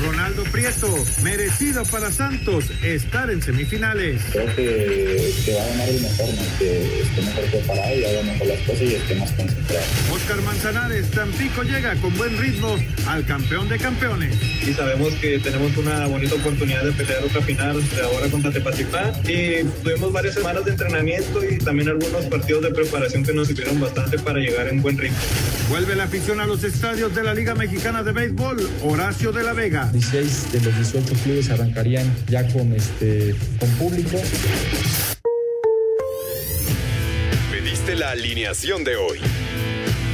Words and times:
Ronaldo 0.00 0.44
Prieto, 0.44 0.88
merecido 1.22 1.84
para 1.84 2.10
Santos 2.10 2.66
estar 2.82 3.30
en 3.30 3.42
semifinales. 3.42 4.22
Creo 4.32 4.46
que, 4.54 5.32
que 5.44 5.54
va 5.54 5.62
a 5.62 5.66
ganar 5.68 5.88
el 5.88 6.00
mejor, 6.00 6.28
¿no? 6.28 6.58
que 6.58 7.02
esté 7.02 7.22
mejor 7.22 7.44
preparado 7.44 7.94
y 7.94 8.04
haga 8.04 8.22
mejor 8.22 8.46
las 8.48 8.58
cosas 8.60 8.82
y 8.82 8.94
esté 8.94 9.14
más 9.16 9.32
concentrado. 9.32 9.84
Oscar 10.12 10.42
Manzanares, 10.42 11.10
Tampico 11.10 11.62
llega 11.62 11.94
con 11.96 12.16
buen 12.16 12.38
ritmo 12.38 12.76
al 13.06 13.24
campeón 13.26 13.68
de 13.68 13.78
campeones. 13.78 14.36
Y 14.66 14.72
sabemos 14.74 15.14
que 15.14 15.38
tenemos 15.38 15.76
una 15.76 16.06
bonita 16.06 16.34
oportunidad 16.34 16.84
de 16.84 16.92
pelear 16.92 17.24
otra 17.24 17.42
final 17.42 17.82
ahora 18.04 18.28
contra 18.28 18.50
Tepatipá. 18.50 19.12
Y 19.24 19.64
tuvimos 19.82 20.12
varias 20.12 20.34
semanas 20.34 20.64
de 20.64 20.72
entrenamiento 20.72 21.42
y 21.44 21.58
también 21.58 21.88
algunos 21.88 22.24
partidos 22.26 22.62
de 22.62 22.70
preparación 22.70 23.24
que 23.24 23.32
nos 23.32 23.48
sirvieron 23.48 23.80
bastante 23.80 24.18
para 24.18 24.38
llegar 24.38 24.68
en 24.68 24.82
buen 24.82 24.96
ritmo. 24.98 25.18
Vuelve 25.68 25.96
la 25.96 26.04
afición 26.04 26.40
a 26.40 26.46
los 26.46 26.64
estadios 26.64 27.14
de 27.14 27.22
la 27.22 27.34
Liga 27.34 27.54
Mexicana 27.54 28.02
de 28.02 28.12
Béisbol. 28.12 28.68
Horacio 28.82 29.32
de 29.32 29.42
la 29.42 29.52
Vega. 29.52 29.87
16 29.92 30.52
de 30.52 30.60
los 30.60 30.74
18 30.74 31.14
clubes 31.22 31.50
arrancarían 31.50 32.06
ya 32.28 32.46
con, 32.52 32.72
este, 32.72 33.34
con 33.58 33.68
público. 33.70 34.18
Pediste 37.50 37.94
la 37.96 38.10
alineación 38.10 38.84
de 38.84 38.96
hoy. 38.96 39.18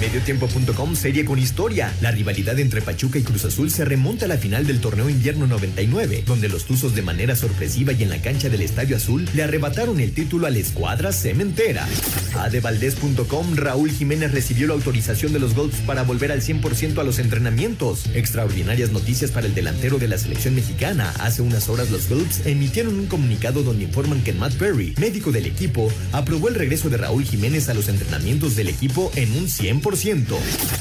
Mediotiempo.com 0.00 0.94
serie 0.94 1.24
con 1.24 1.38
historia. 1.38 1.90
La 2.02 2.10
rivalidad 2.10 2.58
entre 2.58 2.82
Pachuca 2.82 3.18
y 3.18 3.22
Cruz 3.22 3.46
Azul 3.46 3.70
se 3.70 3.86
remonta 3.86 4.26
a 4.26 4.28
la 4.28 4.36
final 4.36 4.66
del 4.66 4.78
torneo 4.78 5.08
invierno 5.08 5.46
99, 5.46 6.22
donde 6.26 6.50
los 6.50 6.66
Tuzos 6.66 6.94
de 6.94 7.00
manera 7.00 7.34
sorpresiva 7.34 7.92
y 7.92 8.02
en 8.02 8.10
la 8.10 8.20
cancha 8.20 8.50
del 8.50 8.60
Estadio 8.60 8.96
Azul 8.96 9.26
le 9.32 9.42
arrebataron 9.42 9.98
el 10.00 10.12
título 10.12 10.46
a 10.46 10.50
la 10.50 10.58
escuadra 10.58 11.12
cementera. 11.12 11.88
Adevaldez.com 12.38 13.56
Raúl 13.56 13.90
Jiménez 13.90 14.32
recibió 14.32 14.66
la 14.66 14.74
autorización 14.74 15.32
de 15.32 15.38
los 15.38 15.54
Golfs 15.54 15.80
para 15.80 16.02
volver 16.02 16.30
al 16.30 16.42
100% 16.42 16.98
a 16.98 17.04
los 17.04 17.18
entrenamientos. 17.18 18.04
Extraordinarias 18.14 18.92
noticias 18.92 19.30
para 19.30 19.46
el 19.46 19.54
delantero 19.54 19.98
de 19.98 20.08
la 20.08 20.18
selección 20.18 20.54
mexicana. 20.54 21.14
Hace 21.20 21.40
unas 21.40 21.70
horas 21.70 21.90
los 21.90 22.06
Golfs 22.10 22.44
emitieron 22.44 22.98
un 22.98 23.06
comunicado 23.06 23.62
donde 23.62 23.84
informan 23.84 24.22
que 24.22 24.34
Matt 24.34 24.56
Perry, 24.56 24.94
médico 25.00 25.32
del 25.32 25.46
equipo, 25.46 25.90
aprobó 26.12 26.48
el 26.48 26.54
regreso 26.54 26.90
de 26.90 26.98
Raúl 26.98 27.24
Jiménez 27.24 27.70
a 27.70 27.74
los 27.74 27.88
entrenamientos 27.88 28.56
del 28.56 28.68
equipo 28.68 29.10
en 29.16 29.32
un 29.32 29.46
100%. 29.46 29.85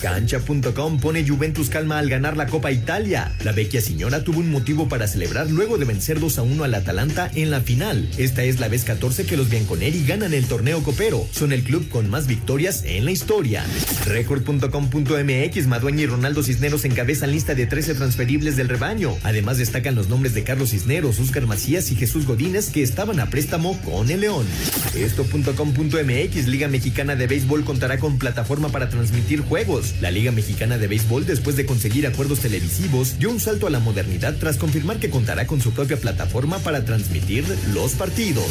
Cancha.com 0.01 0.99
pone 0.99 1.27
Juventus 1.27 1.69
calma 1.69 1.99
al 1.99 2.09
ganar 2.09 2.35
la 2.35 2.47
Copa 2.47 2.71
Italia. 2.71 3.31
La 3.43 3.51
vecchia 3.51 3.79
señora 3.79 4.23
tuvo 4.23 4.39
un 4.39 4.49
motivo 4.49 4.89
para 4.89 5.07
celebrar 5.07 5.47
luego 5.51 5.77
de 5.77 5.85
vencer 5.85 6.19
2 6.19 6.39
a 6.39 6.41
1 6.41 6.63
al 6.63 6.73
Atalanta 6.73 7.29
en 7.35 7.51
la 7.51 7.61
final. 7.61 8.09
Esta 8.17 8.43
es 8.43 8.59
la 8.59 8.67
vez 8.67 8.83
14 8.83 9.27
que 9.27 9.38
los 9.38 9.49
bianconeri 9.49 10.03
ganan 10.07 10.33
el 10.33 10.47
torneo 10.47 10.81
copero. 10.81 11.27
Son 11.31 11.51
el 11.51 11.63
club 11.63 11.88
con 11.89 12.09
más 12.09 12.25
victorias 12.25 12.83
en 12.83 13.05
la 13.05 13.11
historia. 13.11 13.63
Record.com.mx 14.07 15.67
Madueña 15.67 16.01
y 16.01 16.07
Ronaldo 16.07 16.41
Cisneros 16.41 16.83
encabezan 16.83 17.31
lista 17.31 17.53
de 17.53 17.67
13 17.67 17.93
transferibles 17.93 18.55
del 18.55 18.69
rebaño. 18.69 19.16
Además 19.22 19.59
destacan 19.59 19.93
los 19.93 20.09
nombres 20.09 20.33
de 20.33 20.43
Carlos 20.43 20.72
Cisneros, 20.72 21.19
Oscar 21.19 21.45
Macías 21.45 21.91
y 21.91 21.95
Jesús 21.95 22.25
Godínez 22.25 22.72
que 22.72 22.81
estaban 22.81 23.19
a 23.19 23.29
préstamo 23.29 23.79
con 23.83 24.09
el 24.09 24.22
León. 24.22 24.47
Esto.com.mx 24.95 26.47
Liga 26.47 26.67
Mexicana 26.67 27.16
de 27.16 27.27
Béisbol 27.27 27.63
contará 27.63 27.99
con 27.99 28.17
plataforma 28.17 28.69
para 28.69 28.89
transmitir 28.95 29.41
juegos. 29.41 29.95
La 30.01 30.09
Liga 30.09 30.31
Mexicana 30.31 30.78
de 30.78 30.88
Béisbol, 30.88 31.25
después 31.25 31.56
de 31.56 31.66
conseguir 31.66 32.07
acuerdos 32.07 32.39
televisivos, 32.39 33.19
dio 33.19 33.29
un 33.29 33.39
salto 33.39 33.67
a 33.67 33.69
la 33.69 33.79
modernidad 33.79 34.35
tras 34.39 34.57
confirmar 34.57 35.00
que 35.00 35.09
contará 35.09 35.45
con 35.45 35.61
su 35.61 35.72
propia 35.73 35.97
plataforma 35.97 36.59
para 36.59 36.85
transmitir 36.85 37.45
los 37.73 37.91
partidos. 37.94 38.45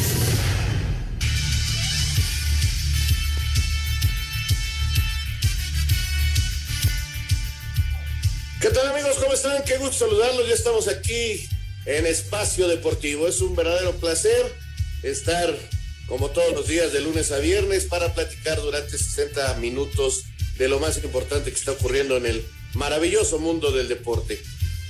¿Qué 8.60 8.68
tal 8.70 8.88
amigos? 8.88 9.16
¿Cómo 9.18 9.32
están? 9.32 9.62
Qué 9.64 9.78
gusto 9.78 10.06
saludarlos. 10.06 10.48
Ya 10.48 10.54
estamos 10.54 10.88
aquí 10.88 11.48
en 11.86 12.06
Espacio 12.06 12.68
Deportivo. 12.68 13.28
Es 13.28 13.40
un 13.40 13.56
verdadero 13.56 13.92
placer 13.92 14.54
estar 15.02 15.54
como 16.06 16.30
todos 16.30 16.52
los 16.54 16.68
días 16.68 16.92
de 16.92 17.00
lunes 17.00 17.32
a 17.32 17.38
viernes 17.38 17.86
para 17.86 18.12
platicar 18.14 18.60
durante 18.60 18.98
60 18.98 19.54
minutos 19.54 20.24
de 20.58 20.68
lo 20.68 20.78
más 20.78 21.02
importante 21.02 21.50
que 21.50 21.56
está 21.56 21.72
ocurriendo 21.72 22.16
en 22.16 22.26
el 22.26 22.44
maravilloso 22.74 23.38
mundo 23.38 23.72
del 23.72 23.88
deporte. 23.88 24.40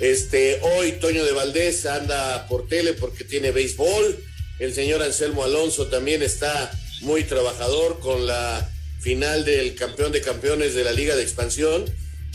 Este, 0.01 0.61
hoy 0.63 0.93
Toño 0.93 1.25
de 1.25 1.33
Valdés 1.33 1.87
anda 1.87 2.47
por 2.49 2.67
tele 2.67 2.95
porque 2.95 3.25
tiene 3.25 3.53
béisbol. 3.53 4.19
El 4.59 4.75
señor 4.75 5.03
Anselmo 5.03 5.45
Alonso 5.45 5.87
también 5.87 6.23
está 6.23 6.71
muy 7.01 7.25
trabajador 7.25 8.01
con 8.01 8.27
la 8.27 8.71
final 9.01 9.45
del 9.45 9.75
campeón 9.75 10.13
de 10.13 10.21
campeones 10.21 10.75
de 10.75 10.85
la 10.85 10.93
Liga 10.93 11.15
de 11.15 11.23
Expansión 11.23 11.85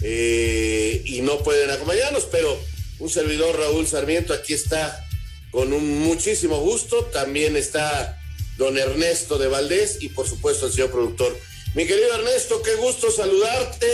eh, 0.02 1.02
y 1.06 1.22
no 1.22 1.40
pueden 1.40 1.70
acompañarnos, 1.72 2.26
pero 2.26 2.58
un 3.00 3.10
servidor 3.10 3.58
Raúl 3.58 3.88
Sarmiento 3.88 4.34
aquí 4.34 4.54
está 4.54 5.06
con 5.52 5.74
un 5.74 6.00
muchísimo 6.00 6.60
gusto. 6.60 7.06
También 7.06 7.56
está 7.56 8.20
don 8.58 8.78
Ernesto 8.78 9.38
de 9.38 9.48
Valdés 9.48 9.98
y 10.02 10.10
por 10.10 10.28
supuesto 10.28 10.68
el 10.68 10.72
señor 10.74 10.92
productor. 10.92 11.38
Mi 11.76 11.86
querido 11.86 12.16
Ernesto, 12.16 12.64
qué 12.64 12.76
gusto 12.76 13.12
saludarte. 13.12 13.86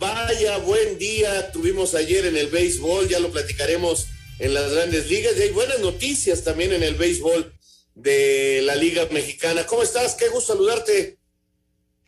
Vaya 0.00 0.58
buen 0.58 0.98
día 0.98 1.52
tuvimos 1.52 1.94
ayer 1.94 2.26
en 2.26 2.36
el 2.36 2.48
béisbol, 2.48 3.08
ya 3.08 3.20
lo 3.20 3.30
platicaremos 3.30 4.08
en 4.40 4.52
las 4.52 4.72
grandes 4.72 5.08
ligas 5.08 5.34
y 5.38 5.42
hay 5.42 5.50
buenas 5.50 5.78
noticias 5.78 6.42
también 6.42 6.72
en 6.72 6.82
el 6.82 6.96
béisbol 6.96 7.52
de 7.94 8.62
la 8.64 8.74
Liga 8.74 9.06
Mexicana. 9.12 9.64
¿Cómo 9.64 9.84
estás? 9.84 10.16
Qué 10.16 10.28
gusto 10.28 10.54
saludarte. 10.54 11.18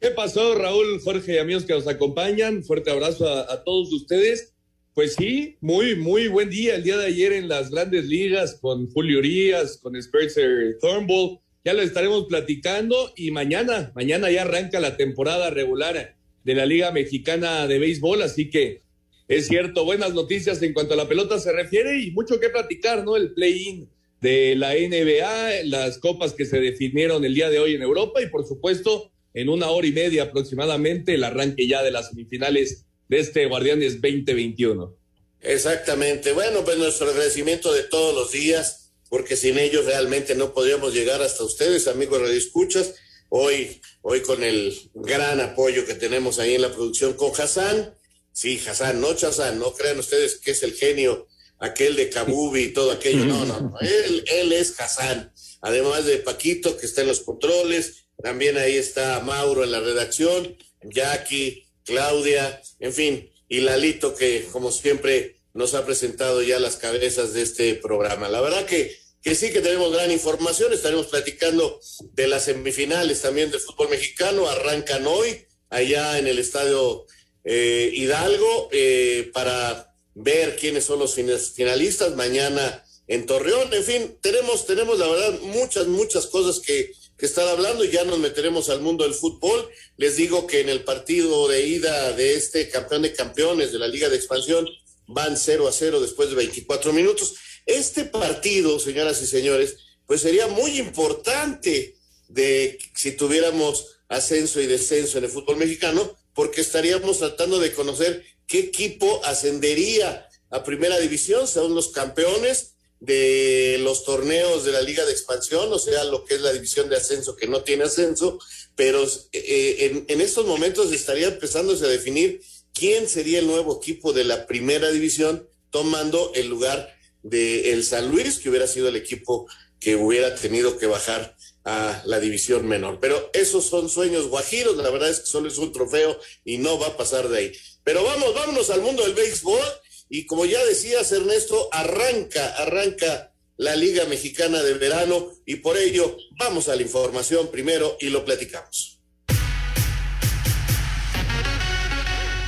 ¿Qué 0.00 0.10
pasó, 0.10 0.56
Raúl, 0.56 1.00
Jorge 1.04 1.34
y 1.34 1.38
amigos 1.38 1.64
que 1.64 1.74
nos 1.74 1.86
acompañan? 1.86 2.64
Fuerte 2.64 2.90
abrazo 2.90 3.28
a, 3.28 3.62
todos 3.62 3.92
ustedes. 3.92 4.54
Pues 4.92 5.14
sí, 5.14 5.56
muy, 5.60 5.94
muy 5.94 6.26
buen 6.26 6.50
día 6.50 6.74
el 6.74 6.82
día 6.82 6.96
de 6.96 7.06
ayer 7.06 7.32
en 7.32 7.48
las 7.48 7.70
grandes 7.70 8.06
ligas 8.06 8.58
con 8.60 8.90
Julio 8.90 9.20
Urias, 9.20 9.78
con 9.80 9.94
Spencer 9.94 10.78
Thornbull. 10.80 11.38
Ya 11.64 11.74
lo 11.74 11.82
estaremos 11.82 12.26
platicando 12.26 13.12
y 13.16 13.30
mañana, 13.32 13.92
mañana 13.94 14.30
ya 14.30 14.42
arranca 14.42 14.80
la 14.80 14.96
temporada 14.96 15.50
regular 15.50 16.16
de 16.42 16.54
la 16.54 16.64
Liga 16.64 16.90
Mexicana 16.90 17.66
de 17.66 17.78
Béisbol, 17.78 18.22
así 18.22 18.48
que 18.48 18.82
es 19.28 19.46
cierto, 19.46 19.84
buenas 19.84 20.14
noticias 20.14 20.62
en 20.62 20.72
cuanto 20.72 20.94
a 20.94 20.96
la 20.96 21.06
pelota 21.06 21.38
se 21.38 21.52
refiere 21.52 22.02
y 22.02 22.10
mucho 22.10 22.40
que 22.40 22.48
platicar, 22.48 23.04
¿no? 23.04 23.14
El 23.14 23.32
play-in 23.32 23.88
de 24.20 24.56
la 24.56 24.74
NBA, 24.74 25.64
las 25.66 25.98
copas 25.98 26.32
que 26.32 26.46
se 26.46 26.60
definieron 26.60 27.24
el 27.24 27.34
día 27.34 27.50
de 27.50 27.58
hoy 27.58 27.74
en 27.74 27.82
Europa 27.82 28.22
y 28.22 28.28
por 28.28 28.46
supuesto 28.46 29.12
en 29.34 29.48
una 29.48 29.68
hora 29.68 29.86
y 29.86 29.92
media 29.92 30.24
aproximadamente 30.24 31.14
el 31.14 31.24
arranque 31.24 31.68
ya 31.68 31.82
de 31.82 31.90
las 31.90 32.08
semifinales 32.08 32.86
de 33.08 33.20
este 33.20 33.46
Guardianes 33.46 34.00
2021. 34.00 34.96
Exactamente. 35.42 36.32
Bueno, 36.32 36.64
pues 36.64 36.78
nuestro 36.78 37.08
agradecimiento 37.08 37.72
de 37.72 37.84
todos 37.84 38.14
los 38.14 38.32
días, 38.32 38.89
porque 39.10 39.36
sin 39.36 39.58
ellos 39.58 39.84
realmente 39.84 40.34
no 40.34 40.54
podríamos 40.54 40.94
llegar 40.94 41.20
hasta 41.20 41.44
ustedes, 41.44 41.88
amigos 41.88 42.30
Escuchas. 42.30 42.94
Hoy, 43.28 43.82
hoy 44.02 44.22
con 44.22 44.42
el 44.42 44.90
gran 44.94 45.40
apoyo 45.40 45.84
que 45.84 45.94
tenemos 45.94 46.38
ahí 46.38 46.54
en 46.54 46.62
la 46.62 46.72
producción 46.72 47.14
con 47.14 47.32
Hassan. 47.38 47.94
Sí, 48.32 48.60
Hassan, 48.66 49.00
no 49.00 49.12
Chazán, 49.14 49.58
no 49.58 49.74
crean 49.74 49.98
ustedes 49.98 50.36
que 50.36 50.52
es 50.52 50.62
el 50.62 50.74
genio 50.74 51.26
aquel 51.58 51.96
de 51.96 52.08
Kabubi 52.08 52.62
y 52.62 52.72
todo 52.72 52.92
aquello. 52.92 53.24
No, 53.24 53.44
no, 53.44 53.60
no. 53.60 53.80
Él, 53.80 54.24
él 54.26 54.52
es 54.52 54.78
Hassan. 54.80 55.32
además 55.60 56.06
de 56.06 56.18
Paquito, 56.18 56.76
que 56.76 56.86
está 56.86 57.02
en 57.02 57.08
los 57.08 57.20
controles, 57.20 58.06
también 58.22 58.56
ahí 58.58 58.76
está 58.76 59.20
Mauro 59.20 59.64
en 59.64 59.72
la 59.72 59.80
redacción, 59.80 60.56
Jackie, 60.82 61.66
Claudia, 61.84 62.62
en 62.78 62.92
fin, 62.92 63.30
y 63.48 63.60
Lalito, 63.60 64.14
que 64.14 64.46
como 64.52 64.70
siempre 64.70 65.39
nos 65.54 65.74
ha 65.74 65.84
presentado 65.84 66.42
ya 66.42 66.60
las 66.60 66.76
cabezas 66.76 67.32
de 67.32 67.42
este 67.42 67.74
programa. 67.74 68.28
La 68.28 68.40
verdad 68.40 68.66
que, 68.66 68.96
que 69.22 69.34
sí 69.34 69.52
que 69.52 69.60
tenemos 69.60 69.92
gran 69.92 70.10
información, 70.10 70.72
estaremos 70.72 71.06
platicando 71.06 71.80
de 72.12 72.28
las 72.28 72.44
semifinales 72.44 73.22
también 73.22 73.50
del 73.50 73.60
fútbol 73.60 73.90
mexicano, 73.90 74.48
arrancan 74.48 75.06
hoy 75.06 75.46
allá 75.68 76.18
en 76.18 76.26
el 76.26 76.38
estadio 76.38 77.06
eh, 77.44 77.90
Hidalgo 77.92 78.68
eh, 78.72 79.30
para 79.32 79.94
ver 80.14 80.56
quiénes 80.56 80.84
son 80.84 80.98
los 80.98 81.14
finalistas 81.14 82.14
mañana 82.14 82.84
en 83.06 83.26
Torreón. 83.26 83.72
En 83.72 83.84
fin, 83.84 84.18
tenemos, 84.20 84.66
tenemos 84.66 84.98
la 84.98 85.08
verdad 85.08 85.40
muchas, 85.42 85.86
muchas 85.86 86.26
cosas 86.26 86.60
que, 86.60 86.92
que 87.16 87.26
estar 87.26 87.46
hablando 87.48 87.84
y 87.84 87.90
ya 87.90 88.04
nos 88.04 88.18
meteremos 88.18 88.70
al 88.70 88.80
mundo 88.80 89.04
del 89.04 89.14
fútbol. 89.14 89.68
Les 89.96 90.16
digo 90.16 90.46
que 90.46 90.60
en 90.60 90.68
el 90.68 90.84
partido 90.84 91.48
de 91.48 91.66
ida 91.66 92.12
de 92.12 92.34
este 92.34 92.68
campeón 92.68 93.02
de 93.02 93.12
campeones 93.12 93.72
de 93.72 93.78
la 93.78 93.88
Liga 93.88 94.08
de 94.08 94.16
Expansión 94.16 94.66
van 95.10 95.36
0 95.36 95.68
a 95.68 95.72
0 95.72 96.00
después 96.00 96.30
de 96.30 96.36
24 96.36 96.92
minutos. 96.92 97.34
Este 97.66 98.04
partido, 98.04 98.78
señoras 98.78 99.20
y 99.22 99.26
señores, 99.26 99.76
pues 100.06 100.22
sería 100.22 100.46
muy 100.46 100.78
importante 100.78 101.96
de 102.28 102.78
si 102.94 103.12
tuviéramos 103.12 103.98
ascenso 104.08 104.60
y 104.60 104.66
descenso 104.66 105.18
en 105.18 105.24
el 105.24 105.30
fútbol 105.30 105.56
mexicano, 105.56 106.16
porque 106.34 106.60
estaríamos 106.60 107.18
tratando 107.18 107.58
de 107.58 107.72
conocer 107.72 108.24
qué 108.46 108.58
equipo 108.60 109.20
ascendería 109.24 110.28
a 110.50 110.64
primera 110.64 110.98
división, 110.98 111.46
son 111.46 111.74
los 111.74 111.88
campeones 111.88 112.74
de 113.00 113.78
los 113.80 114.04
torneos 114.04 114.64
de 114.64 114.72
la 114.72 114.82
Liga 114.82 115.04
de 115.04 115.12
Expansión, 115.12 115.72
o 115.72 115.78
sea, 115.78 116.04
lo 116.04 116.24
que 116.24 116.34
es 116.34 116.40
la 116.40 116.52
división 116.52 116.88
de 116.88 116.96
ascenso 116.96 117.34
que 117.34 117.46
no 117.46 117.62
tiene 117.62 117.84
ascenso, 117.84 118.38
pero 118.76 119.04
eh, 119.32 119.76
en, 119.80 120.04
en, 120.08 120.20
estos 120.20 120.46
momentos 120.46 120.92
estaría 120.92 121.28
empezándose 121.28 121.84
a 121.84 121.88
definir 121.88 122.42
quién 122.72 123.08
sería 123.08 123.38
el 123.38 123.46
nuevo 123.46 123.78
equipo 123.80 124.12
de 124.12 124.24
la 124.24 124.46
primera 124.46 124.90
división, 124.90 125.48
tomando 125.70 126.32
el 126.34 126.48
lugar 126.48 126.94
de 127.22 127.72
el 127.72 127.84
San 127.84 128.10
Luis, 128.10 128.38
que 128.38 128.48
hubiera 128.48 128.66
sido 128.66 128.88
el 128.88 128.96
equipo 128.96 129.46
que 129.78 129.96
hubiera 129.96 130.34
tenido 130.34 130.78
que 130.78 130.86
bajar 130.86 131.36
a 131.64 132.02
la 132.04 132.20
división 132.20 132.66
menor. 132.66 132.98
Pero 133.00 133.30
esos 133.32 133.64
son 133.66 133.88
sueños 133.88 134.28
guajiros, 134.28 134.76
la 134.76 134.90
verdad 134.90 135.10
es 135.10 135.20
que 135.20 135.26
solo 135.26 135.48
es 135.48 135.58
un 135.58 135.72
trofeo 135.72 136.18
y 136.44 136.58
no 136.58 136.78
va 136.78 136.88
a 136.88 136.96
pasar 136.96 137.28
de 137.28 137.38
ahí. 137.38 137.52
Pero 137.84 138.04
vamos, 138.04 138.34
vámonos 138.34 138.70
al 138.70 138.82
mundo 138.82 139.02
del 139.02 139.14
béisbol 139.14 139.66
y 140.08 140.26
como 140.26 140.44
ya 140.44 140.64
decías 140.64 141.10
Ernesto, 141.12 141.68
arranca, 141.72 142.54
arranca 142.56 143.32
la 143.56 143.76
Liga 143.76 144.04
Mexicana 144.06 144.62
del 144.62 144.78
Verano 144.78 145.32
y 145.44 145.56
por 145.56 145.76
ello 145.76 146.16
vamos 146.38 146.68
a 146.68 146.76
la 146.76 146.82
información 146.82 147.48
primero 147.48 147.96
y 148.00 148.08
lo 148.08 148.24
platicamos. 148.24 148.99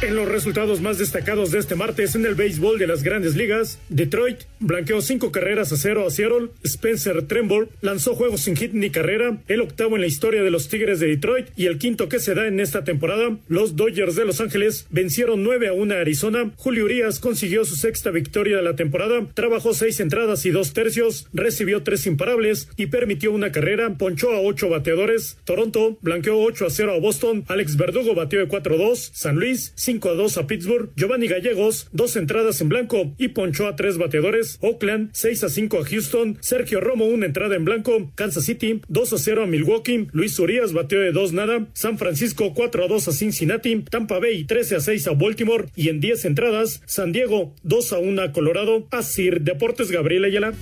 En 0.02 0.16
los 0.16 0.28
resultados 0.28 0.81
más 0.81 0.99
destacados 0.99 1.52
de 1.52 1.60
este 1.60 1.76
martes 1.76 2.16
en 2.16 2.26
el 2.26 2.34
béisbol 2.34 2.76
de 2.76 2.88
las 2.88 3.04
grandes 3.04 3.37
ligas, 3.37 3.78
Detroit 3.88 4.40
blanqueó 4.58 5.00
cinco 5.00 5.31
carreras 5.31 5.72
a 5.72 5.76
cero 5.76 6.04
a 6.04 6.10
Seattle, 6.10 6.49
Spencer 6.64 7.22
Trimble 7.28 7.69
lanzó 7.82 8.16
juegos 8.16 8.40
sin 8.40 8.56
hit 8.56 8.72
ni 8.72 8.90
carrera, 8.90 9.40
el 9.46 9.60
octavo 9.60 9.94
en 9.94 10.00
la 10.00 10.08
historia 10.08 10.43
de 10.43 10.50
los 10.50 10.66
Tigres 10.66 10.99
de 10.99 11.06
Detroit 11.06 11.50
y 11.54 11.66
el 11.66 11.78
quinto 11.78 12.08
que 12.08 12.19
se 12.19 12.34
da 12.34 12.49
en 12.49 12.58
esta 12.58 12.82
temporada. 12.82 13.38
Los 13.46 13.76
Dodgers 13.76 14.16
de 14.16 14.25
Los 14.25 14.40
Ángeles 14.40 14.88
vencieron 14.90 15.44
9 15.44 15.69
a 15.69 15.72
1 15.72 15.94
a 15.94 16.00
Arizona. 16.00 16.50
Julio 16.56 16.87
Urias 16.87 17.20
consiguió 17.20 17.64
su 17.64 17.76
sexta 17.76 18.10
victoria 18.10 18.56
de 18.56 18.62
la 18.62 18.75
temporada, 18.75 19.25
trabajó 19.34 19.72
seis 19.72 20.00
entradas 20.00 20.44
y 20.46 20.50
dos 20.50 20.72
tercios, 20.72 21.28
recibió 21.32 21.84
tres 21.84 22.08
imparables 22.08 22.69
y 22.76 22.87
permitió 22.87 23.31
una 23.31 23.52
carrera, 23.52 23.96
ponchó 23.98 24.32
a 24.32 24.40
ocho 24.40 24.69
bateadores. 24.69 25.38
Toronto 25.44 25.96
blanqueó 26.00 26.40
8 26.40 26.66
a 26.66 26.70
0 26.70 26.94
a 26.94 26.98
Boston, 26.98 27.44
Alex 27.46 27.76
Verdugo 27.76 28.16
batió 28.16 28.40
de 28.40 28.48
4-2, 28.48 29.10
San 29.12 29.37
Luis 29.37 29.72
5 29.76 29.92
a 29.93 30.15
2 30.15 30.39
a 30.39 30.47
Pittsburgh, 30.47 30.91
Giovanni 30.97 31.29
Gallegos, 31.29 31.89
dos 31.93 32.17
entradas 32.17 32.61
en 32.62 32.71
blanco 32.71 33.12
y 33.19 33.29
ponchó 33.29 33.69
a 33.69 33.77
tres 33.77 33.99
bateadores, 33.99 34.59
Oakland 34.62 35.11
6 35.12 35.44
a 35.44 35.49
5 35.50 35.79
a 35.79 35.85
Houston, 35.85 36.39
Sergio 36.41 36.81
Romo 36.81 37.05
una 37.05 37.27
entrada 37.27 37.56
en 37.56 37.67
blanco, 37.67 38.11
Kansas 38.15 38.44
City 38.44 38.81
2 38.89 39.12
a 39.12 39.19
0 39.19 39.43
a 39.44 39.47
Milwaukee, 39.47 40.09
Luis 40.12 40.39
Urias 40.39 40.73
batió 40.73 40.99
de 40.99 41.12
2 41.12 41.35
nada, 41.35 41.69
San 41.75 41.99
Francisco 41.99 42.55
4 42.55 42.85
a 42.85 42.89
2 42.89 43.09
a 43.09 43.12
Cincinnati, 43.12 43.85
Tampa 43.91 44.19
Bay 44.19 44.44
13 44.44 44.77
a 44.77 44.81
6 44.81 45.09
a 45.09 45.12
Baltimore 45.12 45.67
y 45.77 45.91
en 45.91 46.00
10 46.00 46.25
entradas, 46.25 46.81
San 46.87 47.12
Diego 47.12 47.55
2 47.62 47.93
a 47.93 47.99
1 47.99 48.23
a 48.23 48.33
Colorado, 48.33 48.87
Asir 48.91 49.43
Deportes 49.43 49.91
Gabriel 49.91 50.25
Ayala. 50.25 50.55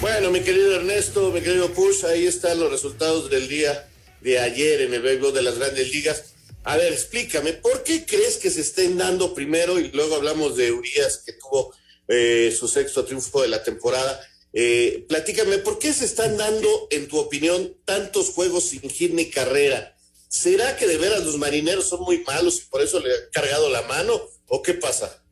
Bueno, 0.00 0.30
mi 0.30 0.40
querido 0.40 0.76
Ernesto, 0.76 1.32
mi 1.32 1.40
querido 1.40 1.68
Push, 1.72 2.04
ahí 2.04 2.26
están 2.26 2.60
los 2.60 2.70
resultados 2.70 3.28
del 3.28 3.48
día 3.48 3.88
de 4.26 4.40
ayer 4.40 4.80
en 4.80 4.92
el 4.92 5.02
béisbol 5.02 5.32
de 5.32 5.42
las 5.42 5.56
grandes 5.56 5.92
ligas. 5.92 6.34
A 6.64 6.76
ver, 6.76 6.92
explícame, 6.92 7.52
¿por 7.52 7.84
qué 7.84 8.04
crees 8.04 8.38
que 8.38 8.50
se 8.50 8.60
estén 8.60 8.98
dando 8.98 9.32
primero 9.34 9.78
y 9.78 9.92
luego 9.92 10.16
hablamos 10.16 10.56
de 10.56 10.72
Urias 10.72 11.22
que 11.24 11.32
tuvo 11.34 11.72
eh, 12.08 12.52
su 12.58 12.66
sexto 12.66 13.04
triunfo 13.04 13.42
de 13.42 13.48
la 13.48 13.62
temporada? 13.62 14.20
Eh, 14.52 15.04
platícame, 15.08 15.58
¿por 15.58 15.78
qué 15.78 15.92
se 15.92 16.04
están 16.04 16.36
dando, 16.36 16.88
en 16.90 17.06
tu 17.06 17.18
opinión, 17.18 17.76
tantos 17.84 18.30
juegos 18.30 18.64
sin 18.64 18.90
hit 18.90 19.12
ni 19.12 19.30
carrera? 19.30 19.96
¿Será 20.26 20.76
que 20.76 20.88
de 20.88 20.98
veras 20.98 21.24
los 21.24 21.38
marineros 21.38 21.88
son 21.88 22.00
muy 22.00 22.24
malos 22.24 22.60
y 22.60 22.68
por 22.68 22.82
eso 22.82 22.98
le 22.98 23.12
han 23.12 23.20
cargado 23.32 23.70
la 23.70 23.82
mano? 23.82 24.20
¿O 24.48 24.60
qué 24.60 24.74
pasa? 24.74 25.22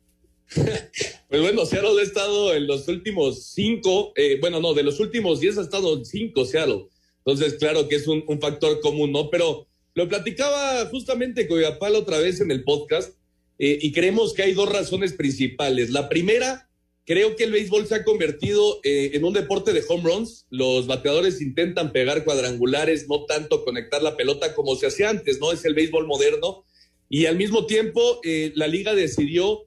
pues 0.55 1.41
bueno, 1.41 1.65
Seattle 1.65 1.99
ha 1.99 2.03
estado 2.03 2.53
en 2.53 2.65
los 2.65 2.87
últimos 2.87 3.51
cinco, 3.51 4.13
eh, 4.15 4.37
bueno, 4.39 4.61
no, 4.61 4.73
de 4.73 4.83
los 4.83 5.01
últimos 5.01 5.41
diez 5.41 5.57
ha 5.57 5.63
estado 5.63 6.05
cinco 6.05 6.45
Seattle. 6.45 6.87
Entonces, 7.25 7.55
claro 7.55 7.87
que 7.87 7.95
es 7.95 8.07
un, 8.07 8.23
factor 8.39 8.79
común, 8.81 9.11
¿no? 9.11 9.31
Pero 9.31 9.67
lo 9.95 10.07
platicaba 10.07 10.85
justamente 10.87 11.47
con 11.47 11.59
otra 11.95 12.19
vez 12.19 12.39
en 12.39 12.51
el 12.51 12.63
podcast 12.63 13.17
eh, 13.57 13.79
y 13.81 13.91
creemos 13.91 14.33
que 14.33 14.43
hay 14.43 14.53
dos 14.53 14.71
razones 14.71 15.13
principales. 15.13 15.89
La 15.89 16.07
primera, 16.07 16.69
creo 17.03 17.35
que 17.35 17.45
el 17.45 17.51
béisbol 17.51 17.87
se 17.87 17.95
ha 17.95 18.03
convertido 18.03 18.79
eh, 18.83 19.11
en 19.13 19.25
un 19.25 19.33
deporte 19.33 19.73
de 19.73 19.83
home 19.87 20.03
runs. 20.03 20.45
Los 20.51 20.85
bateadores 20.85 21.41
intentan 21.41 21.91
pegar 21.91 22.23
cuadrangulares, 22.25 23.07
no 23.09 23.25
tanto 23.25 23.65
conectar 23.65 24.03
la 24.03 24.15
pelota 24.15 24.53
como 24.53 24.75
se 24.75 24.85
hacía 24.85 25.09
antes, 25.09 25.39
¿no? 25.39 25.51
Es 25.51 25.65
el 25.65 25.73
béisbol 25.73 26.05
moderno. 26.05 26.63
Y 27.09 27.25
al 27.25 27.37
mismo 27.37 27.65
tiempo, 27.65 28.19
eh, 28.23 28.51
la 28.55 28.67
liga 28.67 28.93
decidió 28.93 29.65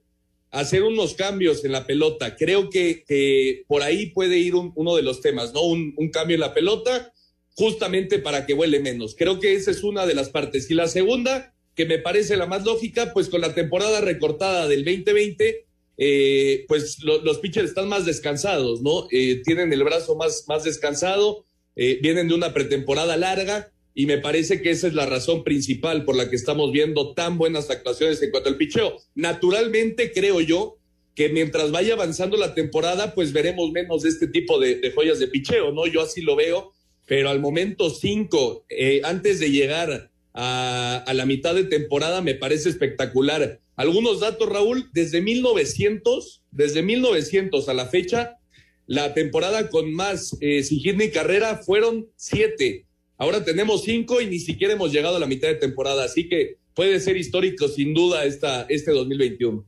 hacer 0.51 0.83
unos 0.83 1.13
cambios 1.13 1.65
en 1.65 1.73
la 1.73 1.85
pelota. 1.85 2.37
Creo 2.37 2.69
que, 2.69 3.63
por 3.67 3.81
ahí 3.83 4.11
puede 4.11 4.37
ir 4.37 4.55
uno 4.55 4.95
de 4.95 5.01
los 5.01 5.19
temas, 5.19 5.53
¿no? 5.53 5.63
Un 5.63 6.09
cambio 6.11 6.35
en 6.35 6.41
la 6.41 6.53
pelota 6.53 7.13
justamente 7.59 8.19
para 8.19 8.45
que 8.45 8.53
huele 8.53 8.79
menos. 8.79 9.15
Creo 9.17 9.41
que 9.41 9.53
esa 9.53 9.69
es 9.69 9.83
una 9.83 10.05
de 10.05 10.13
las 10.13 10.29
partes. 10.29 10.71
Y 10.71 10.75
la 10.75 10.87
segunda, 10.87 11.53
que 11.75 11.85
me 11.85 11.97
parece 11.97 12.37
la 12.37 12.45
más 12.45 12.63
lógica, 12.63 13.11
pues 13.13 13.27
con 13.27 13.41
la 13.41 13.53
temporada 13.53 13.99
recortada 13.99 14.69
del 14.69 14.85
2020, 14.85 15.65
eh, 15.97 16.65
pues 16.69 16.99
los 17.03 17.39
pitchers 17.39 17.67
están 17.67 17.89
más 17.89 18.05
descansados, 18.05 18.81
¿no? 18.81 19.09
Eh, 19.11 19.41
tienen 19.43 19.73
el 19.73 19.83
brazo 19.83 20.15
más, 20.15 20.45
más 20.47 20.63
descansado, 20.63 21.43
eh, 21.75 21.99
vienen 22.01 22.29
de 22.29 22.35
una 22.35 22.53
pretemporada 22.53 23.17
larga 23.17 23.69
y 23.93 24.05
me 24.05 24.19
parece 24.19 24.61
que 24.61 24.69
esa 24.69 24.87
es 24.87 24.93
la 24.93 25.05
razón 25.05 25.43
principal 25.43 26.05
por 26.05 26.15
la 26.15 26.29
que 26.29 26.37
estamos 26.37 26.71
viendo 26.71 27.13
tan 27.13 27.37
buenas 27.37 27.69
actuaciones 27.69 28.21
en 28.21 28.31
cuanto 28.31 28.47
al 28.47 28.55
picheo. 28.55 28.95
Naturalmente, 29.15 30.13
creo 30.13 30.39
yo 30.39 30.77
que 31.13 31.27
mientras 31.27 31.71
vaya 31.71 31.95
avanzando 31.95 32.37
la 32.37 32.55
temporada, 32.55 33.13
pues 33.13 33.33
veremos 33.33 33.69
menos 33.73 34.03
de 34.03 34.09
este 34.09 34.27
tipo 34.27 34.59
de, 34.59 34.75
de 34.75 34.91
joyas 34.91 35.19
de 35.19 35.27
picheo, 35.27 35.73
¿no? 35.73 35.87
Yo 35.87 36.01
así 36.01 36.21
lo 36.21 36.37
veo 36.37 36.71
pero 37.09 37.31
al 37.31 37.39
momento 37.39 37.89
cinco, 37.89 38.67
eh, 38.69 39.01
antes 39.03 39.39
de 39.39 39.49
llegar 39.49 40.11
a, 40.35 41.11
la 41.11 41.25
mitad 41.25 41.55
de 41.55 41.63
temporada, 41.63 42.21
me 42.21 42.35
parece 42.35 42.69
espectacular. 42.69 43.59
Algunos 43.75 44.19
datos, 44.19 44.47
Raúl, 44.47 44.91
desde 44.93 45.19
1900, 45.19 46.43
desde 46.51 46.83
1900 46.83 47.67
a 47.67 47.73
la 47.73 47.87
fecha, 47.87 48.37
la 48.85 49.15
temporada 49.15 49.69
con 49.69 49.91
más 49.91 50.37
eh, 50.39 50.61
sin 50.61 51.09
carrera 51.09 51.57
fueron 51.57 52.07
siete. 52.15 52.85
Ahora 53.17 53.43
tenemos 53.43 53.85
cinco 53.85 54.21
y 54.21 54.27
ni 54.27 54.37
siquiera 54.37 54.75
hemos 54.75 54.93
llegado 54.93 55.15
a 55.15 55.19
la 55.19 55.25
mitad 55.25 55.47
de 55.47 55.55
temporada, 55.55 56.03
así 56.03 56.29
que 56.29 56.57
puede 56.75 56.99
ser 56.99 57.17
histórico 57.17 57.67
sin 57.69 57.95
duda 57.95 58.23
esta, 58.23 58.67
este 58.69 58.91
2021. 58.91 59.65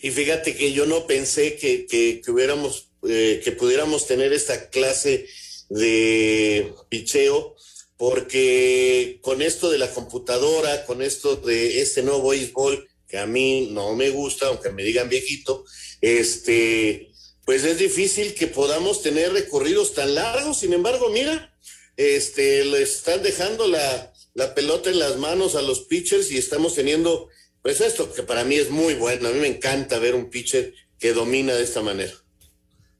Y 0.00 0.10
fíjate 0.10 0.56
que 0.56 0.72
yo 0.72 0.86
no 0.86 1.06
pensé 1.06 1.56
que, 1.56 1.84
que, 1.84 2.22
que 2.24 2.30
hubiéramos, 2.30 2.88
eh, 3.06 3.42
que 3.44 3.52
pudiéramos 3.52 4.06
tener 4.06 4.32
esta 4.32 4.70
clase 4.70 5.26
de 5.68 6.72
picheo, 6.88 7.54
porque 7.96 9.18
con 9.22 9.42
esto 9.42 9.70
de 9.70 9.78
la 9.78 9.92
computadora, 9.92 10.84
con 10.86 11.02
esto 11.02 11.36
de 11.36 11.80
este 11.80 12.02
nuevo 12.02 12.30
béisbol, 12.30 12.88
que 13.08 13.18
a 13.18 13.26
mí 13.26 13.68
no 13.72 13.94
me 13.94 14.10
gusta, 14.10 14.46
aunque 14.46 14.70
me 14.70 14.84
digan 14.84 15.08
viejito, 15.08 15.64
este, 16.00 17.10
pues 17.44 17.64
es 17.64 17.78
difícil 17.78 18.34
que 18.34 18.46
podamos 18.46 19.02
tener 19.02 19.32
recorridos 19.32 19.94
tan 19.94 20.14
largos. 20.14 20.60
Sin 20.60 20.74
embargo, 20.74 21.08
mira, 21.08 21.56
este, 21.96 22.64
le 22.64 22.82
están 22.82 23.22
dejando 23.22 23.66
la, 23.66 24.12
la 24.34 24.54
pelota 24.54 24.90
en 24.90 24.98
las 24.98 25.16
manos 25.16 25.54
a 25.54 25.62
los 25.62 25.80
pitchers 25.80 26.30
y 26.30 26.38
estamos 26.38 26.74
teniendo, 26.74 27.28
pues 27.62 27.80
esto 27.80 28.12
que 28.12 28.22
para 28.22 28.44
mí 28.44 28.56
es 28.56 28.70
muy 28.70 28.94
bueno. 28.94 29.28
A 29.28 29.32
mí 29.32 29.40
me 29.40 29.48
encanta 29.48 29.98
ver 29.98 30.14
un 30.14 30.30
pitcher 30.30 30.74
que 30.98 31.12
domina 31.12 31.54
de 31.54 31.64
esta 31.64 31.80
manera. 31.80 32.12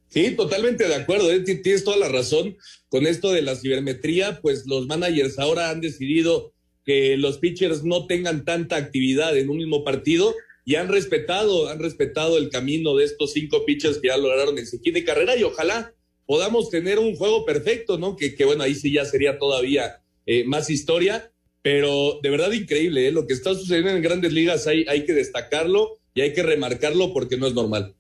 Sí, 0.09 0.31
totalmente 0.33 0.89
de 0.89 0.95
acuerdo. 0.95 1.31
¿eh? 1.31 1.41
Tienes 1.41 1.85
toda 1.85 1.97
la 1.97 2.09
razón 2.09 2.57
con 2.89 3.07
esto 3.07 3.33
de 3.33 3.43
la 3.43 3.57
cibermetría. 3.57 4.41
Pues 4.41 4.67
los 4.67 4.87
managers 4.87 5.39
ahora 5.39 5.71
han 5.71 5.81
decidido 5.81 6.53
que 6.85 7.17
los 7.19 7.39
pitchers 7.39 7.85
no 7.85 8.07
tengan 8.07 8.45
tanta 8.45 8.77
actividad 8.77 9.37
en 9.37 9.51
un 9.51 9.59
mismo 9.59 9.85
partido 9.85 10.35
y 10.65 10.77
han 10.77 10.89
respetado, 10.89 11.69
han 11.69 11.79
respetado 11.79 12.39
el 12.39 12.49
camino 12.49 12.97
de 12.97 13.05
estos 13.05 13.33
cinco 13.33 13.65
pitchers 13.65 13.99
que 13.99 14.09
ya 14.09 14.17
lograron 14.17 14.59
el 14.59 14.67
sequín 14.67 14.95
de 14.95 15.05
carrera 15.05 15.37
y 15.37 15.43
ojalá 15.43 15.95
podamos 16.27 16.71
tener 16.71 16.99
un 16.99 17.15
juego 17.15 17.45
perfecto, 17.45 17.99
¿no? 17.99 18.17
Que, 18.17 18.35
que 18.35 18.45
bueno, 18.45 18.63
ahí 18.63 18.75
sí 18.75 18.93
ya 18.93 19.05
sería 19.05 19.39
todavía 19.39 20.03
eh, 20.27 20.45
más 20.45 20.69
historia, 20.69 21.33
pero 21.63 22.21
de 22.23 22.31
verdad 22.31 22.53
increíble, 22.53 23.09
¿eh? 23.09 23.13
Lo 23.13 23.27
que 23.27 23.33
está 23.33 23.55
sucediendo 23.55 23.91
en 23.91 24.03
grandes 24.03 24.33
ligas 24.33 24.67
hay, 24.67 24.85
hay 24.89 25.07
que 25.07 25.15
destacarlo 25.15 25.99
y 26.15 26.21
hay 26.21 26.35
que 26.35 26.43
remarcarlo 26.43 27.13
porque 27.13 27.39
no 27.39 27.47
es 27.47 27.55
normal. 27.55 27.95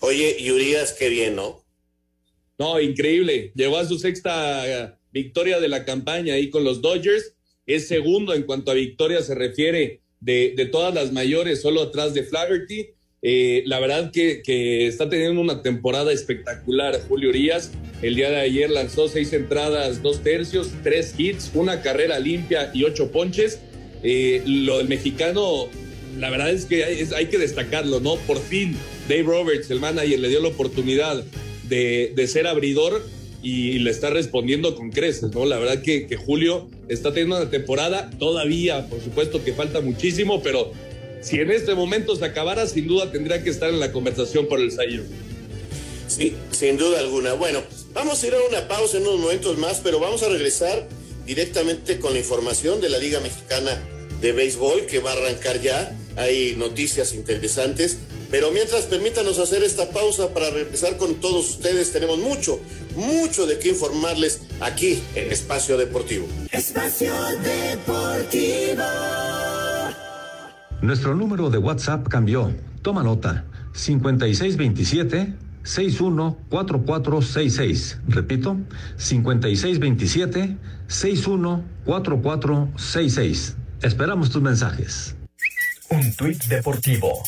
Oye, 0.00 0.36
Urias, 0.52 0.92
qué 0.98 1.08
bien, 1.08 1.36
¿no? 1.36 1.64
No, 2.58 2.80
increíble. 2.80 3.52
Llegó 3.54 3.78
a 3.78 3.86
su 3.86 3.98
sexta 3.98 4.98
victoria 5.12 5.60
de 5.60 5.68
la 5.68 5.84
campaña 5.84 6.34
ahí 6.34 6.50
con 6.50 6.64
los 6.64 6.80
Dodgers. 6.82 7.34
Es 7.66 7.88
segundo 7.88 8.34
en 8.34 8.42
cuanto 8.42 8.70
a 8.70 8.74
victoria 8.74 9.22
se 9.22 9.34
refiere 9.34 10.00
de, 10.20 10.54
de 10.56 10.66
todas 10.66 10.94
las 10.94 11.12
mayores, 11.12 11.62
solo 11.62 11.82
atrás 11.82 12.14
de 12.14 12.24
Flaherty. 12.24 12.90
Eh, 13.26 13.62
la 13.64 13.80
verdad 13.80 14.10
que, 14.12 14.42
que, 14.42 14.86
está 14.86 15.08
teniendo 15.08 15.40
una 15.40 15.62
temporada 15.62 16.12
espectacular 16.12 17.00
Julio 17.08 17.30
Urias. 17.30 17.72
El 18.02 18.16
día 18.16 18.28
de 18.28 18.36
ayer 18.36 18.68
lanzó 18.68 19.08
seis 19.08 19.32
entradas, 19.32 20.02
dos 20.02 20.22
tercios, 20.22 20.70
tres 20.82 21.14
hits, 21.16 21.50
una 21.54 21.80
carrera 21.80 22.18
limpia 22.18 22.70
y 22.74 22.84
ocho 22.84 23.10
ponches. 23.10 23.60
Eh, 24.02 24.42
lo 24.44 24.76
del 24.76 24.88
mexicano, 24.88 25.68
la 26.18 26.28
verdad 26.28 26.50
es 26.50 26.66
que 26.66 26.84
hay, 26.84 27.26
que 27.26 27.38
destacarlo, 27.38 27.98
¿no? 28.00 28.16
Por 28.26 28.38
fin 28.38 28.76
Dave 29.08 29.22
Roberts, 29.22 29.70
el 29.70 29.80
manager, 29.80 30.18
le 30.18 30.28
dio 30.28 30.40
la 30.40 30.48
oportunidad 30.48 31.24
de, 31.68 32.12
de 32.14 32.26
ser 32.26 32.46
abridor 32.46 33.02
y 33.42 33.78
le 33.80 33.90
está 33.90 34.08
respondiendo 34.08 34.74
con 34.74 34.90
creces, 34.90 35.30
¿no? 35.32 35.44
La 35.44 35.58
verdad 35.58 35.82
que, 35.82 36.06
que, 36.06 36.16
Julio 36.16 36.66
está 36.88 37.10
teniendo 37.10 37.36
una 37.36 37.50
temporada 37.50 38.10
todavía, 38.18 38.86
por 38.88 39.02
supuesto 39.02 39.44
que 39.44 39.52
falta 39.52 39.82
muchísimo, 39.82 40.42
pero 40.42 40.72
si 41.20 41.40
en 41.40 41.50
este 41.50 41.74
momento 41.74 42.16
se 42.16 42.24
acabara, 42.24 42.66
sin 42.66 42.86
duda 42.86 43.12
tendría 43.12 43.42
que 43.42 43.50
estar 43.50 43.68
en 43.68 43.80
la 43.80 43.92
conversación 43.92 44.46
por 44.46 44.60
el 44.60 44.72
Sayo. 44.72 45.02
Sí, 46.08 46.34
sin 46.52 46.76
duda 46.76 47.00
alguna. 47.00 47.34
Bueno, 47.34 47.62
vamos 47.92 48.22
a 48.22 48.26
ir 48.26 48.34
a 48.34 48.38
una 48.48 48.68
pausa 48.68 48.96
en 48.96 49.06
unos 49.06 49.20
momentos 49.20 49.58
más, 49.58 49.80
pero 49.82 49.98
vamos 50.00 50.22
a 50.22 50.28
regresar 50.28 50.86
directamente 51.26 51.98
con 51.98 52.12
la 52.12 52.18
información 52.18 52.80
de 52.80 52.88
la 52.88 52.98
Liga 52.98 53.20
Mexicana 53.20 53.82
de 54.20 54.32
Béisbol 54.32 54.86
que 54.86 55.00
va 55.00 55.12
a 55.12 55.14
arrancar 55.14 55.60
ya. 55.60 55.98
Hay 56.16 56.54
noticias 56.56 57.14
interesantes. 57.14 57.98
Pero 58.30 58.50
mientras 58.50 58.84
permítanos 58.84 59.38
hacer 59.38 59.62
esta 59.62 59.90
pausa 59.90 60.32
para 60.34 60.50
regresar 60.50 60.96
con 60.96 61.14
todos 61.16 61.50
ustedes, 61.50 61.92
tenemos 61.92 62.18
mucho, 62.18 62.60
mucho 62.96 63.46
de 63.46 63.58
qué 63.58 63.70
informarles 63.70 64.42
aquí 64.60 65.02
en 65.14 65.32
Espacio 65.32 65.76
Deportivo. 65.76 66.26
Espacio 66.52 67.12
Deportivo. 67.42 68.82
Nuestro 70.82 71.14
número 71.14 71.50
de 71.50 71.58
WhatsApp 71.58 72.08
cambió. 72.08 72.54
Toma 72.82 73.02
nota. 73.02 73.44
5627 73.72 75.34
614466. 75.64 77.98
Repito, 78.08 78.56
5627 78.96 80.56
614466. 80.86 83.56
Esperamos 83.82 84.30
tus 84.30 84.42
mensajes. 84.42 85.16
Un 85.94 86.12
tuit 86.14 86.44
deportivo. 86.46 87.22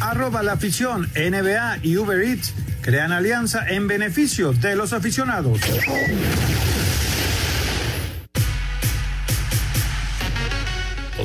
Arroba 0.00 0.42
la 0.42 0.52
afición, 0.52 1.10
NBA 1.14 1.78
y 1.82 1.96
Uber 1.96 2.20
Eats 2.20 2.52
crean 2.82 3.10
alianza 3.10 3.66
en 3.66 3.86
beneficio 3.86 4.52
de 4.52 4.76
los 4.76 4.92
aficionados. 4.92 5.60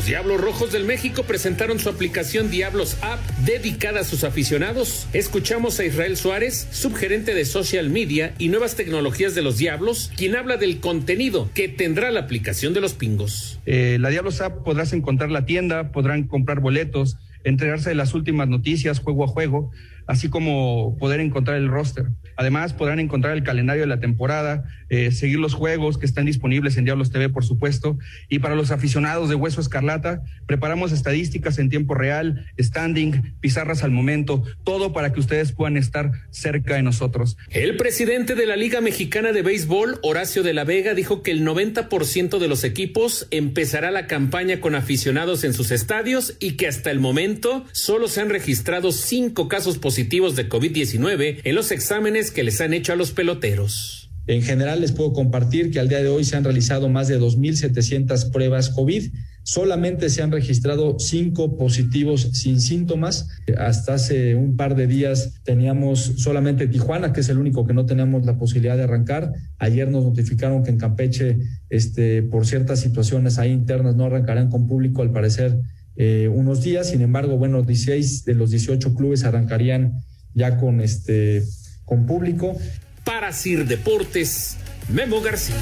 Los 0.02 0.08
Diablos 0.08 0.42
Rojos 0.42 0.72
del 0.72 0.84
México 0.84 1.22
presentaron 1.26 1.78
su 1.78 1.88
aplicación 1.88 2.50
Diablos 2.50 2.98
App 3.04 3.20
dedicada 3.46 4.00
a 4.00 4.04
sus 4.04 4.24
aficionados. 4.24 5.08
Escuchamos 5.14 5.80
a 5.80 5.86
Israel 5.86 6.18
Suárez, 6.18 6.68
subgerente 6.72 7.36
de 7.36 7.46
social 7.46 7.92
media 7.92 8.34
y 8.40 8.50
nuevas 8.50 8.76
tecnologías 8.76 9.36
de 9.36 9.44
los 9.44 9.60
Diablos, 9.60 10.12
quien 10.18 10.36
habla 10.36 10.58
del 10.58 10.80
contenido 10.80 11.52
que 11.54 11.68
tendrá 11.68 12.10
la 12.10 12.22
aplicación 12.22 12.74
de 12.74 12.82
los 12.82 12.94
pingos. 12.96 13.60
Eh, 13.68 13.98
la 14.00 14.10
Diablos 14.10 14.42
App 14.42 14.64
podrás 14.64 14.92
encontrar 14.94 15.30
la 15.30 15.46
tienda, 15.46 15.92
podrán 15.92 16.24
comprar 16.24 16.62
boletos, 16.62 17.18
enterarse 17.44 17.90
de 17.90 17.96
las 17.96 18.16
últimas 18.16 18.48
noticias 18.48 18.98
juego 18.98 19.26
a 19.26 19.28
juego, 19.28 19.70
así 20.08 20.30
como 20.30 20.98
poder 20.98 21.20
encontrar 21.20 21.58
el 21.58 21.68
roster. 21.68 22.08
Además, 22.36 22.74
podrán 22.74 23.00
encontrar 23.00 23.38
el 23.38 23.44
calendario 23.44 23.84
de 23.84 23.88
la 23.88 24.00
temporada, 24.00 24.64
eh, 24.90 25.12
seguir 25.12 25.40
los 25.40 25.54
juegos 25.54 25.98
que 25.98 26.06
están 26.06 26.26
disponibles 26.26 26.76
en 26.78 26.86
Diablos 26.86 27.12
TV, 27.12 27.30
por 27.30 27.46
supuesto. 27.46 28.00
Y 28.30 28.40
para 28.40 28.56
los 28.56 28.72
aficionados 28.72 29.30
de 29.30 29.36
Hueso 29.36 29.62
Escarlata, 29.62 30.24
preparamos 30.48 30.92
estadísticas 30.92 31.60
en 31.60 31.70
tiempo 31.70 31.94
real, 31.94 32.48
standing, 32.60 33.36
pizarras 33.40 33.84
al 33.84 33.92
momento, 33.92 34.44
todo 34.64 34.92
para 34.92 35.14
que 35.14 35.20
ustedes 35.20 35.52
puedan 35.52 35.78
estar 35.78 36.12
cerca 36.32 36.76
de 36.76 36.84
nosotros. 36.84 37.38
El 37.50 37.78
presidente 37.78 38.34
de 38.34 38.48
la 38.48 38.56
Liga 38.56 38.82
Mexicana 38.82 39.32
de 39.34 39.44
Béisbol, 39.44 40.00
Horacio 40.02 40.42
de 40.42 40.54
la 40.54 40.64
Vega, 40.64 40.94
dijo 40.94 41.22
que 41.22 41.32
el 41.32 41.46
90% 41.46 42.40
de 42.40 42.48
los 42.48 42.64
equipos 42.64 43.28
empezará 43.30 43.92
la 43.92 44.08
campaña 44.08 44.60
con 44.60 44.74
aficionados 44.76 45.44
en 45.44 45.54
sus 45.54 45.72
estadios 45.72 46.38
y 46.40 46.54
que 46.54 46.68
hasta 46.68 46.90
el 46.90 47.00
momento 47.00 47.66
solo 47.72 48.08
se 48.08 48.22
han 48.22 48.30
registrado 48.30 48.92
cinco 48.92 49.48
casos 49.48 49.78
positivos 49.78 49.91
de 49.96 50.50
COVID-19 50.50 51.42
en 51.44 51.56
los 51.56 51.72
exámenes 51.72 52.32
que 52.32 52.44
les 52.44 52.62
han 52.62 52.74
hecho 52.74 52.94
a 52.94 52.96
los 52.96 53.12
peloteros. 53.12 54.10
En 54.28 54.44
general 54.44 54.82
les 54.82 54.92
puedo 54.92 55.14
compartir 55.14 55.72
que 55.72 55.80
al 55.80 55.90
día 55.90 56.02
de 56.02 56.08
hoy 56.08 56.24
se 56.24 56.38
han 56.38 56.44
realizado 56.44 56.90
más 56.90 57.08
de 57.08 57.20
2.700 57.20 58.32
pruebas 58.32 58.70
COVID. 58.70 59.12
Solamente 59.44 60.10
se 60.10 60.22
han 60.22 60.32
registrado 60.32 61.00
cinco 61.00 61.58
positivos 61.58 62.30
sin 62.34 62.62
síntomas. 62.62 63.28
Hasta 63.58 63.96
hace 63.96 64.36
un 64.36 64.56
par 64.56 64.76
de 64.76 64.86
días 64.86 65.42
teníamos 65.44 66.14
solamente 66.18 66.68
Tijuana, 66.68 67.12
que 67.12 67.22
es 67.22 67.30
el 67.30 67.40
único 67.40 67.66
que 67.66 67.74
no 67.74 67.86
teníamos 67.86 68.26
la 68.26 68.38
posibilidad 68.38 68.78
de 68.78 68.84
arrancar. 68.84 69.34
Ayer 69.58 69.90
nos 69.90 70.06
notificaron 70.06 70.64
que 70.64 70.70
en 70.70 70.78
Campeche, 70.78 71.40
este, 71.70 72.22
por 72.22 72.46
ciertas 72.46 72.80
situaciones 72.80 73.40
ahí 73.40 73.52
internas, 73.52 73.96
no 73.96 74.06
arrancarán 74.06 74.50
con 74.50 74.68
público, 74.68 75.02
al 75.02 75.12
parecer, 75.12 75.58
eh, 75.96 76.28
unos 76.28 76.62
días. 76.64 76.90
Sin 76.90 77.02
embargo, 77.02 77.38
bueno, 77.38 77.64
16 77.64 78.26
de 78.26 78.34
los 78.36 78.52
18 78.52 78.96
clubes 78.96 79.24
arrancarían 79.24 80.04
ya 80.34 80.58
con 80.58 80.82
este 80.82 81.44
con 81.86 82.06
público. 82.06 82.58
Para 83.04 83.34
Sir 83.34 83.66
Deportes, 83.66 84.58
Memo 84.90 85.22
García. 85.22 85.56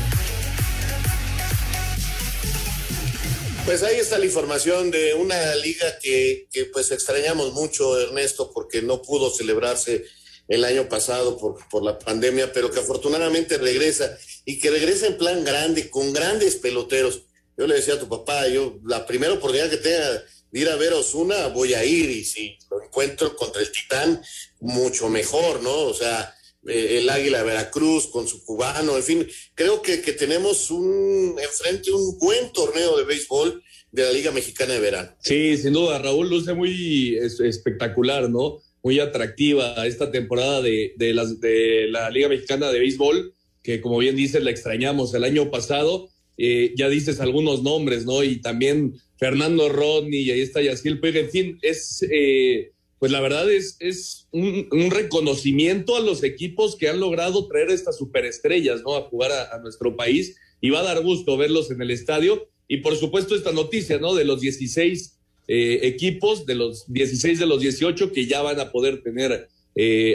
Pues 3.65 3.83
ahí 3.83 3.97
está 3.97 4.17
la 4.17 4.25
información 4.25 4.89
de 4.89 5.13
una 5.13 5.55
liga 5.55 5.99
que, 6.01 6.47
que, 6.51 6.65
pues 6.65 6.91
extrañamos 6.91 7.53
mucho, 7.53 7.99
Ernesto, 7.99 8.51
porque 8.51 8.81
no 8.81 9.01
pudo 9.01 9.29
celebrarse 9.29 10.05
el 10.47 10.65
año 10.65 10.89
pasado 10.89 11.37
por, 11.37 11.57
por 11.69 11.83
la 11.83 11.99
pandemia, 11.99 12.51
pero 12.51 12.71
que 12.71 12.79
afortunadamente 12.79 13.59
regresa 13.59 14.17
y 14.43 14.59
que 14.59 14.71
regresa 14.71 15.05
en 15.05 15.17
plan 15.17 15.43
grande, 15.43 15.89
con 15.91 16.11
grandes 16.13 16.55
peloteros. 16.55 17.21
Yo 17.59 17.67
le 17.67 17.75
decía 17.75 17.95
a 17.95 17.99
tu 17.99 18.07
papá, 18.07 18.47
yo 18.47 18.79
la 18.85 19.05
primera 19.05 19.33
oportunidad 19.33 19.69
que 19.69 19.75
tenga 19.75 20.23
de 20.51 20.59
ir 20.61 20.69
a 20.69 20.77
ver 20.77 20.93
Osuna, 20.93 21.47
voy 21.47 21.73
a 21.73 21.83
ir 21.83 22.09
y 22.09 22.23
si 22.23 22.57
lo 22.71 22.81
encuentro 22.81 23.35
contra 23.35 23.61
el 23.61 23.69
Titán, 23.69 24.21
mucho 24.61 25.09
mejor, 25.09 25.61
¿no? 25.61 25.75
O 25.75 25.93
sea, 25.93 26.33
eh, 26.65 26.99
el 26.99 27.09
Águila 27.09 27.43
Veracruz 27.43 28.07
con 28.07 28.29
su 28.29 28.45
cubano, 28.45 28.95
en 28.95 29.03
fin, 29.03 29.27
creo 29.55 29.81
que, 29.81 30.01
que 30.01 30.13
tenemos 30.13 30.71
un 30.71 31.35
enfrente 31.37 31.91
un 31.91 32.17
buen 32.17 32.49
torneo 32.53 32.97
de 32.97 33.03
béisbol 33.03 33.61
de 33.91 34.03
la 34.03 34.11
Liga 34.13 34.31
Mexicana 34.31 34.75
de 34.75 34.79
Verano. 34.79 35.15
Sí, 35.19 35.57
sin 35.57 35.73
duda, 35.73 35.99
Raúl 35.99 36.29
luce 36.29 36.53
muy 36.53 37.17
es, 37.17 37.41
espectacular, 37.41 38.29
¿no? 38.29 38.61
Muy 38.81 39.01
atractiva 39.01 39.85
esta 39.85 40.09
temporada 40.09 40.61
de, 40.61 40.93
de, 40.95 41.13
las, 41.13 41.41
de 41.41 41.87
la 41.89 42.09
Liga 42.09 42.29
Mexicana 42.29 42.71
de 42.71 42.79
Béisbol, 42.79 43.33
que 43.61 43.81
como 43.81 43.97
bien 43.97 44.15
dices, 44.15 44.41
la 44.41 44.51
extrañamos 44.51 45.13
el 45.13 45.25
año 45.25 45.51
pasado. 45.51 46.09
Eh, 46.41 46.73
ya 46.77 46.87
dices 46.87 47.19
algunos 47.19 47.63
nombres, 47.63 48.05
¿no? 48.05 48.23
Y 48.23 48.37
también 48.37 48.93
Fernando 49.17 49.67
Rodney, 49.67 50.21
y 50.21 50.31
ahí 50.31 50.39
está 50.39 50.61
Yaciel 50.61 51.01
Puig, 51.01 51.17
en 51.17 51.29
fin, 51.29 51.59
es, 51.61 52.01
eh, 52.09 52.71
pues 52.97 53.11
la 53.11 53.19
verdad 53.19 53.51
es, 53.51 53.75
es 53.81 54.29
un, 54.31 54.89
reconocimiento 54.89 55.97
a 55.97 55.99
los 55.99 56.23
equipos 56.23 56.77
que 56.77 56.87
han 56.87 57.01
logrado 57.01 57.45
traer 57.49 57.71
estas 57.71 57.97
superestrellas, 57.97 58.83
¿no? 58.83 58.95
A 58.95 59.01
jugar 59.01 59.31
a, 59.51 59.59
nuestro 59.59 59.97
país 59.97 60.37
y 60.61 60.69
va 60.69 60.79
a 60.79 60.83
dar 60.83 61.03
gusto 61.03 61.35
verlos 61.35 61.71
en 61.71 61.81
el 61.81 61.91
estadio. 61.91 62.47
Y 62.69 62.77
por 62.77 62.95
supuesto 62.95 63.35
esta 63.35 63.51
noticia, 63.51 63.97
¿no? 63.99 64.15
De 64.15 64.23
los 64.23 64.39
16 64.39 65.19
eh, 65.49 65.79
equipos, 65.83 66.45
de 66.45 66.55
los 66.55 66.85
16 66.87 67.37
de 67.37 67.45
los 67.47 67.59
18 67.59 68.13
que 68.13 68.27
ya 68.27 68.41
van 68.41 68.61
a 68.61 68.71
poder 68.71 69.03
tener 69.03 69.49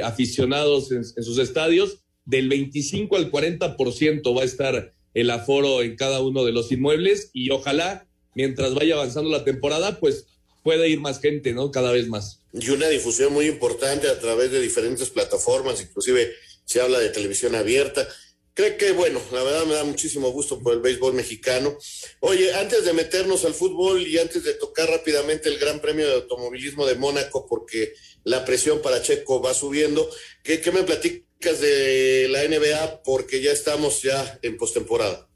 aficionados 0.03 0.93
en 0.93 1.05
sus 1.05 1.39
estadios, 1.39 2.01
del 2.27 2.51
25 2.51 3.17
al 3.17 3.31
40% 3.31 4.37
va 4.37 4.43
a 4.43 4.45
estar 4.45 4.93
el 5.15 5.31
aforo 5.31 5.83
en 5.83 5.97
cada 5.97 6.21
uno 6.21 6.45
de 6.45 6.53
los 6.53 6.71
inmuebles 6.71 7.31
y 7.33 7.51
ojalá 7.51 8.07
mientras 8.35 8.75
vaya 8.75 8.95
avanzando 8.95 9.31
la 9.31 9.45
temporada, 9.45 9.99
pues 10.01 10.27
puede 10.63 10.89
ir 10.89 11.01
más 11.01 11.21
gente, 11.21 11.53
¿no? 11.53 11.71
Cada 11.71 11.93
vez 11.93 12.09
más. 12.09 12.41
Y 12.53 12.71
una 12.71 12.89
difusión 12.89 13.33
muy 13.33 13.47
importante 13.47 14.09
a 14.09 14.19
través 14.19 14.51
de 14.51 14.61
diferentes 14.61 15.11
plataformas, 15.11 15.81
inclusive 15.81 16.33
se 16.65 16.81
habla 16.81 16.99
de 16.99 17.11
televisión 17.11 17.55
abierta. 17.55 18.09
Creo 18.55 18.77
que, 18.79 18.93
bueno, 18.93 19.21
la 19.33 19.43
verdad 19.43 19.67
me 19.67 19.75
da 19.75 19.85
muchísimo 19.85 20.31
gusto 20.31 20.61
por 20.61 20.75
el 20.75 20.81
béisbol 20.81 21.13
mexicano. 21.13 21.77
Oye, 22.21 22.55
antes 22.55 22.85
de 22.85 22.93
meternos 22.93 23.45
al 23.45 23.53
fútbol 23.53 24.07
y 24.07 24.19
antes 24.19 24.45
de 24.45 24.55
tocar 24.55 24.89
rápidamente 24.89 25.49
el 25.49 25.59
Gran 25.59 25.81
Premio 25.81 26.07
de 26.07 26.15
Automovilismo 26.15 26.87
de 26.87 26.95
Mónaco, 26.95 27.47
porque 27.47 27.95
la 28.23 28.45
presión 28.45 28.81
para 28.81 29.03
Checo 29.03 29.43
va 29.43 29.55
subiendo, 29.55 30.09
¿qué, 30.45 30.61
qué 30.61 30.71
me 30.71 30.85
platicas 30.85 31.24
de 31.41 32.29
la 32.31 32.43
NBA? 32.49 33.03
Porque 33.05 33.43
ya 33.43 33.53
estamos 33.53 34.03
ya 34.03 34.39
en 34.43 34.57
postemporada. 34.57 35.29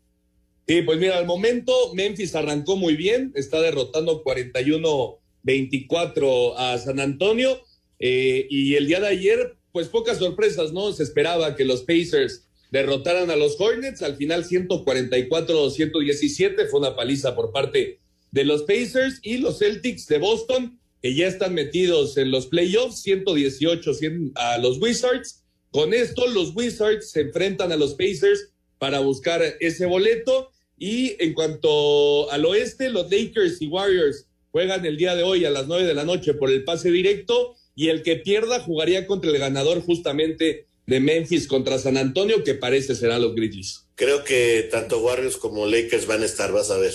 Sí, 0.66 0.80
pues 0.82 0.98
mira, 0.98 1.18
al 1.18 1.26
momento 1.26 1.94
Memphis 1.94 2.34
arrancó 2.34 2.76
muy 2.76 2.96
bien, 2.96 3.32
está 3.34 3.60
derrotando 3.60 4.22
41-24 4.22 6.54
a 6.56 6.78
San 6.78 7.00
Antonio 7.00 7.60
eh, 7.98 8.46
y 8.50 8.74
el 8.74 8.86
día 8.86 9.00
de 9.00 9.08
ayer, 9.08 9.56
pues 9.72 9.88
pocas 9.88 10.18
sorpresas, 10.18 10.72
¿no? 10.72 10.92
Se 10.92 11.02
esperaba 11.02 11.56
que 11.56 11.64
los 11.64 11.82
Pacers 11.82 12.48
derrotaran 12.70 13.30
a 13.30 13.36
los 13.36 13.58
Hornets, 13.58 14.02
al 14.02 14.16
final 14.16 14.44
144-117, 14.44 16.68
fue 16.68 16.80
una 16.80 16.94
paliza 16.96 17.34
por 17.34 17.50
parte 17.50 18.00
de 18.30 18.44
los 18.44 18.64
Pacers 18.64 19.20
y 19.22 19.38
los 19.38 19.58
Celtics 19.58 20.06
de 20.06 20.18
Boston, 20.18 20.78
que 21.00 21.14
ya 21.14 21.28
están 21.28 21.54
metidos 21.54 22.18
en 22.18 22.30
los 22.30 22.46
playoffs, 22.46 23.00
118 23.02 23.92
a 24.34 24.58
los 24.58 24.78
Wizards. 24.78 25.46
Con 25.70 25.92
esto, 25.94 26.26
los 26.28 26.54
Wizards 26.54 27.10
se 27.10 27.20
enfrentan 27.20 27.72
a 27.72 27.76
los 27.76 27.94
Pacers 27.94 28.52
para 28.78 29.00
buscar 29.00 29.42
ese 29.60 29.86
boleto. 29.86 30.50
Y 30.78 31.16
en 31.22 31.34
cuanto 31.34 32.30
al 32.30 32.44
oeste, 32.44 32.90
los 32.90 33.10
Lakers 33.10 33.60
y 33.60 33.66
Warriors 33.66 34.26
juegan 34.50 34.86
el 34.86 34.96
día 34.96 35.14
de 35.14 35.24
hoy 35.24 35.44
a 35.44 35.50
las 35.50 35.66
nueve 35.66 35.84
de 35.84 35.94
la 35.94 36.04
noche 36.04 36.34
por 36.34 36.50
el 36.50 36.64
pase 36.64 36.90
directo 36.90 37.56
y 37.74 37.88
el 37.88 38.02
que 38.02 38.16
pierda 38.16 38.60
jugaría 38.60 39.06
contra 39.06 39.30
el 39.30 39.38
ganador 39.38 39.82
justamente 39.82 40.66
de 40.86 41.00
Memphis 41.00 41.46
contra 41.46 41.78
San 41.78 41.96
Antonio, 41.96 42.42
que 42.42 42.54
parece 42.54 42.94
será 42.94 43.18
los 43.18 43.34
Grizzlies. 43.34 43.86
Creo 43.94 44.24
que 44.24 44.68
tanto 44.70 45.00
Warriors 45.00 45.36
como 45.36 45.66
Lakers 45.66 46.06
van 46.06 46.22
a 46.22 46.26
estar, 46.26 46.50
vas 46.50 46.70
a 46.70 46.78
ver. 46.78 46.94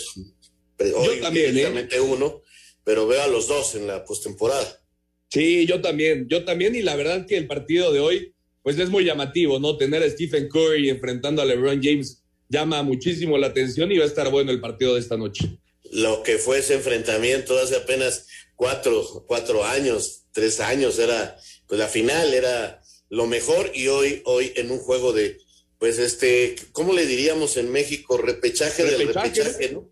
Hoy, 0.80 1.18
yo 1.18 1.22
también, 1.22 1.58
¿eh? 1.58 2.00
uno, 2.00 2.42
pero 2.84 3.08
veo 3.08 3.22
a 3.22 3.28
los 3.28 3.48
dos 3.48 3.76
en 3.76 3.88
la 3.88 4.04
postemporada. 4.04 4.82
Sí, 5.30 5.66
yo 5.68 5.80
también, 5.80 6.28
yo 6.28 6.44
también, 6.44 6.76
y 6.76 6.82
la 6.82 6.96
verdad 6.96 7.26
que 7.28 7.38
el 7.38 7.48
partido 7.48 7.94
de 7.94 8.00
hoy, 8.00 8.33
pues 8.64 8.80
es 8.80 8.90
muy 8.90 9.04
llamativo, 9.04 9.60
¿no? 9.60 9.78
Tener 9.78 10.02
a 10.02 10.10
Stephen 10.10 10.48
Curry 10.48 10.90
enfrentando 10.90 11.42
a 11.42 11.46
LeBron 11.46 11.82
James 11.84 12.24
llama 12.50 12.82
muchísimo 12.82 13.38
la 13.38 13.48
atención 13.48 13.92
y 13.92 13.98
va 13.98 14.06
a 14.06 14.08
estar 14.08 14.30
bueno 14.32 14.52
el 14.52 14.62
partido 14.62 14.94
de 14.94 15.02
esta 15.02 15.18
noche. 15.18 15.58
Lo 15.92 16.24
que 16.24 16.38
fue 16.38 16.60
ese 16.60 16.76
enfrentamiento 16.76 17.58
hace 17.60 17.76
apenas 17.76 18.28
cuatro, 18.56 19.26
cuatro 19.28 19.66
años, 19.66 20.24
tres 20.32 20.60
años, 20.60 20.98
era, 20.98 21.38
pues 21.68 21.80
la 21.80 21.88
final 21.88 22.34
era 22.34 22.82
lo 23.10 23.28
mejor 23.28 23.72
y 23.76 23.90
hoy, 23.90 24.22
hoy 24.26 24.54
en 24.56 24.72
un 24.72 24.80
juego 24.80 25.14
de, 25.14 25.38
pues 25.78 26.00
este, 26.00 26.56
¿cómo 26.72 26.94
le 26.94 27.06
diríamos 27.06 27.58
en 27.58 27.72
México? 27.72 28.18
Repechaje, 28.18 28.84
del 28.86 29.08
repechaje, 29.08 29.72
¿no? 29.74 29.92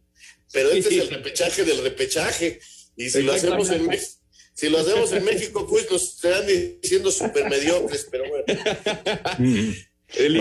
Pero 0.54 0.72
este 0.72 0.96
es 0.96 1.02
el 1.02 1.10
repechaje 1.10 1.64
del 1.64 1.84
repechaje. 1.84 2.60
Y 2.96 3.10
si 3.10 3.22
lo 3.22 3.34
hacemos 3.34 3.70
en 3.70 3.88
México. 3.88 4.21
Si 4.62 4.70
lo 4.70 4.78
hacemos 4.78 5.12
en 5.12 5.26
México, 5.26 5.66
pues 5.68 5.90
nos 5.90 6.04
estarán 6.04 6.46
diciendo 6.46 7.10
súper 7.10 7.50
mediocres, 7.50 8.08
pero 8.12 8.26
bueno. 8.30 8.46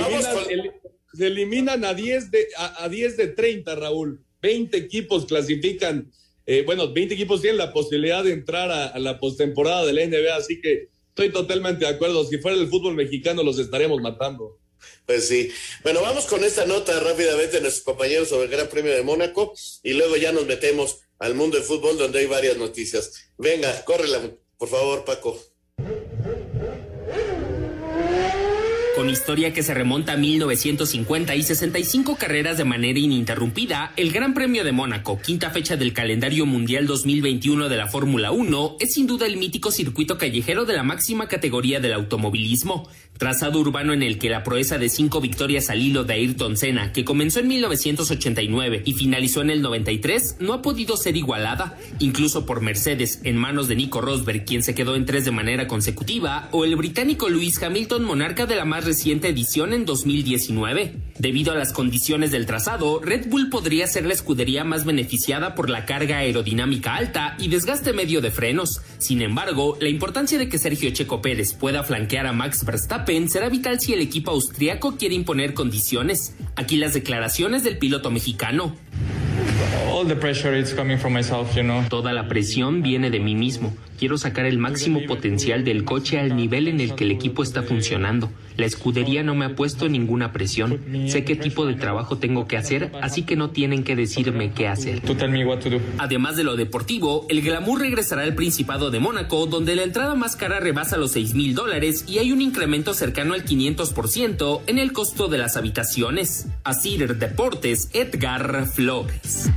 Con 0.05 0.71
se 1.15 1.27
eliminan 1.27 1.87
a 1.87 1.95
10 1.95 2.31
de, 2.31 2.49
a, 2.55 2.87
10 2.87 3.17
de 3.17 3.29
30, 3.29 3.75
Raúl. 3.77 4.23
20 4.43 4.77
equipos 4.77 5.25
clasifican, 5.25 6.13
eh, 6.45 6.65
bueno, 6.67 6.93
20 6.93 7.15
equipos 7.15 7.41
tienen 7.41 7.57
la 7.57 7.73
posibilidad 7.73 8.23
de 8.23 8.33
entrar 8.33 8.71
a, 8.71 8.99
la 8.99 9.19
postemporada 9.19 9.87
de 9.87 9.95
la 9.95 10.05
NBA, 10.05 10.37
así 10.37 10.61
que 10.61 10.91
estoy 11.09 11.31
totalmente 11.31 11.87
de 11.87 11.91
acuerdo. 11.91 12.23
Si 12.27 12.37
fuera 12.37 12.59
el 12.59 12.69
fútbol 12.69 12.97
mexicano, 12.97 13.43
los 13.43 13.59
estaremos 13.59 14.03
matando. 14.03 14.59
Pues 15.07 15.29
sí. 15.29 15.51
Bueno, 15.83 16.03
vamos 16.03 16.27
con 16.27 16.45
esta 16.45 16.67
nota 16.67 17.01
rápidamente 17.01 17.57
de 17.57 17.63
nuestros 17.63 17.87
compañeros 17.87 18.29
sobre 18.29 18.45
el 18.45 18.51
Gran 18.51 18.69
Premio 18.69 18.93
de 18.93 19.03
Mónaco 19.03 19.55
y 19.83 19.95
luego 19.95 20.19
ya 20.19 20.31
nos 20.31 20.45
metemos 20.45 20.99
al 21.21 21.35
mundo 21.35 21.57
del 21.57 21.67
fútbol 21.67 21.97
donde 21.99 22.19
hay 22.19 22.27
varias 22.27 22.57
noticias. 22.57 23.31
Venga, 23.39 23.85
córrela, 23.85 24.19
por 24.59 24.69
favor, 24.69 25.05
Paco. 25.05 25.39
Con 28.97 29.09
historia 29.09 29.53
que 29.53 29.63
se 29.63 29.73
remonta 29.73 30.13
a 30.13 30.17
1950 30.17 31.35
y 31.35 31.43
65 31.43 32.17
carreras 32.17 32.59
de 32.59 32.65
manera 32.65 32.99
ininterrumpida, 32.99 33.93
el 33.97 34.13
Gran 34.13 34.35
Premio 34.35 34.65
de 34.65 34.73
Mónaco, 34.73 35.21
quinta 35.21 35.51
fecha 35.51 35.77
del 35.77 35.95
calendario 35.95 36.45
mundial 36.45 36.87
2021 36.87 37.69
de 37.69 37.77
la 37.77 37.87
Fórmula 37.87 38.31
1, 38.31 38.77
es 38.81 38.95
sin 38.95 39.07
duda 39.07 39.27
el 39.27 39.37
mítico 39.37 39.71
circuito 39.71 40.19
callejero 40.19 40.65
de 40.65 40.75
la 40.75 40.83
máxima 40.83 41.29
categoría 41.29 41.81
del 41.81 41.95
automovilismo. 41.95 42.91
Trazado 43.21 43.61
urbano 43.61 43.93
en 43.93 44.03
el 44.03 44.19
que 44.19 44.31
la 44.31 44.43
proeza 44.43 44.79
de 44.79 44.89
cinco 44.89 45.21
victorias 45.21 45.69
al 45.69 45.83
hilo 45.83 46.05
de 46.05 46.15
Ayrton 46.15 46.57
Senna, 46.57 46.91
que 46.91 47.05
comenzó 47.05 47.41
en 47.41 47.49
1989 47.49 48.81
y 48.87 48.95
finalizó 48.95 49.43
en 49.43 49.51
el 49.51 49.61
93, 49.61 50.37
no 50.41 50.55
ha 50.55 50.63
podido 50.63 50.97
ser 50.97 51.19
igualada, 51.19 51.77
incluso 51.99 52.47
por 52.47 52.63
Mercedes, 52.63 53.21
en 53.25 53.37
manos 53.37 53.69
de 53.69 53.77
Nico 53.77 54.01
Rosberg, 54.01 54.47
quien 54.47 54.63
se 54.63 54.75
quedó 54.75 54.97
en 54.97 55.05
tres 55.05 55.27
de 55.27 55.33
manera 55.33 55.67
consecutiva, 55.67 56.49
o 56.51 56.65
el 56.65 56.77
británico 56.77 57.29
Lewis 57.29 57.63
Hamilton, 57.63 58.05
monarca 58.05 58.47
de 58.47 58.57
la 58.57 58.65
más 58.65 58.87
reciente 58.87 59.29
edición 59.29 59.75
en 59.75 59.85
2019. 59.85 60.95
Debido 61.19 61.53
a 61.53 61.57
las 61.57 61.75
condiciones 61.75 62.31
del 62.31 62.47
trazado, 62.47 63.03
Red 63.05 63.29
Bull 63.29 63.51
podría 63.51 63.87
ser 63.87 64.07
la 64.07 64.15
escudería 64.15 64.65
más 64.65 64.87
beneficiada 64.87 65.55
por 65.55 65.69
la 65.69 65.85
carga 65.85 66.17
aerodinámica 66.21 66.95
alta 66.97 67.37
y 67.39 67.49
desgaste 67.49 67.93
medio 67.93 68.23
de 68.23 68.31
frenos. 68.31 68.81
Sin 68.97 69.21
embargo, 69.21 69.77
la 69.79 69.91
importancia 69.91 70.39
de 70.39 70.49
que 70.49 70.57
Sergio 70.57 70.89
Checo 70.89 71.21
Pérez 71.21 71.53
pueda 71.53 71.83
flanquear 71.83 72.27
a 72.27 72.33
Max 72.33 72.65
Verstappen 72.65 73.10
será 73.29 73.49
vital 73.49 73.81
si 73.81 73.93
el 73.93 74.01
equipo 74.01 74.31
austriaco 74.31 74.97
quiere 74.97 75.17
imponer 75.17 75.53
condiciones. 75.53 76.37
Aquí 76.55 76.77
las 76.77 76.95
declaraciones 76.95 77.65
del 77.65 77.77
piloto 77.77 78.11
mexicano. 78.11 78.77
Toda 81.89 82.13
la 82.13 82.29
presión 82.29 82.83
viene 82.83 83.11
de 83.11 83.19
mí 83.19 83.35
mismo. 83.35 83.77
Quiero 83.99 84.17
sacar 84.17 84.47
el 84.47 84.59
máximo 84.59 85.01
potencial 85.07 85.65
del 85.65 85.85
coche 85.85 86.21
al 86.21 86.37
nivel 86.37 86.69
en 86.69 86.81
el 86.81 86.95
que 86.95 87.03
el 87.03 87.11
equipo 87.11 87.43
está 87.43 87.63
funcionando. 87.65 88.31
La 88.57 88.67
escudería 88.67 89.23
no 89.23 89.35
me 89.35 89.47
ha 89.47 89.57
puesto 89.57 89.89
ninguna 89.89 90.33
presión. 90.33 90.81
Sé 91.09 91.25
qué 91.25 91.37
tipo 91.37 91.67
de 91.67 91.75
trabajo 91.75 92.19
tengo 92.19 92.47
que 92.47 92.57
hacer, 92.57 92.93
así 93.03 93.23
que 93.23 93.37
no 93.37 93.51
tienen 93.51 93.83
que 93.83 93.97
decirme 93.97 94.53
qué 94.53 94.69
hacer. 94.69 95.01
Además 95.99 96.37
de 96.37 96.45
lo 96.45 96.57
deportivo, 96.57 97.27
el 97.29 97.43
glamour 97.43 97.81
regresará 97.81 98.23
al 98.23 98.35
Principado 98.35 98.91
de 98.91 99.01
Mónaco, 99.01 99.47
donde 99.47 99.75
la 99.75 99.83
entrada 99.83 100.15
más 100.15 100.37
cara 100.37 100.61
rebasa 100.61 100.97
los 100.97 101.13
6 101.13 101.35
mil 101.35 101.55
dólares 101.55 102.05
y 102.07 102.19
hay 102.19 102.33
un 102.33 102.41
incremento 102.41 102.95
cercano 102.95 103.35
al 103.35 103.45
500% 103.45 104.61
en 104.67 104.79
el 104.79 104.93
costo 104.93 105.29
de 105.29 105.39
las 105.39 105.57
habitaciones. 105.57 106.47
Así 106.65 106.99
Deportes, 106.99 107.89
Edgar 107.93 108.67
Flores. 108.67 109.51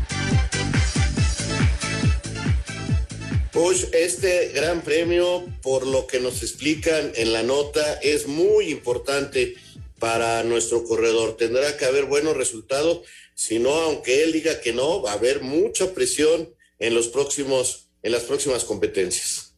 Pues 3.54 3.90
este 3.94 4.48
gran 4.48 4.82
premio, 4.82 5.46
por 5.62 5.86
lo 5.86 6.08
que 6.08 6.20
nos 6.20 6.42
explican 6.42 7.12
en 7.16 7.34
la 7.34 7.44
nota, 7.44 8.00
es 8.02 8.28
muy 8.28 8.70
importante 8.72 9.54
para 10.00 10.42
nuestro 10.44 10.84
corredor. 10.84 11.38
Tendrá 11.38 11.78
que 11.78 11.86
haber 11.86 12.06
buenos 12.06 12.36
resultados, 12.36 13.02
si 13.36 13.60
no, 13.60 13.70
aunque 13.72 14.24
él 14.24 14.32
diga 14.32 14.60
que 14.60 14.74
no, 14.74 15.04
va 15.04 15.12
a 15.12 15.16
haber 15.18 15.42
mucha 15.44 15.94
presión 15.94 16.50
en 16.80 16.96
los 16.96 17.10
próximos, 17.10 17.90
en 18.02 18.14
las 18.14 18.24
próximas 18.24 18.64
competencias. 18.64 19.54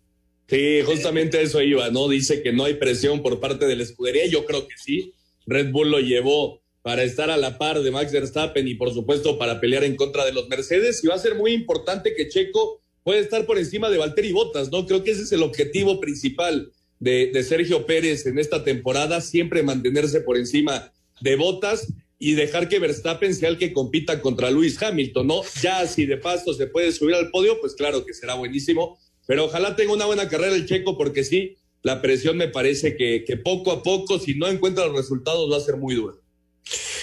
Sí, 0.49 0.81
justamente 0.86 1.41
eso 1.41 1.62
iba, 1.62 1.89
¿no? 1.89 2.10
Dice 2.10 2.43
que 2.43 2.51
no 2.51 2.65
hay 2.65 2.73
presión 2.73 3.23
por 3.23 3.39
parte 3.39 3.65
de 3.65 3.77
la 3.77 3.84
escudería. 3.84 4.25
Yo 4.25 4.45
creo 4.45 4.67
que 4.67 4.75
sí. 4.77 5.13
Red 5.47 5.71
Bull 5.71 5.89
lo 5.89 6.01
llevó 6.01 6.62
para 6.81 7.03
estar 7.03 7.29
a 7.29 7.38
la 7.38 7.58
par 7.58 7.81
de 7.81 7.91
Max 7.91 8.12
Verstappen 8.12 8.67
y 8.67 8.75
por 8.75 8.93
supuesto 8.93 9.39
para 9.39 9.62
pelear 9.62 9.86
en 9.86 9.95
contra 9.95 10.25
de 10.25 10.34
los 10.34 10.49
Mercedes. 10.49 11.01
Y 11.01 11.08
va 11.08 11.15
a 11.15 11.19
ser 11.19 11.36
muy 11.36 11.53
importante 11.53 12.13
que 12.13 12.27
Checo 12.27 12.81
puede 13.06 13.20
estar 13.20 13.46
por 13.46 13.60
encima 13.60 13.91
de 13.91 14.00
Valtteri 14.00 14.32
Bottas, 14.32 14.72
¿no? 14.72 14.88
Creo 14.88 15.04
que 15.04 15.12
ese 15.12 15.22
es 15.22 15.32
el 15.32 15.44
objetivo 15.44 16.00
principal 16.00 16.72
de, 17.00 17.44
Sergio 17.48 17.86
Pérez 17.86 18.26
en 18.26 18.39
esta 18.39 18.63
temporada, 18.63 19.22
siempre 19.22 19.62
mantenerse 19.62 20.22
por 20.22 20.38
encima 20.38 20.91
de 21.22 21.36
Bottas 21.36 21.94
y 22.18 22.34
dejar 22.34 22.68
que 22.68 22.80
Verstappen 22.80 23.36
sea 23.36 23.50
el 23.50 23.60
que 23.60 23.74
compita 23.74 24.22
contra 24.22 24.50
Luis 24.50 24.82
Hamilton, 24.82 25.28
¿no? 25.28 25.41
Ya 25.62 25.86
si 25.86 26.08
de 26.08 26.18
paso 26.18 26.56
se 26.56 26.65
puede 26.65 26.91
subir 26.91 27.13
al 27.13 27.30
podio, 27.30 27.62
pues 27.62 27.76
claro 27.76 28.04
que 28.04 28.15
será 28.15 28.34
buenísimo, 28.34 28.98
pero 29.28 29.46
ojalá 29.46 29.76
tenga 29.76 29.94
una 29.94 30.06
buena 30.06 30.28
carrera 30.28 30.56
el 30.56 30.65
checo 30.65 30.98
porque 30.98 31.24
sí, 31.24 31.58
la 31.84 32.02
presión 32.02 32.38
me 32.38 32.48
parece 32.48 32.98
que, 32.98 33.24
que 33.24 33.38
poco 33.38 33.72
a 33.72 33.84
poco, 33.84 34.18
si 34.18 34.34
no 34.34 34.48
encuentra 34.48 34.88
los 34.88 34.98
resultados, 34.98 35.52
va 35.52 35.58
a 35.58 35.62
ser 35.62 35.78
muy 35.78 35.94
dura. 35.94 36.15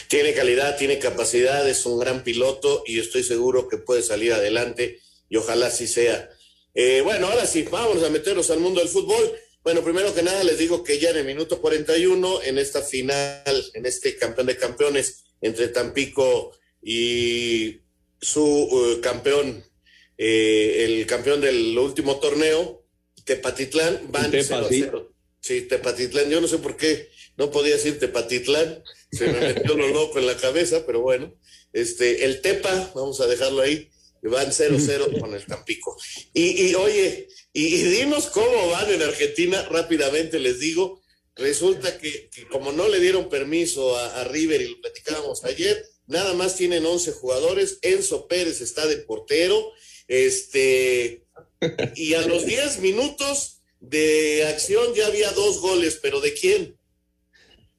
Tiene 0.08 0.32
calidad, 0.32 0.76
tiene 0.76 0.98
capacidad, 0.98 1.68
es 1.70 1.86
un 1.86 2.00
gran 2.00 2.24
piloto 2.24 2.82
y 2.88 2.98
estoy 2.98 3.22
seguro 3.22 3.68
que 3.68 3.76
puede 3.76 4.02
salir 4.02 4.32
adelante 4.32 4.98
y 5.32 5.36
ojalá 5.36 5.68
así 5.68 5.86
sea. 5.86 6.28
Eh, 6.74 7.00
bueno, 7.02 7.26
ahora 7.26 7.46
sí, 7.46 7.62
vamos 7.70 8.02
a 8.02 8.10
meternos 8.10 8.50
al 8.50 8.60
mundo 8.60 8.80
del 8.80 8.90
fútbol. 8.90 9.32
Bueno, 9.64 9.82
primero 9.82 10.14
que 10.14 10.22
nada 10.22 10.44
les 10.44 10.58
digo 10.58 10.84
que 10.84 10.98
ya 10.98 11.08
en 11.08 11.16
el 11.16 11.24
minuto 11.24 11.58
41, 11.58 12.42
en 12.42 12.58
esta 12.58 12.82
final, 12.82 13.64
en 13.72 13.86
este 13.86 14.14
campeón 14.16 14.48
de 14.48 14.58
campeones 14.58 15.24
entre 15.40 15.68
Tampico 15.68 16.52
y 16.82 17.80
su 18.20 18.44
uh, 18.44 19.00
campeón 19.00 19.64
eh, 20.18 20.84
el 20.84 21.06
campeón 21.06 21.40
del 21.40 21.78
último 21.78 22.20
torneo, 22.20 22.84
Tepatitlán, 23.24 24.12
van 24.12 24.30
Tepa, 24.30 24.56
0 24.58 24.66
a 24.66 24.68
0. 24.68 25.14
Sí. 25.40 25.62
Tepatitlán, 25.62 26.28
yo 26.28 26.42
no 26.42 26.46
sé 26.46 26.58
por 26.58 26.76
qué 26.76 27.08
no 27.38 27.50
podía 27.50 27.76
decir 27.76 27.98
Tepatitlán, 27.98 28.84
se 29.10 29.28
me 29.28 29.40
metió 29.40 29.78
lo 29.78 29.88
loco 29.88 30.18
en 30.18 30.26
la 30.26 30.36
cabeza, 30.36 30.84
pero 30.84 31.00
bueno, 31.00 31.34
este, 31.72 32.26
el 32.26 32.42
Tepa, 32.42 32.92
vamos 32.94 33.22
a 33.22 33.26
dejarlo 33.26 33.62
ahí, 33.62 33.90
van 34.28 34.50
0-0 34.50 35.20
con 35.20 35.34
el 35.34 35.44
Tampico. 35.44 35.96
Y, 36.32 36.68
y 36.68 36.74
oye, 36.74 37.28
y, 37.52 37.66
y, 37.66 37.82
dinos 37.82 38.26
cómo 38.26 38.70
van 38.70 38.90
en 38.92 39.02
Argentina, 39.02 39.62
rápidamente 39.70 40.38
les 40.38 40.60
digo, 40.60 41.02
resulta 41.34 41.98
que, 41.98 42.30
como 42.50 42.72
no 42.72 42.88
le 42.88 43.00
dieron 43.00 43.28
permiso 43.28 43.96
a, 43.96 44.20
a, 44.20 44.24
River 44.24 44.60
y 44.60 44.68
lo 44.68 44.80
platicábamos 44.80 45.44
ayer, 45.44 45.84
nada 46.06 46.34
más 46.34 46.56
tienen 46.56 46.86
11 46.86 47.12
jugadores, 47.12 47.78
Enzo 47.82 48.28
Pérez 48.28 48.60
está 48.60 48.86
de 48.86 48.98
portero, 48.98 49.72
este, 50.08 51.24
y 51.96 52.14
a 52.14 52.26
los 52.26 52.46
10 52.46 52.80
minutos 52.80 53.62
de 53.80 54.44
acción 54.46 54.94
ya 54.94 55.06
había 55.06 55.32
dos 55.32 55.60
goles, 55.60 55.98
pero 56.00 56.20
¿de 56.20 56.34
quién? 56.34 56.76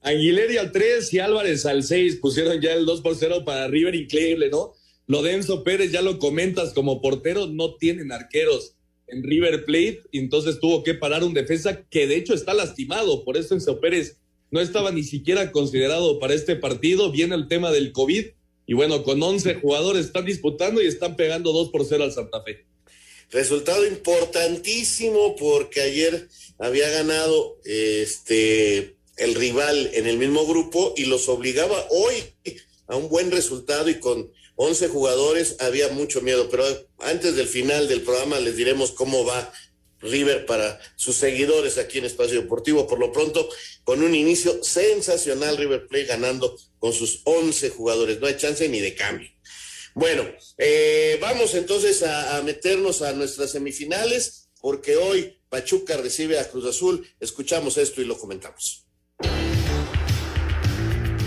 Aguilera 0.01 0.62
al 0.62 0.71
3 0.71 1.13
y 1.13 1.19
Álvarez 1.19 1.65
al 1.65 1.82
6 1.84 2.17
pusieron 2.17 2.60
ya 2.62 2.73
el 2.73 2.86
2 2.86 3.01
por 3.01 3.15
0 3.15 3.43
para 3.45 3.67
River, 3.69 3.95
increíble, 3.95 4.49
¿no? 4.49 4.75
Lo 5.08 5.22
de 5.22 5.34
Enzo 5.34 5.63
Pérez, 5.63 5.92
ya 5.92 6.02
lo 6.02 6.20
comentas, 6.20 6.74
como 6.74 7.02
portero 7.02 7.48
no 7.48 7.76
tienen 7.76 8.12
arqueros 8.12 8.76
en 9.08 9.24
River 9.24 9.66
Plate, 9.66 10.04
y 10.12 10.20
entonces 10.20 10.60
tuvo 10.60 10.84
que 10.84 10.94
parar 10.94 11.24
un 11.24 11.34
defensa 11.34 11.84
que 11.89 12.08
de 12.08 12.16
hecho 12.16 12.34
está 12.34 12.54
lastimado, 12.54 13.24
por 13.24 13.38
eso 13.38 13.54
Enzo 13.54 13.80
Pérez 13.80 14.18
no 14.50 14.62
estaba 14.62 14.92
ni 14.92 15.04
siquiera 15.04 15.52
considerado 15.52 16.20
para 16.20 16.34
este 16.34 16.56
partido, 16.56 17.12
viene 17.12 17.36
el 17.36 17.48
tema 17.48 17.72
del 17.72 17.92
COVID, 17.92 18.26
y 18.66 18.74
bueno, 18.74 19.04
con 19.04 19.22
11 19.22 19.56
jugadores 19.56 20.06
están 20.06 20.26
disputando 20.26 20.82
y 20.82 20.88
están 20.88 21.16
pegando 21.16 21.52
2 21.52 21.70
por 21.70 21.86
0 21.86 22.04
al 22.04 22.13
Santa 22.13 22.42
Fe. 22.44 22.66
Resultado 23.32 23.86
importantísimo 23.86 25.36
porque 25.36 25.82
ayer 25.82 26.30
había 26.60 26.89
ganado 26.89 27.58
este 27.66 28.96
el 29.18 29.36
rival 29.36 29.92
en 29.94 30.08
el 30.08 30.18
mismo 30.18 30.46
grupo 30.46 30.94
y 30.96 31.06
los 31.06 31.28
obligaba 31.30 31.86
hoy 31.89 32.13
a 32.88 32.96
un 32.96 33.10
buen 33.10 33.32
resultado 33.32 33.89
y 33.89 34.00
con 34.00 34.32
11 34.56 34.88
jugadores 34.89 35.56
había 35.60 35.89
mucho 35.89 36.22
miedo, 36.22 36.50
pero 36.50 36.66
antes 37.00 37.36
del 37.36 37.48
final 37.48 37.88
del 37.88 38.02
programa 38.02 38.39
les 38.39 38.56
diremos 38.56 38.92
cómo 38.92 39.26
va 39.26 39.52
River 40.00 40.46
para 40.46 40.80
sus 40.96 41.16
seguidores 41.16 41.78
aquí 41.78 41.98
en 41.98 42.06
Espacio 42.06 42.42
Deportivo. 42.42 42.88
Por 42.88 43.00
lo 43.00 43.12
pronto, 43.12 43.50
con 43.84 44.04
un 44.04 44.13
inicio 44.13 44.63
sensacional, 44.63 45.58
River 45.58 45.88
Plate 45.88 46.06
ganando 46.06 46.58
con 46.78 46.94
sus 46.94 47.22
11 47.24 47.70
jugadores. 47.70 48.20
No 48.20 48.28
hay 48.28 48.36
chance 48.36 48.68
ni 48.68 48.80
de 48.80 48.96
cambio. 48.96 49.30
Bueno, 49.96 50.28
eh, 50.58 51.18
vamos 51.22 51.54
entonces 51.56 52.04
a 52.04 52.42
meternos 52.44 53.02
a 53.02 53.13
nuestras 53.13 53.52
semifinales, 53.52 54.50
porque 54.60 54.98
hoy 54.98 55.39
Pachuca 55.50 55.98
recibe 55.98 56.39
a 56.39 56.50
Cruz 56.50 56.66
Azul. 56.66 57.08
Escuchamos 57.20 57.78
esto 57.78 58.02
y 58.02 58.06
lo 58.06 58.18
comentamos. 58.18 58.83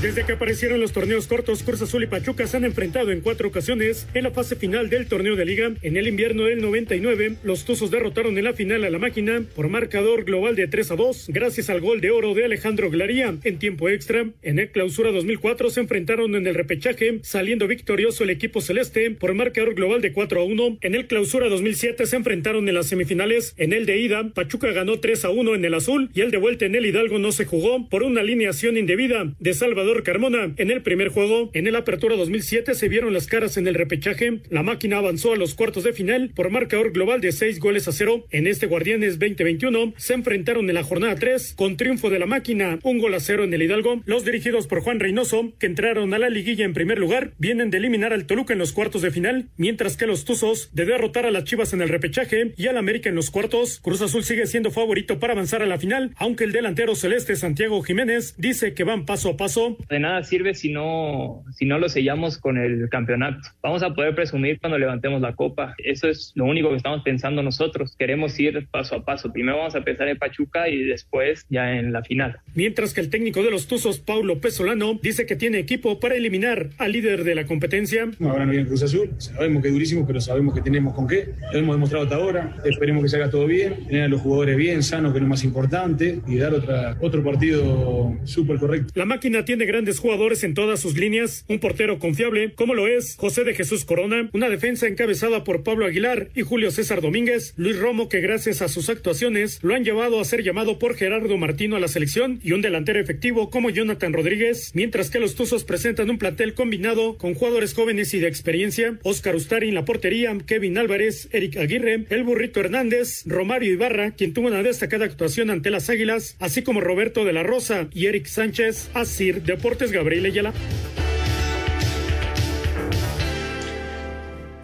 Desde 0.06 0.24
que 0.24 0.34
aparecieron 0.34 0.78
los 0.78 0.92
torneos 0.92 1.26
cortos, 1.26 1.64
Cruz 1.64 1.82
Azul 1.82 2.04
y 2.04 2.06
Pachuca 2.06 2.46
se 2.46 2.56
han 2.56 2.64
enfrentado 2.64 3.10
en 3.10 3.20
cuatro 3.20 3.48
ocasiones 3.48 4.06
en 4.14 4.22
la 4.22 4.30
fase 4.30 4.54
final 4.54 4.88
del 4.88 5.08
torneo 5.08 5.34
de 5.34 5.44
liga. 5.44 5.72
En 5.82 5.96
el 5.96 6.06
invierno 6.06 6.44
del 6.44 6.62
99, 6.62 7.38
los 7.42 7.64
Tuzos 7.64 7.90
derrotaron 7.90 8.38
en 8.38 8.44
la 8.44 8.52
final 8.52 8.84
a 8.84 8.90
la 8.90 9.00
máquina 9.00 9.42
por 9.56 9.68
marcador 9.68 10.22
global 10.22 10.54
de 10.54 10.68
3 10.68 10.92
a 10.92 10.94
2, 10.94 11.30
gracias 11.30 11.70
al 11.70 11.80
gol 11.80 12.00
de 12.00 12.12
oro 12.12 12.34
de 12.34 12.44
Alejandro 12.44 12.88
Glaría 12.88 13.34
en 13.42 13.58
tiempo 13.58 13.88
extra. 13.88 14.28
En 14.42 14.60
el 14.60 14.70
clausura 14.70 15.10
2004 15.10 15.70
se 15.70 15.80
enfrentaron 15.80 16.36
en 16.36 16.46
el 16.46 16.54
repechaje, 16.54 17.18
saliendo 17.24 17.66
victorioso 17.66 18.22
el 18.22 18.30
equipo 18.30 18.60
celeste 18.60 19.10
por 19.10 19.34
marcador 19.34 19.74
global 19.74 20.02
de 20.02 20.12
4 20.12 20.40
a 20.40 20.44
1. 20.44 20.78
En 20.82 20.94
el 20.94 21.08
clausura 21.08 21.48
2007 21.48 22.06
se 22.06 22.14
enfrentaron 22.14 22.68
en 22.68 22.76
las 22.76 22.86
semifinales. 22.86 23.54
En 23.56 23.72
el 23.72 23.86
de 23.86 23.98
ida, 23.98 24.30
Pachuca 24.32 24.70
ganó 24.70 25.00
3 25.00 25.24
a 25.24 25.30
1 25.30 25.56
en 25.56 25.64
el 25.64 25.74
azul 25.74 26.10
y 26.14 26.20
el 26.20 26.30
de 26.30 26.38
vuelta 26.38 26.64
en 26.64 26.76
el 26.76 26.86
Hidalgo 26.86 27.18
no 27.18 27.32
se 27.32 27.44
jugó 27.44 27.88
por 27.88 28.04
una 28.04 28.20
alineación 28.20 28.76
indebida 28.76 29.34
de 29.40 29.52
Salvador 29.52 29.95
Carmona. 30.02 30.52
En 30.56 30.70
el 30.70 30.82
primer 30.82 31.08
juego, 31.08 31.50
en 31.52 31.66
el 31.66 31.76
Apertura 31.76 32.16
2007, 32.16 32.74
se 32.74 32.88
vieron 32.88 33.12
las 33.12 33.26
caras 33.26 33.56
en 33.56 33.66
el 33.66 33.74
repechaje. 33.74 34.40
La 34.50 34.62
máquina 34.62 34.98
avanzó 34.98 35.32
a 35.32 35.36
los 35.36 35.54
cuartos 35.54 35.84
de 35.84 35.92
final 35.92 36.30
por 36.34 36.50
marcador 36.50 36.92
global 36.92 37.20
de 37.20 37.32
6 37.32 37.60
goles 37.60 37.88
a 37.88 37.92
0. 37.92 38.26
En 38.30 38.46
este 38.46 38.66
Guardianes 38.66 39.18
2021 39.18 39.94
se 39.96 40.14
enfrentaron 40.14 40.68
en 40.68 40.74
la 40.74 40.82
jornada 40.82 41.14
3 41.16 41.54
con 41.56 41.76
triunfo 41.76 42.10
de 42.10 42.18
la 42.18 42.26
máquina, 42.26 42.78
un 42.82 42.98
gol 42.98 43.14
a 43.14 43.20
0 43.20 43.44
en 43.44 43.54
el 43.54 43.62
Hidalgo. 43.62 44.02
Los 44.04 44.24
dirigidos 44.24 44.66
por 44.66 44.80
Juan 44.80 45.00
Reynoso, 45.00 45.52
que 45.58 45.66
entraron 45.66 46.14
a 46.14 46.18
la 46.18 46.30
liguilla 46.30 46.64
en 46.64 46.74
primer 46.74 46.98
lugar, 46.98 47.32
vienen 47.38 47.70
de 47.70 47.78
eliminar 47.78 48.12
al 48.12 48.26
Toluca 48.26 48.52
en 48.52 48.58
los 48.58 48.72
cuartos 48.72 49.02
de 49.02 49.10
final, 49.10 49.48
mientras 49.56 49.96
que 49.96 50.06
los 50.06 50.24
Tuzos 50.24 50.70
de 50.72 50.84
derrotar 50.84 51.26
a 51.26 51.30
las 51.30 51.44
Chivas 51.44 51.72
en 51.72 51.82
el 51.82 51.88
repechaje 51.88 52.52
y 52.56 52.66
al 52.66 52.76
América 52.76 53.08
en 53.08 53.14
los 53.14 53.30
cuartos. 53.30 53.80
Cruz 53.80 54.02
Azul 54.02 54.24
sigue 54.24 54.46
siendo 54.46 54.70
favorito 54.70 55.18
para 55.18 55.32
avanzar 55.32 55.62
a 55.62 55.66
la 55.66 55.78
final, 55.78 56.12
aunque 56.16 56.44
el 56.44 56.52
delantero 56.52 56.94
celeste 56.94 57.36
Santiago 57.36 57.82
Jiménez 57.82 58.34
dice 58.38 58.74
que 58.74 58.84
van 58.84 59.06
paso 59.06 59.30
a 59.30 59.36
paso 59.36 59.75
de 59.88 60.00
nada 60.00 60.22
sirve 60.22 60.54
si 60.54 60.72
no, 60.72 61.44
si 61.54 61.66
no 61.66 61.78
lo 61.78 61.88
sellamos 61.88 62.38
con 62.38 62.58
el 62.58 62.88
campeonato. 62.88 63.48
Vamos 63.62 63.82
a 63.82 63.94
poder 63.94 64.14
presumir 64.14 64.58
cuando 64.60 64.78
levantemos 64.78 65.20
la 65.20 65.34
copa. 65.34 65.74
Eso 65.78 66.08
es 66.08 66.32
lo 66.34 66.44
único 66.44 66.70
que 66.70 66.76
estamos 66.76 67.02
pensando 67.02 67.42
nosotros. 67.42 67.94
Queremos 67.98 68.38
ir 68.38 68.66
paso 68.70 68.96
a 68.96 69.04
paso. 69.04 69.32
Primero 69.32 69.58
vamos 69.58 69.74
a 69.74 69.78
empezar 69.78 70.08
en 70.08 70.18
Pachuca 70.18 70.68
y 70.68 70.84
después 70.84 71.46
ya 71.48 71.72
en 71.72 71.92
la 71.92 72.02
final. 72.02 72.38
Mientras 72.54 72.94
que 72.94 73.00
el 73.00 73.10
técnico 73.10 73.42
de 73.42 73.50
los 73.50 73.66
Tuzos, 73.66 73.98
Paulo 73.98 74.40
Pesolano, 74.40 74.98
dice 75.02 75.26
que 75.26 75.36
tiene 75.36 75.58
equipo 75.58 76.00
para 76.00 76.14
eliminar 76.14 76.70
al 76.78 76.92
líder 76.92 77.24
de 77.24 77.34
la 77.34 77.46
competencia. 77.46 78.08
Ahora 78.20 78.44
no 78.44 78.52
viene 78.52 78.66
Cruz 78.66 78.82
Azul. 78.82 79.10
Sabemos 79.18 79.62
que 79.62 79.68
es 79.68 79.74
durísimo, 79.74 80.06
pero 80.06 80.20
sabemos 80.20 80.54
que 80.54 80.62
tenemos 80.62 80.94
con 80.94 81.06
qué. 81.06 81.30
Lo 81.52 81.58
hemos 81.58 81.76
demostrado 81.76 82.04
hasta 82.04 82.16
ahora. 82.16 82.56
Esperemos 82.64 83.02
que 83.02 83.08
se 83.08 83.16
haga 83.16 83.30
todo 83.30 83.46
bien, 83.46 83.86
tener 83.86 84.04
a 84.04 84.08
los 84.08 84.20
jugadores 84.20 84.56
bien, 84.56 84.82
sanos, 84.82 85.12
que 85.12 85.18
es 85.18 85.22
lo 85.22 85.28
más 85.28 85.44
importante, 85.44 86.20
y 86.26 86.36
dar 86.36 86.54
otra, 86.54 86.96
otro 87.00 87.22
partido 87.22 88.16
súper 88.24 88.58
correcto. 88.58 88.92
La 88.94 89.04
máquina 89.04 89.44
tiene 89.44 89.65
grandes 89.66 89.98
jugadores 89.98 90.44
en 90.44 90.54
todas 90.54 90.80
sus 90.80 90.96
líneas, 90.96 91.44
un 91.48 91.58
portero 91.58 91.98
confiable, 91.98 92.52
como 92.54 92.74
lo 92.74 92.86
es 92.86 93.16
José 93.16 93.44
de 93.44 93.54
Jesús 93.54 93.84
Corona, 93.84 94.30
una 94.32 94.48
defensa 94.48 94.86
encabezada 94.86 95.44
por 95.44 95.62
Pablo 95.62 95.86
Aguilar 95.86 96.28
y 96.34 96.42
Julio 96.42 96.70
César 96.70 97.00
Domínguez, 97.00 97.54
Luis 97.56 97.78
Romo, 97.78 98.08
que 98.08 98.20
gracias 98.20 98.62
a 98.62 98.68
sus 98.68 98.88
actuaciones 98.88 99.58
lo 99.62 99.74
han 99.74 99.84
llevado 99.84 100.20
a 100.20 100.24
ser 100.24 100.42
llamado 100.42 100.78
por 100.78 100.94
Gerardo 100.94 101.36
Martino 101.36 101.76
a 101.76 101.80
la 101.80 101.88
selección, 101.88 102.40
y 102.42 102.52
un 102.52 102.62
delantero 102.62 103.00
efectivo 103.00 103.50
como 103.50 103.70
Jonathan 103.70 104.12
Rodríguez, 104.12 104.70
mientras 104.74 105.10
que 105.10 105.20
los 105.20 105.34
Tuzos 105.34 105.64
presentan 105.64 106.10
un 106.10 106.18
plantel 106.18 106.54
combinado 106.54 107.18
con 107.18 107.34
jugadores 107.34 107.74
jóvenes 107.74 108.14
y 108.14 108.20
de 108.20 108.28
experiencia, 108.28 108.98
Oscar 109.02 109.36
Ustari 109.36 109.68
en 109.68 109.74
la 109.74 109.84
portería, 109.84 110.36
Kevin 110.46 110.78
Álvarez, 110.78 111.28
Eric 111.32 111.56
Aguirre, 111.56 112.06
El 112.10 112.24
Burrito 112.24 112.60
Hernández, 112.60 113.22
Romario 113.26 113.72
Ibarra, 113.72 114.12
quien 114.12 114.32
tuvo 114.32 114.48
una 114.48 114.62
destacada 114.62 115.04
actuación 115.04 115.50
ante 115.50 115.70
las 115.70 115.90
Águilas, 115.90 116.36
así 116.40 116.62
como 116.62 116.80
Roberto 116.80 117.24
de 117.24 117.32
la 117.32 117.42
Rosa 117.42 117.88
y 117.92 118.06
Eric 118.06 118.26
Sánchez, 118.26 118.90
Asir 118.94 119.42
Deportes 119.56 119.90
Gabriel 119.90 120.26
Ayala. 120.26 120.52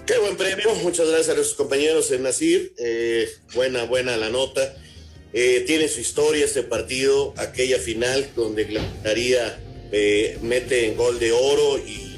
Qué 0.05 0.19
buen 0.19 0.37
premio, 0.37 0.75
muchas 0.83 1.09
gracias 1.09 1.31
a 1.31 1.35
nuestros 1.35 1.57
compañeros 1.57 2.11
en 2.11 2.25
Nasir, 2.25 2.75
eh, 2.77 3.27
buena, 3.55 3.85
buena 3.85 4.19
la 4.19 4.29
nota. 4.29 4.77
Eh, 5.33 5.65
tiene 5.67 5.89
su 5.89 6.01
historia 6.01 6.45
este 6.45 6.63
partido, 6.63 7.33
aquella 7.39 7.79
final 7.79 8.29
donde 8.37 8.65
Glaría 8.65 9.59
eh, 9.93 10.37
mete 10.43 10.89
en 10.89 10.97
gol 10.99 11.19
de 11.19 11.33
oro 11.33 11.79
y, 11.79 12.11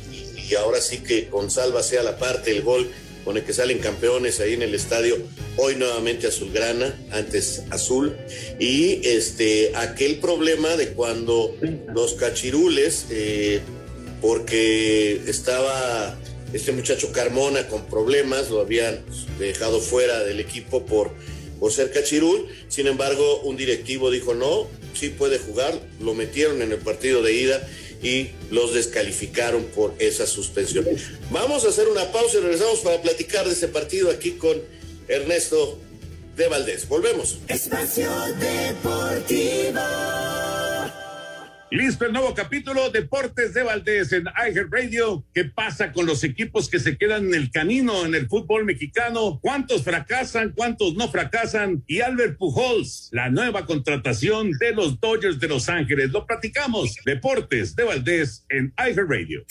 ahora 0.58 0.80
sí 0.80 0.98
que 0.98 1.28
con 1.28 1.50
salva 1.50 1.82
sea 1.82 2.02
la 2.02 2.16
parte 2.18 2.50
el 2.52 2.62
gol 2.62 2.88
con 3.24 3.36
el 3.36 3.44
que 3.44 3.52
salen 3.52 3.78
campeones 3.78 4.40
ahí 4.40 4.52
en 4.52 4.62
el 4.62 4.74
estadio, 4.74 5.16
hoy 5.56 5.76
nuevamente 5.76 6.26
azulgrana, 6.26 6.94
antes 7.10 7.62
azul, 7.70 8.16
y 8.58 9.00
este 9.06 9.72
aquel 9.74 10.18
problema 10.18 10.76
de 10.76 10.88
cuando 10.88 11.56
los 11.94 12.14
cachirules, 12.14 13.06
eh, 13.10 13.60
porque 14.20 15.22
estaba 15.26 16.18
este 16.52 16.72
muchacho 16.72 17.10
Carmona 17.12 17.66
con 17.68 17.86
problemas, 17.86 18.50
lo 18.50 18.60
habían 18.60 19.00
dejado 19.38 19.80
fuera 19.80 20.22
del 20.22 20.38
equipo 20.38 20.84
por, 20.86 21.10
por 21.58 21.72
ser 21.72 21.90
cachirul, 21.90 22.46
sin 22.68 22.86
embargo 22.86 23.40
un 23.40 23.56
directivo 23.56 24.10
dijo 24.10 24.34
no, 24.34 24.68
sí 24.92 25.08
puede 25.08 25.38
jugar, 25.38 25.80
lo 26.00 26.14
metieron 26.14 26.62
en 26.62 26.72
el 26.72 26.78
partido 26.78 27.22
de 27.22 27.32
ida 27.32 27.68
y 28.04 28.30
los 28.50 28.74
descalificaron 28.74 29.64
por 29.64 29.94
esa 29.98 30.26
suspensión. 30.26 30.86
Vamos 31.30 31.64
a 31.64 31.70
hacer 31.70 31.88
una 31.88 32.12
pausa 32.12 32.36
y 32.36 32.40
regresamos 32.42 32.80
para 32.80 33.02
platicar 33.02 33.46
de 33.46 33.54
ese 33.54 33.66
partido 33.66 34.10
aquí 34.10 34.32
con 34.32 34.60
Ernesto 35.08 35.78
de 36.36 36.46
Valdés. 36.48 36.86
Volvemos. 36.86 37.38
Espacio 37.48 38.10
Deportivo. 38.38 39.80
Listo 41.74 42.06
el 42.06 42.12
nuevo 42.12 42.32
capítulo 42.36 42.88
Deportes 42.90 43.52
de 43.52 43.64
Valdés 43.64 44.12
en 44.12 44.26
iHeart 44.26 44.72
Radio. 44.72 45.24
¿Qué 45.34 45.44
pasa 45.44 45.90
con 45.90 46.06
los 46.06 46.22
equipos 46.22 46.68
que 46.68 46.78
se 46.78 46.96
quedan 46.96 47.24
en 47.24 47.34
el 47.34 47.50
camino 47.50 48.06
en 48.06 48.14
el 48.14 48.28
fútbol 48.28 48.64
mexicano? 48.64 49.40
¿Cuántos 49.42 49.82
fracasan? 49.82 50.52
¿Cuántos 50.54 50.94
no 50.94 51.10
fracasan? 51.10 51.82
Y 51.88 52.00
Albert 52.00 52.38
Pujols, 52.38 53.08
la 53.10 53.28
nueva 53.28 53.66
contratación 53.66 54.52
de 54.52 54.72
los 54.72 55.00
Dodgers 55.00 55.40
de 55.40 55.48
Los 55.48 55.68
Ángeles. 55.68 56.12
Lo 56.12 56.24
platicamos. 56.24 56.94
Deportes 57.04 57.74
de 57.74 57.82
Valdés 57.82 58.46
en 58.50 58.72
iHeart 58.78 59.10
Radio. 59.10 59.44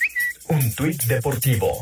Un 0.47 0.73
tuit 0.75 1.03
deportivo 1.03 1.81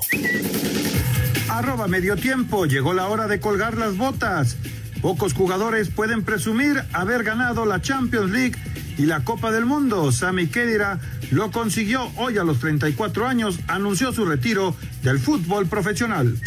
Arroba 1.50 1.88
medio 1.88 2.16
tiempo, 2.16 2.66
llegó 2.66 2.96
la 2.96 3.10
hora 3.10 3.28
de 3.28 3.40
colgar 3.40 3.78
las 3.78 3.96
botas. 3.96 4.58
Pocos 5.04 5.34
jugadores 5.34 5.90
pueden 5.90 6.24
presumir 6.24 6.82
haber 6.94 7.24
ganado 7.24 7.68
la 7.68 7.80
Champions 7.80 8.32
League 8.32 8.56
y 9.02 9.08
la 9.08 9.24
Copa 9.24 9.52
del 9.52 9.66
Mundo. 9.66 10.12
Sami 10.12 10.48
Khedira 10.48 11.00
lo 11.32 11.52
consiguió 11.52 12.12
hoy 12.18 12.38
a 12.38 12.44
los 12.44 12.60
34 12.60 13.28
años, 13.28 13.60
anunció 13.68 14.14
su 14.14 14.26
retiro 14.26 14.76
del 15.02 15.20
fútbol 15.20 15.68
profesional. 15.68 16.38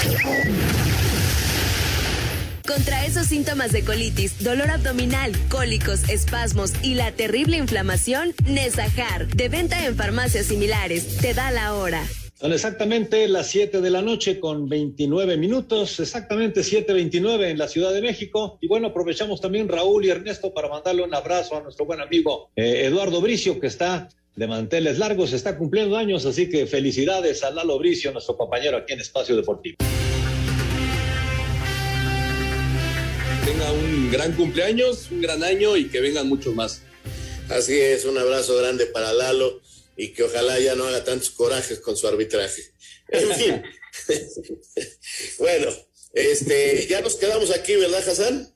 Contra 2.67 3.05
esos 3.05 3.27
síntomas 3.27 3.73
de 3.73 3.85
colitis, 3.85 4.43
dolor 4.43 4.71
abdominal, 4.71 5.33
cólicos, 5.51 6.09
espasmos 6.09 6.73
y 6.83 6.95
la 6.95 7.13
terrible 7.13 7.57
inflamación, 7.57 8.33
Nesajar, 8.47 9.27
de 9.27 9.49
venta 9.49 9.85
en 9.85 9.97
farmacias 9.97 10.47
similares, 10.47 11.19
te 11.19 11.35
da 11.35 11.51
la 11.51 11.75
hora. 11.75 12.03
Son 12.45 12.53
exactamente 12.53 13.27
las 13.27 13.47
7 13.47 13.81
de 13.81 13.89
la 13.89 14.03
noche 14.03 14.39
con 14.39 14.69
29 14.69 15.39
minutos, 15.39 15.99
exactamente 15.99 16.61
7.29 16.61 17.49
en 17.49 17.57
la 17.57 17.69
Ciudad 17.69 17.91
de 17.91 18.03
México. 18.03 18.59
Y 18.61 18.69
bueno, 18.69 18.89
aprovechamos 18.89 19.41
también 19.41 19.67
Raúl 19.67 20.05
y 20.05 20.11
Ernesto 20.11 20.53
para 20.53 20.69
mandarle 20.69 21.03
un 21.05 21.15
abrazo 21.15 21.57
a 21.57 21.63
nuestro 21.63 21.87
buen 21.87 22.03
amigo 22.03 22.51
eh, 22.55 22.83
Eduardo 22.85 23.23
Bricio, 23.23 23.59
que 23.59 23.67
está 23.67 24.11
de 24.37 24.47
manteles 24.47 24.99
largos, 24.99 25.33
está 25.33 25.57
cumpliendo 25.57 25.97
años, 25.97 26.27
así 26.27 26.51
que 26.51 26.67
felicidades 26.67 27.43
a 27.45 27.51
Lalo 27.51 27.79
Bricio, 27.79 28.13
nuestro 28.13 28.37
compañero 28.37 28.77
aquí 28.77 28.93
en 28.93 29.01
Espacio 29.01 29.35
Deportivo. 29.37 29.79
Tenga 33.47 33.73
un 33.73 34.11
gran 34.11 34.33
cumpleaños, 34.33 35.11
un 35.11 35.23
gran 35.23 35.43
año 35.43 35.79
y 35.79 35.89
que 35.89 35.99
vengan 35.99 36.29
muchos 36.29 36.55
más. 36.55 36.83
Así 37.49 37.73
es, 37.79 38.05
un 38.05 38.19
abrazo 38.19 38.55
grande 38.59 38.85
para 38.85 39.15
Lalo 39.15 39.64
y 39.97 40.09
que 40.09 40.25
ojalá 40.25 40.59
ya 40.59 40.75
no 40.75 40.87
haga 40.87 41.05
tantos 41.05 41.31
corajes 41.31 41.81
con 41.81 41.97
su 41.97 42.07
arbitraje. 42.09 42.63
En 43.09 43.35
fin. 43.35 43.63
bueno, 45.39 45.71
este, 46.13 46.87
ya 46.87 47.01
nos 47.01 47.17
quedamos 47.17 47.51
aquí, 47.51 47.77
¿verdad, 47.77 48.09
Hassan? 48.09 48.53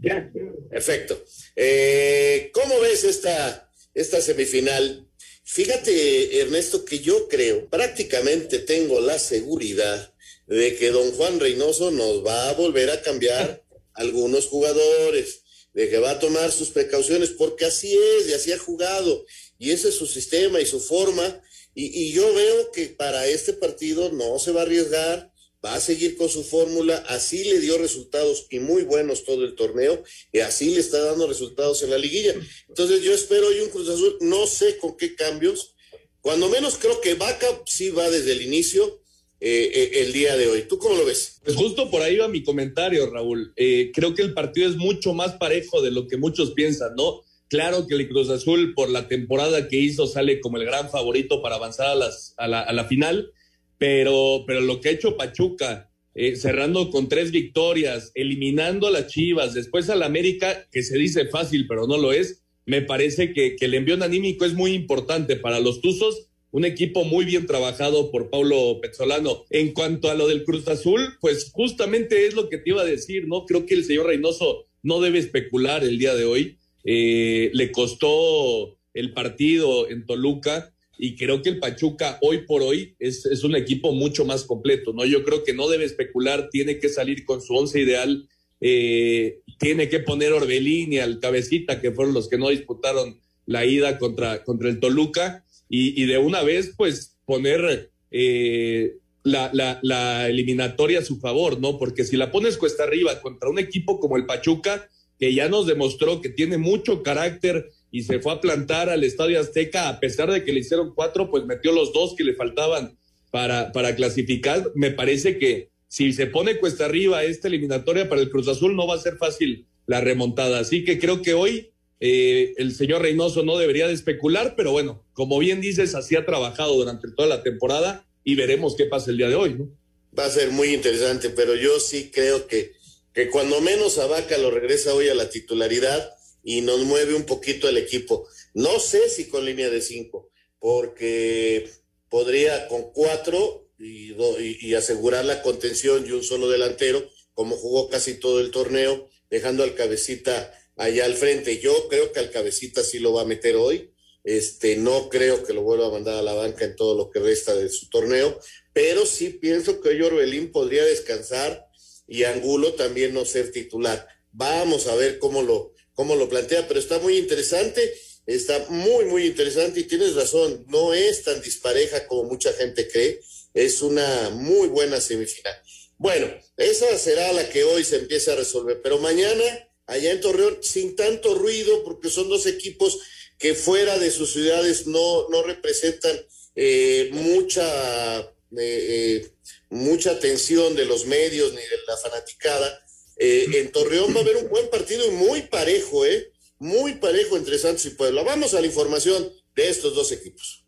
Ya. 0.00 0.30
Perfecto. 0.70 1.24
Eh, 1.56 2.50
¿Cómo 2.52 2.80
ves 2.80 3.04
esta, 3.04 3.70
esta 3.94 4.20
semifinal? 4.20 5.08
Fíjate, 5.44 6.40
Ernesto, 6.40 6.84
que 6.84 7.00
yo 7.00 7.28
creo, 7.28 7.68
prácticamente 7.68 8.58
tengo 8.60 9.00
la 9.00 9.18
seguridad 9.18 10.12
de 10.46 10.76
que 10.76 10.90
don 10.90 11.12
Juan 11.12 11.40
Reynoso 11.40 11.90
nos 11.90 12.24
va 12.24 12.50
a 12.50 12.54
volver 12.54 12.90
a 12.90 13.02
cambiar 13.02 13.62
algunos 13.94 14.46
jugadores, 14.46 15.42
de 15.72 15.90
que 15.90 15.98
va 15.98 16.12
a 16.12 16.18
tomar 16.18 16.50
sus 16.52 16.70
precauciones, 16.70 17.30
porque 17.30 17.66
así 17.66 17.96
es, 17.96 18.28
y 18.28 18.32
así 18.32 18.52
ha 18.52 18.58
jugado, 18.58 19.26
y 19.58 19.70
ese 19.70 19.88
es 19.88 19.96
su 19.96 20.06
sistema 20.06 20.60
y 20.60 20.66
su 20.66 20.80
forma, 20.80 21.40
y, 21.74 22.12
yo 22.12 22.32
veo 22.32 22.70
que 22.72 22.86
para 22.86 23.26
este 23.26 23.52
partido 23.52 24.12
no 24.12 24.38
se 24.38 24.52
va 24.52 24.60
a 24.60 24.64
arriesgar, 24.64 25.32
va 25.64 25.74
a 25.74 25.80
seguir 25.80 26.16
con 26.16 26.28
su 26.28 26.44
fórmula, 26.44 27.04
así 27.08 27.42
le 27.44 27.58
dio 27.58 27.78
resultados 27.78 28.46
y 28.50 28.60
muy 28.60 28.82
buenos 28.82 29.24
todo 29.24 29.44
el 29.44 29.54
torneo, 29.54 30.02
y 30.32 30.40
así 30.40 30.70
le 30.74 30.80
está 30.80 31.00
dando 31.00 31.26
resultados 31.26 31.82
en 31.82 31.90
la 31.90 31.98
liguilla. 31.98 32.34
Entonces 32.68 33.02
yo 33.02 33.12
espero 33.12 33.48
hoy 33.48 33.60
un 33.60 33.70
Cruz 33.70 33.88
Azul, 33.88 34.18
no 34.20 34.46
sé 34.46 34.78
con 34.78 34.96
qué 34.96 35.16
cambios, 35.16 35.74
cuando 36.20 36.48
menos 36.48 36.76
creo 36.78 37.00
que 37.00 37.14
Vaca 37.14 37.46
sí 37.66 37.90
va 37.90 38.08
desde 38.08 38.32
el 38.32 38.42
inicio, 38.42 39.02
eh, 39.46 39.70
eh, 39.74 39.90
el 40.00 40.12
día 40.14 40.38
de 40.38 40.46
hoy. 40.46 40.62
¿Tú 40.62 40.78
cómo 40.78 40.96
lo 40.96 41.04
ves? 41.04 41.38
Pues 41.44 41.54
justo 41.54 41.90
por 41.90 42.00
ahí 42.00 42.16
va 42.16 42.28
mi 42.28 42.42
comentario, 42.42 43.10
Raúl. 43.10 43.52
Eh, 43.56 43.90
creo 43.92 44.14
que 44.14 44.22
el 44.22 44.32
partido 44.32 44.70
es 44.70 44.76
mucho 44.76 45.12
más 45.12 45.34
parejo 45.34 45.82
de 45.82 45.90
lo 45.90 46.06
que 46.06 46.16
muchos 46.16 46.52
piensan, 46.52 46.94
¿no? 46.96 47.22
Claro 47.54 47.86
que 47.86 47.94
el 47.94 48.08
Cruz 48.08 48.30
Azul, 48.30 48.74
por 48.74 48.90
la 48.90 49.06
temporada 49.06 49.68
que 49.68 49.78
hizo, 49.78 50.08
sale 50.08 50.40
como 50.40 50.56
el 50.56 50.64
gran 50.64 50.90
favorito 50.90 51.40
para 51.40 51.54
avanzar 51.54 51.86
a, 51.86 51.94
las, 51.94 52.34
a, 52.36 52.48
la, 52.48 52.60
a 52.62 52.72
la 52.72 52.86
final, 52.86 53.30
pero, 53.78 54.42
pero 54.44 54.60
lo 54.60 54.80
que 54.80 54.88
ha 54.88 54.92
hecho 54.92 55.16
Pachuca, 55.16 55.88
eh, 56.16 56.34
cerrando 56.34 56.90
con 56.90 57.08
tres 57.08 57.30
victorias, 57.30 58.10
eliminando 58.16 58.88
a 58.88 58.90
las 58.90 59.06
Chivas, 59.06 59.54
después 59.54 59.88
al 59.88 60.02
América, 60.02 60.66
que 60.72 60.82
se 60.82 60.98
dice 60.98 61.26
fácil, 61.26 61.68
pero 61.68 61.86
no 61.86 61.96
lo 61.96 62.12
es, 62.12 62.42
me 62.66 62.82
parece 62.82 63.32
que, 63.32 63.54
que 63.54 63.66
el 63.66 63.74
envío 63.74 64.02
anímico 64.02 64.44
es 64.44 64.54
muy 64.54 64.72
importante 64.72 65.36
para 65.36 65.60
los 65.60 65.80
Tuzos 65.80 66.26
un 66.50 66.64
equipo 66.64 67.04
muy 67.04 67.24
bien 67.24 67.46
trabajado 67.46 68.10
por 68.10 68.30
Paulo 68.30 68.80
Pezzolano. 68.82 69.44
En 69.50 69.72
cuanto 69.72 70.10
a 70.10 70.14
lo 70.14 70.26
del 70.26 70.42
Cruz 70.42 70.66
Azul, 70.66 71.18
pues 71.20 71.52
justamente 71.52 72.26
es 72.26 72.34
lo 72.34 72.48
que 72.48 72.58
te 72.58 72.70
iba 72.70 72.82
a 72.82 72.84
decir, 72.84 73.28
¿no? 73.28 73.44
Creo 73.44 73.64
que 73.64 73.74
el 73.74 73.84
señor 73.84 74.06
Reynoso 74.06 74.66
no 74.82 75.00
debe 75.00 75.20
especular 75.20 75.84
el 75.84 76.00
día 76.00 76.16
de 76.16 76.24
hoy. 76.24 76.58
Eh, 76.84 77.50
le 77.54 77.72
costó 77.72 78.76
el 78.92 79.12
partido 79.12 79.88
en 79.90 80.06
Toluca 80.06 80.72
y 80.98 81.16
creo 81.16 81.42
que 81.42 81.48
el 81.48 81.58
Pachuca 81.58 82.18
hoy 82.22 82.46
por 82.46 82.62
hoy 82.62 82.94
es, 82.98 83.26
es, 83.26 83.42
un 83.42 83.56
equipo 83.56 83.92
mucho 83.92 84.24
más 84.24 84.44
completo, 84.44 84.92
¿no? 84.92 85.04
Yo 85.04 85.24
creo 85.24 85.42
que 85.42 85.54
no 85.54 85.68
debe 85.68 85.84
especular, 85.84 86.50
tiene 86.50 86.78
que 86.78 86.88
salir 86.88 87.24
con 87.24 87.42
su 87.42 87.54
once 87.54 87.80
ideal, 87.80 88.28
eh, 88.60 89.40
tiene 89.58 89.88
que 89.88 90.00
poner 90.00 90.32
Orbelín 90.32 90.92
y 90.92 90.98
al 90.98 91.18
Cabecita, 91.18 91.80
que 91.80 91.92
fueron 91.92 92.14
los 92.14 92.28
que 92.28 92.38
no 92.38 92.50
disputaron 92.50 93.18
la 93.46 93.66
ida 93.66 93.98
contra, 93.98 94.44
contra 94.44 94.68
el 94.68 94.78
Toluca, 94.78 95.44
y, 95.68 96.00
y 96.00 96.06
de 96.06 96.18
una 96.18 96.42
vez, 96.42 96.74
pues, 96.76 97.16
poner 97.24 97.90
eh, 98.10 98.96
la, 99.24 99.50
la, 99.52 99.80
la, 99.82 100.28
eliminatoria 100.28 101.00
a 101.00 101.04
su 101.04 101.18
favor, 101.18 101.60
¿no? 101.60 101.78
Porque 101.78 102.04
si 102.04 102.16
la 102.16 102.30
pones 102.30 102.56
cuesta 102.56 102.84
arriba 102.84 103.20
contra 103.20 103.50
un 103.50 103.58
equipo 103.58 103.98
como 103.98 104.16
el 104.16 104.26
Pachuca, 104.26 104.88
que 105.18 105.34
ya 105.34 105.48
nos 105.48 105.66
demostró 105.66 106.20
que 106.20 106.28
tiene 106.28 106.58
mucho 106.58 107.02
carácter 107.02 107.70
y 107.90 108.02
se 108.02 108.18
fue 108.18 108.32
a 108.32 108.40
plantar 108.40 108.88
al 108.88 109.04
Estadio 109.04 109.40
Azteca, 109.40 109.88
a 109.88 110.00
pesar 110.00 110.30
de 110.30 110.44
que 110.44 110.52
le 110.52 110.60
hicieron 110.60 110.94
cuatro, 110.94 111.30
pues 111.30 111.44
metió 111.44 111.72
los 111.72 111.92
dos 111.92 112.14
que 112.16 112.24
le 112.24 112.34
faltaban 112.34 112.98
para, 113.30 113.72
para 113.72 113.94
clasificar. 113.94 114.70
Me 114.74 114.90
parece 114.90 115.38
que 115.38 115.70
si 115.88 116.12
se 116.12 116.26
pone 116.26 116.58
cuesta 116.58 116.86
arriba 116.86 117.22
esta 117.22 117.48
eliminatoria 117.48 118.08
para 118.08 118.20
el 118.20 118.30
Cruz 118.30 118.48
Azul, 118.48 118.74
no 118.74 118.86
va 118.86 118.96
a 118.96 118.98
ser 118.98 119.16
fácil 119.16 119.66
la 119.86 120.00
remontada. 120.00 120.58
Así 120.58 120.84
que 120.84 120.98
creo 120.98 121.22
que 121.22 121.34
hoy 121.34 121.70
eh, 122.00 122.54
el 122.56 122.74
señor 122.74 123.02
Reynoso 123.02 123.44
no 123.44 123.56
debería 123.56 123.86
de 123.86 123.94
especular, 123.94 124.54
pero 124.56 124.72
bueno, 124.72 125.04
como 125.12 125.38
bien 125.38 125.60
dices, 125.60 125.94
así 125.94 126.16
ha 126.16 126.26
trabajado 126.26 126.74
durante 126.74 127.10
toda 127.12 127.28
la 127.28 127.42
temporada 127.42 128.06
y 128.24 128.34
veremos 128.34 128.74
qué 128.76 128.86
pasa 128.86 129.10
el 129.10 129.18
día 129.18 129.28
de 129.28 129.36
hoy, 129.36 129.54
¿no? 129.54 129.70
Va 130.18 130.26
a 130.26 130.30
ser 130.30 130.50
muy 130.50 130.74
interesante, 130.74 131.30
pero 131.30 131.54
yo 131.54 131.80
sí 131.80 132.10
creo 132.12 132.46
que, 132.46 132.72
que 133.14 133.30
cuando 133.30 133.60
menos 133.60 133.98
Abaca 133.98 134.36
lo 134.38 134.50
regresa 134.50 134.92
hoy 134.92 135.08
a 135.08 135.14
la 135.14 135.30
titularidad 135.30 136.12
y 136.42 136.60
nos 136.60 136.80
mueve 136.80 137.14
un 137.14 137.24
poquito 137.24 137.68
el 137.68 137.78
equipo. 137.78 138.28
No 138.52 138.80
sé 138.80 139.08
si 139.08 139.28
con 139.28 139.44
línea 139.44 139.70
de 139.70 139.80
cinco, 139.80 140.30
porque 140.58 141.70
podría 142.10 142.68
con 142.68 142.92
cuatro 142.92 143.70
y, 143.78 144.14
y 144.60 144.74
asegurar 144.74 145.24
la 145.24 145.42
contención 145.42 146.04
y 146.06 146.10
un 146.10 146.24
solo 146.24 146.50
delantero, 146.50 147.08
como 147.32 147.56
jugó 147.56 147.88
casi 147.88 148.14
todo 148.14 148.40
el 148.40 148.50
torneo, 148.50 149.08
dejando 149.30 149.62
al 149.62 149.74
cabecita 149.74 150.52
allá 150.76 151.04
al 151.04 151.14
frente. 151.14 151.58
Yo 151.60 151.88
creo 151.88 152.12
que 152.12 152.20
al 152.20 152.30
cabecita 152.30 152.82
sí 152.82 152.98
lo 152.98 153.12
va 153.12 153.22
a 153.22 153.26
meter 153.26 153.56
hoy. 153.56 153.92
Este, 154.24 154.76
no 154.76 155.08
creo 155.10 155.44
que 155.44 155.52
lo 155.52 155.62
vuelva 155.62 155.86
a 155.86 155.90
mandar 155.90 156.16
a 156.16 156.22
la 156.22 156.32
banca 156.32 156.64
en 156.64 156.76
todo 156.76 156.96
lo 156.96 157.10
que 157.10 157.20
resta 157.20 157.54
de 157.54 157.68
su 157.68 157.90
torneo, 157.90 158.40
pero 158.72 159.04
sí 159.04 159.28
pienso 159.28 159.82
que 159.82 159.90
hoy 159.90 160.00
Orbelín 160.00 160.50
podría 160.50 160.82
descansar 160.82 161.68
y 162.06 162.24
Angulo 162.24 162.74
también 162.74 163.14
no 163.14 163.24
ser 163.24 163.50
titular. 163.52 164.06
Vamos 164.32 164.86
a 164.86 164.94
ver 164.94 165.18
cómo 165.18 165.42
lo, 165.42 165.74
cómo 165.94 166.16
lo 166.16 166.28
plantea, 166.28 166.66
pero 166.68 166.80
está 166.80 166.98
muy 166.98 167.16
interesante, 167.16 167.94
está 168.26 168.66
muy, 168.68 169.04
muy 169.06 169.26
interesante 169.26 169.80
y 169.80 169.84
tienes 169.84 170.14
razón, 170.14 170.64
no 170.68 170.94
es 170.94 171.22
tan 171.22 171.40
dispareja 171.40 172.06
como 172.06 172.24
mucha 172.24 172.52
gente 172.52 172.88
cree, 172.88 173.20
es 173.52 173.82
una 173.82 174.30
muy 174.30 174.68
buena 174.68 175.00
semifinal. 175.00 175.54
Bueno, 175.96 176.26
esa 176.56 176.98
será 176.98 177.32
la 177.32 177.48
que 177.48 177.64
hoy 177.64 177.84
se 177.84 177.96
empieza 177.96 178.32
a 178.32 178.36
resolver, 178.36 178.80
pero 178.82 178.98
mañana 178.98 179.44
allá 179.86 180.10
en 180.10 180.20
Torreón 180.20 180.58
sin 180.62 180.96
tanto 180.96 181.34
ruido 181.34 181.84
porque 181.84 182.10
son 182.10 182.28
dos 182.28 182.46
equipos 182.46 182.98
que 183.38 183.54
fuera 183.54 183.98
de 183.98 184.10
sus 184.10 184.32
ciudades 184.32 184.86
no, 184.86 185.28
no 185.28 185.42
representan 185.42 186.16
eh, 186.54 187.10
mucha, 187.12 188.20
eh, 188.20 188.30
eh, 188.58 189.30
mucha 189.74 190.12
atención 190.12 190.74
de 190.76 190.84
los 190.84 191.06
medios 191.06 191.52
ni 191.52 191.60
de 191.60 191.78
la 191.86 191.96
fanaticada. 191.96 192.80
en 193.16 193.72
Torreón 193.72 194.14
va 194.14 194.20
a 194.20 194.22
haber 194.22 194.36
un 194.36 194.48
buen 194.48 194.68
partido 194.70 195.06
y 195.06 195.10
muy 195.10 195.42
parejo, 195.42 196.04
¿eh? 196.06 196.32
Muy 196.58 196.94
parejo 196.94 197.36
entre 197.36 197.58
Santos 197.58 197.84
y 197.86 197.90
Puebla. 197.90 198.22
Vamos 198.22 198.54
a 198.54 198.60
la 198.60 198.66
información 198.66 199.32
de 199.54 199.68
estos 199.68 199.94
dos 199.94 200.12
equipos. 200.12 200.63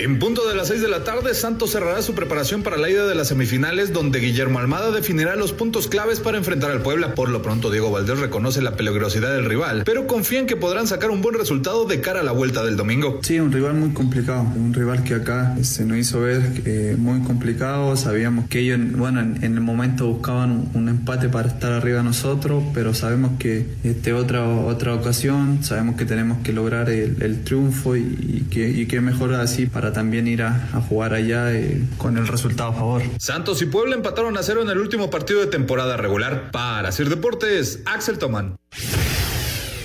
En 0.00 0.20
punto 0.20 0.46
de 0.46 0.54
las 0.54 0.68
6 0.68 0.80
de 0.80 0.86
la 0.86 1.02
tarde, 1.02 1.34
Santos 1.34 1.72
cerrará 1.72 2.02
su 2.02 2.14
preparación 2.14 2.62
para 2.62 2.76
la 2.76 2.88
ida 2.88 3.04
de 3.08 3.16
las 3.16 3.26
semifinales, 3.26 3.92
donde 3.92 4.20
Guillermo 4.20 4.60
Almada 4.60 4.92
definirá 4.92 5.34
los 5.34 5.52
puntos 5.52 5.88
claves 5.88 6.20
para 6.20 6.38
enfrentar 6.38 6.70
al 6.70 6.82
Puebla. 6.82 7.16
Por 7.16 7.30
lo 7.30 7.42
pronto, 7.42 7.68
Diego 7.68 7.90
Valdés 7.90 8.20
reconoce 8.20 8.62
la 8.62 8.76
peligrosidad 8.76 9.32
del 9.32 9.46
rival, 9.46 9.82
pero 9.84 10.06
confía 10.06 10.38
en 10.38 10.46
que 10.46 10.54
podrán 10.54 10.86
sacar 10.86 11.10
un 11.10 11.20
buen 11.20 11.34
resultado 11.34 11.84
de 11.84 12.00
cara 12.00 12.20
a 12.20 12.22
la 12.22 12.30
vuelta 12.30 12.62
del 12.62 12.76
domingo. 12.76 13.18
Sí, 13.24 13.40
un 13.40 13.50
rival 13.50 13.74
muy 13.74 13.90
complicado, 13.90 14.42
un 14.54 14.72
rival 14.72 15.02
que 15.02 15.14
acá 15.14 15.56
se 15.62 15.84
nos 15.84 15.98
hizo 15.98 16.20
ver 16.20 16.42
eh, 16.64 16.94
muy 16.96 17.22
complicado. 17.22 17.96
Sabíamos 17.96 18.48
que 18.48 18.60
ellos, 18.60 18.78
bueno, 18.92 19.20
en, 19.20 19.42
el 19.42 19.60
momento 19.60 20.06
buscaban 20.06 20.70
un, 20.74 20.88
empate 20.88 21.28
para 21.28 21.48
estar 21.48 21.72
arriba 21.72 21.98
de 21.98 22.04
nosotros, 22.04 22.62
pero 22.72 22.94
sabemos 22.94 23.32
que 23.40 23.66
este 23.82 24.12
otra 24.12 24.46
otra 24.48 24.94
ocasión, 24.94 25.64
sabemos 25.64 25.96
que 25.96 26.04
tenemos 26.04 26.38
que 26.44 26.52
lograr 26.52 26.88
el, 26.88 27.42
triunfo 27.42 27.96
y, 27.96 28.00
y, 28.00 28.46
que, 28.48 28.70
y 28.70 28.86
que 28.86 29.00
mejor 29.00 29.34
así 29.34 29.66
para 29.66 29.87
para 29.88 29.92
también 29.94 30.28
ir 30.28 30.42
a, 30.42 30.68
a 30.74 30.82
jugar 30.82 31.14
allá 31.14 31.54
eh, 31.54 31.82
con 31.96 32.18
el 32.18 32.26
resultado 32.26 32.70
a 32.70 32.74
favor. 32.74 33.02
Santos 33.18 33.62
y 33.62 33.66
Puebla 33.66 33.94
empataron 33.94 34.36
a 34.36 34.42
cero 34.42 34.60
en 34.60 34.68
el 34.68 34.76
último 34.78 35.08
partido 35.08 35.40
de 35.40 35.46
temporada 35.46 35.96
regular. 35.96 36.50
Para 36.50 36.92
Sir 36.92 37.08
Deportes, 37.08 37.80
Axel 37.86 38.18
Tomán. 38.18 38.58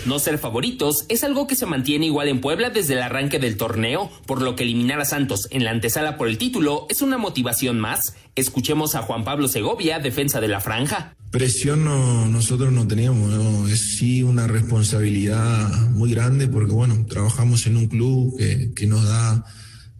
No 0.05 0.19
ser 0.19 0.37
favoritos 0.37 1.05
es 1.07 1.23
algo 1.23 1.47
que 1.47 1.55
se 1.55 1.65
mantiene 1.65 2.07
igual 2.07 2.27
en 2.27 2.41
Puebla 2.41 2.69
desde 2.69 2.95
el 2.95 3.01
arranque 3.01 3.39
del 3.39 3.55
torneo, 3.55 4.11
por 4.25 4.41
lo 4.41 4.57
que 4.57 4.63
eliminar 4.63 4.99
a 4.99 5.05
Santos 5.05 5.47
en 5.51 5.63
la 5.63 5.71
antesala 5.71 6.17
por 6.17 6.27
el 6.27 6.37
título 6.37 6.85
es 6.89 7.01
una 7.01 7.17
motivación 7.17 7.79
más. 7.79 8.13
Escuchemos 8.35 8.95
a 8.95 9.03
Juan 9.03 9.23
Pablo 9.23 9.47
Segovia, 9.47 9.99
defensa 9.99 10.41
de 10.41 10.49
la 10.49 10.59
franja. 10.59 11.15
Presión 11.31 11.85
no, 11.85 12.27
nosotros 12.27 12.73
no 12.73 12.85
teníamos, 12.85 13.31
¿no? 13.31 13.67
es 13.69 13.95
sí 13.97 14.21
una 14.21 14.47
responsabilidad 14.47 15.89
muy 15.91 16.11
grande 16.11 16.49
porque 16.49 16.73
bueno, 16.73 17.05
trabajamos 17.07 17.65
en 17.67 17.77
un 17.77 17.87
club 17.87 18.37
que, 18.37 18.73
que 18.75 18.85
nos 18.85 19.07
da 19.07 19.45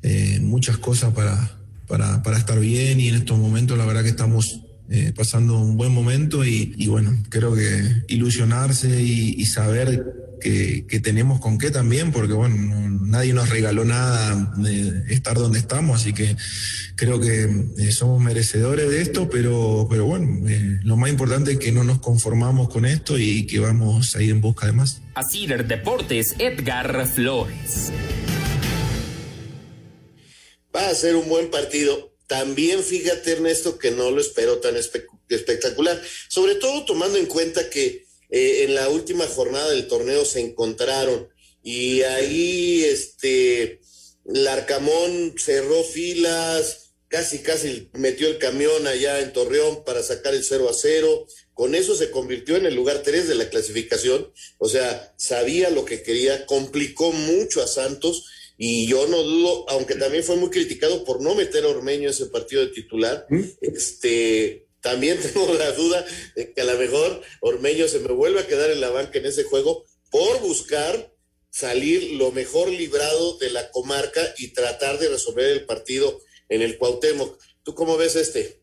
eh, 0.03 0.39
muchas 0.41 0.77
cosas 0.77 1.13
para, 1.13 1.57
para, 1.87 2.21
para 2.23 2.37
estar 2.37 2.59
bien 2.59 2.99
y 2.99 3.09
en 3.09 3.15
estos 3.15 3.37
momentos 3.37 3.77
la 3.77 3.85
verdad 3.85 4.03
que 4.03 4.09
estamos 4.09 4.63
eh, 4.89 5.13
pasando 5.15 5.57
un 5.57 5.77
buen 5.77 5.93
momento 5.93 6.43
y, 6.43 6.87
bueno, 6.87 7.17
creo 7.29 7.55
que 7.55 8.03
ilusionarse 8.09 9.01
y, 9.01 9.45
saber 9.45 10.37
que, 10.41 10.99
tenemos 11.01 11.39
con 11.39 11.57
qué 11.57 11.71
también, 11.71 12.11
porque 12.11 12.33
bueno, 12.33 12.57
no, 12.57 12.89
nadie 13.07 13.33
nos 13.33 13.49
regaló 13.49 13.85
nada 13.85 14.53
de 14.57 15.03
estar 15.13 15.35
donde 15.35 15.57
estamos, 15.57 16.01
así 16.01 16.11
que 16.11 16.35
creo 16.95 17.19
que 17.21 17.49
eh, 17.77 17.91
somos 17.93 18.21
merecedores 18.21 18.89
de 18.89 19.01
esto, 19.01 19.29
pero, 19.29 19.87
pero 19.89 20.05
bueno, 20.05 20.45
lo 20.83 20.97
más 20.97 21.09
importante 21.09 21.53
es 21.53 21.59
que 21.59 21.71
no 21.71 21.85
nos 21.85 21.99
conformamos 21.99 22.67
con 22.67 22.85
esto 22.85 23.17
y 23.17 23.47
que 23.47 23.59
vamos 23.59 24.15
a 24.17 24.21
ir 24.21 24.31
en 24.31 24.41
busca 24.41 24.65
de 24.65 24.73
más. 24.73 25.01
Así 25.15 25.47
Deportes, 25.47 26.35
Edgar 26.39 27.07
Flores. 27.07 27.91
Va 30.75 30.89
a 30.89 30.95
ser 30.95 31.15
un 31.15 31.29
buen 31.29 31.51
partido 31.51 32.13
también 32.27 32.83
fíjate, 32.83 33.33
Ernesto, 33.33 33.77
que 33.77 33.91
no 33.91 34.09
lo 34.09 34.21
espero 34.21 34.59
tan 34.59 34.75
espe 34.75 35.05
espectacular, 35.29 36.01
sobre 36.29 36.55
todo 36.55 36.85
tomando 36.85 37.17
en 37.17 37.25
cuenta 37.25 37.69
que 37.69 38.05
eh, 38.29 38.63
en 38.63 38.75
la 38.75 38.89
última 38.89 39.27
jornada 39.27 39.69
del 39.69 39.87
torneo 39.87 40.25
se 40.25 40.39
encontraron 40.39 41.29
y 41.61 42.01
ahí 42.01 42.83
este 42.85 43.81
Larcamón 44.25 45.35
cerró 45.37 45.83
filas, 45.83 46.93
casi 47.07 47.39
casi 47.39 47.89
metió 47.93 48.27
el 48.27 48.39
camión 48.39 48.87
allá 48.87 49.19
en 49.19 49.33
Torreón 49.33 49.83
para 49.83 50.01
sacar 50.01 50.33
el 50.33 50.43
0 50.43 50.69
a 50.69 50.73
0. 50.73 51.27
Con 51.53 51.75
eso 51.75 51.95
se 51.95 52.09
convirtió 52.09 52.55
en 52.55 52.65
el 52.65 52.73
lugar 52.73 53.03
3 53.03 53.27
de 53.27 53.35
la 53.35 53.49
clasificación. 53.49 54.31
O 54.57 54.67
sea, 54.67 55.13
sabía 55.17 55.69
lo 55.69 55.85
que 55.85 56.01
quería, 56.01 56.47
complicó 56.47 57.11
mucho 57.11 57.61
a 57.61 57.67
Santos 57.67 58.25
y 58.57 58.87
yo 58.87 59.07
no 59.07 59.23
dudo, 59.23 59.65
aunque 59.69 59.95
también 59.95 60.23
fue 60.23 60.35
muy 60.35 60.49
criticado 60.49 61.03
por 61.03 61.21
no 61.21 61.35
meter 61.35 61.63
a 61.63 61.69
Ormeño 61.69 62.09
ese 62.09 62.27
partido 62.27 62.61
de 62.61 62.71
titular, 62.71 63.25
¿Mm? 63.29 63.41
este, 63.61 64.67
también 64.81 65.17
tengo 65.33 65.53
la 65.53 65.71
duda 65.71 66.05
de 66.35 66.53
que 66.53 66.61
a 66.61 66.65
lo 66.65 66.77
mejor 66.77 67.21
Ormeño 67.41 67.87
se 67.87 67.99
me 67.99 68.13
vuelve 68.13 68.41
a 68.41 68.47
quedar 68.47 68.69
en 68.69 68.81
la 68.81 68.89
banca 68.89 69.17
en 69.19 69.25
ese 69.25 69.43
juego 69.43 69.85
por 70.11 70.41
buscar 70.41 71.11
salir 71.49 72.13
lo 72.13 72.31
mejor 72.31 72.69
librado 72.69 73.37
de 73.37 73.51
la 73.51 73.69
comarca 73.71 74.21
y 74.37 74.53
tratar 74.53 74.99
de 74.99 75.09
resolver 75.09 75.51
el 75.51 75.65
partido 75.65 76.19
en 76.49 76.61
el 76.61 76.77
Cuauhtémoc. 76.77 77.39
¿Tú 77.63 77.73
cómo 77.75 77.95
ves 77.97 78.15
este? 78.15 78.61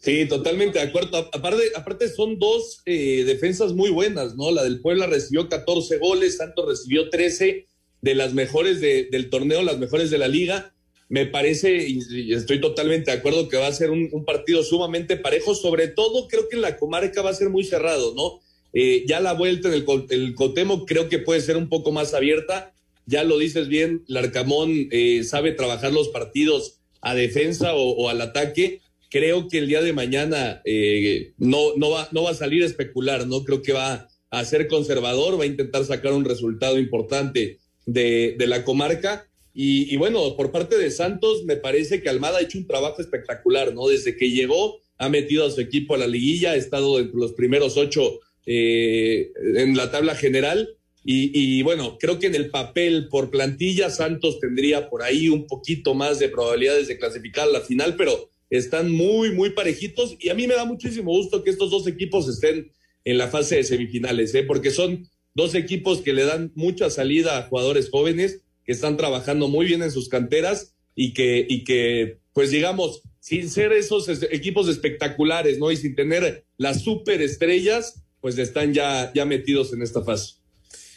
Sí, 0.00 0.26
totalmente 0.26 0.80
de 0.80 0.86
acuerdo. 0.86 1.16
Aparte, 1.32 1.70
aparte 1.76 2.08
son 2.08 2.38
dos 2.38 2.82
eh, 2.86 3.22
defensas 3.24 3.72
muy 3.72 3.90
buenas, 3.90 4.34
¿no? 4.34 4.50
La 4.50 4.64
del 4.64 4.80
Puebla 4.80 5.06
recibió 5.06 5.48
14 5.48 5.98
goles, 5.98 6.38
Santos 6.38 6.66
recibió 6.66 7.08
13 7.08 7.68
de 8.02 8.14
las 8.16 8.34
mejores 8.34 8.80
de, 8.80 9.04
del 9.10 9.30
torneo, 9.30 9.62
las 9.62 9.78
mejores 9.78 10.10
de 10.10 10.18
la 10.18 10.28
liga. 10.28 10.74
Me 11.08 11.26
parece, 11.26 11.86
y 11.88 12.32
estoy 12.32 12.60
totalmente 12.60 13.10
de 13.10 13.18
acuerdo, 13.18 13.48
que 13.48 13.56
va 13.56 13.68
a 13.68 13.72
ser 13.72 13.90
un, 13.90 14.24
partido 14.24 14.62
sumamente 14.62 15.16
parejo. 15.16 15.54
Sobre 15.54 15.88
todo, 15.88 16.26
creo 16.26 16.48
que 16.48 16.56
en 16.56 16.62
la 16.62 16.76
comarca 16.76 17.22
va 17.22 17.30
a 17.30 17.34
ser 17.34 17.48
muy 17.48 17.64
cerrado, 17.64 18.14
¿no? 18.14 18.40
Eh, 18.72 19.04
ya 19.06 19.20
la 19.20 19.34
vuelta 19.34 19.68
en 19.68 19.74
el, 19.74 19.86
el 20.10 20.34
Cotemo 20.34 20.86
creo 20.86 21.08
que 21.08 21.18
puede 21.18 21.40
ser 21.40 21.56
un 21.56 21.68
poco 21.68 21.92
más 21.92 22.12
abierta. 22.14 22.74
Ya 23.06 23.24
lo 23.24 23.38
dices 23.38 23.68
bien, 23.68 24.04
Larcamón 24.06 24.88
eh, 24.90 25.22
sabe 25.24 25.52
trabajar 25.52 25.92
los 25.92 26.08
partidos 26.08 26.78
a 27.02 27.14
defensa 27.14 27.74
o, 27.74 27.90
o, 27.90 28.08
al 28.08 28.20
ataque. 28.20 28.80
Creo 29.10 29.48
que 29.48 29.58
el 29.58 29.68
día 29.68 29.82
de 29.82 29.92
mañana 29.92 30.62
eh, 30.64 31.32
no, 31.36 31.76
no, 31.76 31.90
va, 31.90 32.08
no 32.12 32.22
va 32.22 32.30
a 32.30 32.34
salir 32.34 32.62
a 32.62 32.66
especular, 32.66 33.26
¿no? 33.26 33.44
Creo 33.44 33.60
que 33.60 33.74
va 33.74 34.08
a 34.30 34.44
ser 34.46 34.66
conservador, 34.66 35.38
va 35.38 35.44
a 35.44 35.48
intentar 35.48 35.84
sacar 35.84 36.12
un 36.14 36.24
resultado 36.24 36.78
importante 36.78 37.58
de, 37.86 38.34
de 38.38 38.46
la 38.46 38.64
comarca. 38.64 39.28
Y, 39.54 39.96
bueno, 39.96 40.34
por 40.34 40.50
parte 40.50 40.78
de 40.78 40.90
Santos, 40.90 41.44
me 41.44 41.56
parece 41.56 42.02
que 42.02 42.08
Almada 42.08 42.38
ha 42.38 42.42
hecho 42.42 42.56
un 42.56 42.66
trabajo 42.66 43.02
espectacular, 43.02 43.74
¿no? 43.74 43.86
Desde 43.88 44.16
que 44.16 44.30
llegó, 44.30 44.80
ha 44.96 45.10
metido 45.10 45.46
a 45.46 45.50
su 45.50 45.60
equipo 45.60 45.94
a 45.94 45.98
la 45.98 46.06
liguilla, 46.06 46.52
ha 46.52 46.56
estado 46.56 46.98
entre 46.98 47.18
los 47.18 47.32
primeros 47.32 47.76
ocho 47.76 48.20
eh, 48.46 49.30
en 49.56 49.76
la 49.76 49.90
tabla 49.90 50.14
general. 50.14 50.70
Y, 51.04 51.32
y, 51.38 51.62
bueno, 51.62 51.98
creo 52.00 52.18
que 52.18 52.28
en 52.28 52.34
el 52.34 52.48
papel 52.48 53.08
por 53.08 53.30
plantilla, 53.30 53.90
Santos 53.90 54.40
tendría 54.40 54.88
por 54.88 55.02
ahí 55.02 55.28
un 55.28 55.46
poquito 55.46 55.94
más 55.94 56.18
de 56.18 56.30
probabilidades 56.30 56.88
de 56.88 56.96
clasificar 56.96 57.46
a 57.46 57.52
la 57.52 57.60
final, 57.60 57.96
pero 57.96 58.30
están 58.48 58.90
muy, 58.90 59.32
muy 59.32 59.50
parejitos. 59.50 60.16
Y 60.18 60.30
a 60.30 60.34
mí 60.34 60.46
me 60.46 60.54
da 60.54 60.64
muchísimo 60.64 61.10
gusto 61.10 61.44
que 61.44 61.50
estos 61.50 61.70
dos 61.70 61.86
equipos 61.86 62.26
estén 62.26 62.70
en 63.04 63.18
la 63.18 63.28
fase 63.28 63.56
de 63.56 63.64
semifinales, 63.64 64.34
¿eh? 64.34 64.44
porque 64.44 64.70
son 64.70 65.08
dos 65.34 65.54
equipos 65.54 66.00
que 66.02 66.12
le 66.12 66.24
dan 66.24 66.52
mucha 66.54 66.90
salida 66.90 67.38
a 67.38 67.42
jugadores 67.44 67.90
jóvenes 67.90 68.40
que 68.64 68.72
están 68.72 68.96
trabajando 68.96 69.48
muy 69.48 69.66
bien 69.66 69.82
en 69.82 69.90
sus 69.90 70.08
canteras 70.08 70.74
y 70.94 71.14
que, 71.14 71.44
y 71.48 71.64
que 71.64 72.18
pues 72.32 72.50
digamos, 72.50 73.02
sin 73.20 73.50
ser 73.50 73.72
esos 73.72 74.08
equipos 74.30 74.68
espectaculares, 74.68 75.58
¿no? 75.58 75.70
Y 75.70 75.76
sin 75.76 75.94
tener 75.94 76.44
las 76.58 76.82
superestrellas, 76.82 78.02
pues 78.20 78.38
están 78.38 78.74
ya, 78.74 79.12
ya 79.14 79.24
metidos 79.24 79.72
en 79.72 79.82
esta 79.82 80.02
fase. 80.02 80.34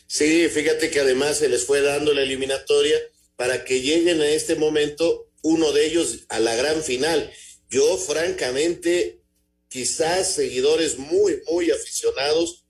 Sí, 0.08 0.48
fíjate 0.50 0.92
que 0.92 1.00
además 1.00 1.38
se 1.38 1.50
les 1.50 1.66
fue 1.66 1.82
dando 1.82 2.14
la 2.14 2.22
eliminatoria 2.22 2.96
para 3.36 3.66
que 3.66 3.82
lleguen 3.82 4.22
a 4.22 4.28
este 4.28 4.56
momento 4.56 5.30
uno 5.42 5.72
de 5.72 5.88
ellos 5.88 6.26
a 6.30 6.40
la 6.40 6.56
gran 6.56 6.82
final. 6.84 7.32
Yo, 7.70 7.98
francamente, 7.98 9.20
quizás 9.68 10.32
seguidores 10.34 10.98
muy, 10.98 11.42
muy 11.52 11.72
aficionados, 11.72 12.65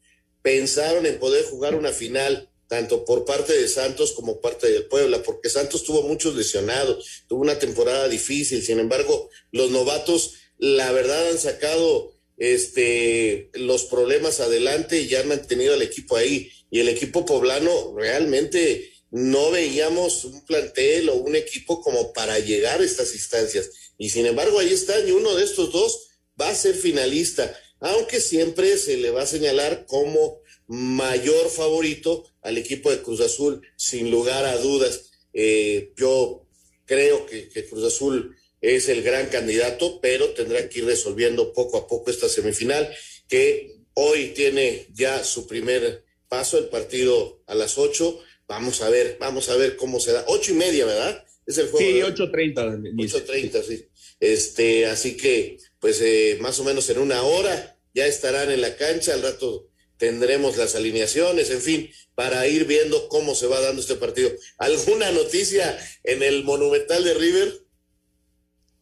pensaron 0.45 1.07
en 1.07 1.17
poder 1.17 1.43
jugar 1.45 1.73
una 1.73 1.91
final 1.91 2.51
tanto 2.67 3.03
por 3.03 3.25
parte 3.25 3.53
de 3.53 3.67
Santos 3.67 4.13
como 4.13 4.41
parte 4.41 4.69
del 4.69 4.85
Puebla, 4.85 5.23
porque 5.23 5.49
Santos 5.49 5.83
tuvo 5.83 6.03
muchos 6.03 6.35
lesionados, 6.35 7.23
tuvo 7.27 7.41
una 7.41 7.57
temporada 7.57 8.07
difícil, 8.07 8.61
sin 8.61 8.79
embargo, 8.79 9.31
los 9.51 9.71
novatos, 9.71 10.35
la 10.59 10.91
verdad, 10.91 11.29
han 11.29 11.39
sacado 11.39 12.13
este 12.37 13.49
los 13.53 13.85
problemas 13.85 14.39
adelante 14.39 15.01
y 15.01 15.07
ya 15.07 15.21
han 15.21 15.29
mantenido 15.29 15.73
al 15.73 15.81
equipo 15.81 16.15
ahí. 16.15 16.51
Y 16.69 16.79
el 16.79 16.89
equipo 16.89 17.25
poblano 17.25 17.95
realmente 17.97 18.93
no 19.09 19.49
veíamos 19.49 20.25
un 20.25 20.45
plantel 20.45 21.09
o 21.09 21.15
un 21.15 21.35
equipo 21.35 21.81
como 21.81 22.13
para 22.13 22.37
llegar 22.37 22.81
a 22.81 22.85
estas 22.85 23.15
instancias. 23.15 23.71
Y 23.97 24.09
sin 24.09 24.27
embargo, 24.27 24.59
ahí 24.59 24.71
están, 24.71 25.07
y 25.07 25.11
uno 25.11 25.35
de 25.35 25.43
estos 25.43 25.71
dos 25.71 26.07
va 26.39 26.49
a 26.49 26.55
ser 26.55 26.75
finalista 26.75 27.57
aunque 27.85 28.19
siempre 28.19 28.77
se 28.77 28.97
le 28.97 29.11
va 29.11 29.21
a 29.21 29.27
señalar 29.27 29.85
como 29.85 30.41
mayor 30.67 31.49
favorito 31.49 32.25
al 32.41 32.57
equipo 32.57 32.89
de 32.89 33.03
Cruz 33.03 33.21
Azul, 33.21 33.61
sin 33.75 34.09
lugar 34.09 34.43
a 34.45 34.57
dudas. 34.57 35.11
Eh, 35.33 35.91
yo 35.95 36.47
creo 36.85 37.27
que, 37.27 37.47
que, 37.47 37.65
Cruz 37.65 37.83
Azul 37.83 38.35
es 38.59 38.89
el 38.89 39.03
gran 39.03 39.27
candidato, 39.27 39.99
pero 40.01 40.29
tendrá 40.29 40.67
que 40.67 40.79
ir 40.79 40.85
resolviendo 40.85 41.53
poco 41.53 41.77
a 41.77 41.87
poco 41.87 42.09
esta 42.09 42.27
semifinal, 42.27 42.91
que 43.27 43.75
hoy 43.93 44.29
tiene 44.35 44.87
ya 44.91 45.23
su 45.23 45.45
primer 45.45 46.03
paso, 46.27 46.57
el 46.57 46.69
partido 46.69 47.43
a 47.45 47.53
las 47.53 47.77
ocho. 47.77 48.19
Vamos 48.47 48.81
a 48.81 48.89
ver, 48.89 49.17
vamos 49.19 49.49
a 49.49 49.55
ver 49.57 49.75
cómo 49.75 49.99
se 49.99 50.11
da. 50.11 50.25
Ocho 50.27 50.53
y 50.53 50.55
media, 50.55 50.85
¿verdad? 50.85 51.23
Es 51.45 51.59
el 51.59 51.67
juego. 51.67 51.87
Sí, 51.87 52.01
ocho 52.01 52.31
treinta. 52.31 52.65
Ocho 52.99 53.23
treinta, 53.23 53.61
sí. 53.61 53.85
Este, 54.19 54.87
así 54.87 55.15
que, 55.15 55.57
pues, 55.79 56.01
eh, 56.01 56.37
más 56.41 56.59
o 56.59 56.63
menos 56.63 56.89
en 56.89 56.97
una 56.97 57.21
hora 57.21 57.74
ya 57.95 58.05
estarán 58.05 58.51
en 58.51 58.61
la 58.61 58.75
cancha, 58.75 59.13
al 59.13 59.23
rato 59.23 59.69
tendremos 59.97 60.57
las 60.57 60.75
alineaciones, 60.75 61.49
en 61.49 61.61
fin, 61.61 61.89
para 62.13 62.47
ir 62.47 62.65
viendo 62.65 63.07
cómo 63.07 63.33
se 63.33 63.47
va 63.47 63.61
dando 63.61 63.81
este 63.81 63.95
partido. 63.95 64.29
¿Alguna 64.57 65.11
noticia 65.11 65.77
en 66.03 66.21
el 66.21 66.43
Monumental 66.43 67.03
de 67.03 67.13
River? 67.13 67.53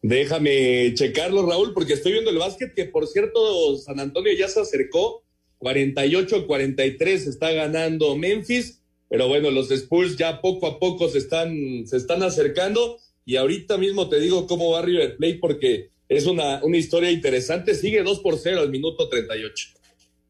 Déjame 0.02 0.92
checarlo, 0.94 1.46
Raúl, 1.46 1.72
porque 1.72 1.94
estoy 1.94 2.12
viendo 2.12 2.30
el 2.30 2.38
básquet, 2.38 2.74
que 2.74 2.86
por 2.86 3.06
cierto, 3.06 3.78
San 3.78 4.00
Antonio 4.00 4.32
ya 4.36 4.48
se 4.48 4.60
acercó, 4.60 5.24
48-43 5.60 7.28
está 7.28 7.52
ganando 7.52 8.16
Memphis, 8.16 8.82
pero 9.08 9.28
bueno, 9.28 9.50
los 9.50 9.70
Spurs 9.70 10.16
ya 10.16 10.40
poco 10.40 10.66
a 10.66 10.78
poco 10.78 11.08
se 11.08 11.18
están, 11.18 11.86
se 11.86 11.96
están 11.96 12.22
acercando, 12.22 12.98
y 13.24 13.36
ahorita 13.36 13.78
mismo 13.78 14.08
te 14.08 14.20
digo 14.20 14.46
cómo 14.46 14.72
va 14.72 14.82
River 14.82 15.16
Plate, 15.16 15.38
porque 15.40 15.90
es 16.08 16.26
una, 16.26 16.62
una 16.64 16.76
historia 16.76 17.10
interesante. 17.10 17.74
Sigue 17.74 18.02
2 18.02 18.20
por 18.20 18.38
0 18.38 18.60
al 18.60 18.70
minuto 18.70 19.08
38. 19.08 19.68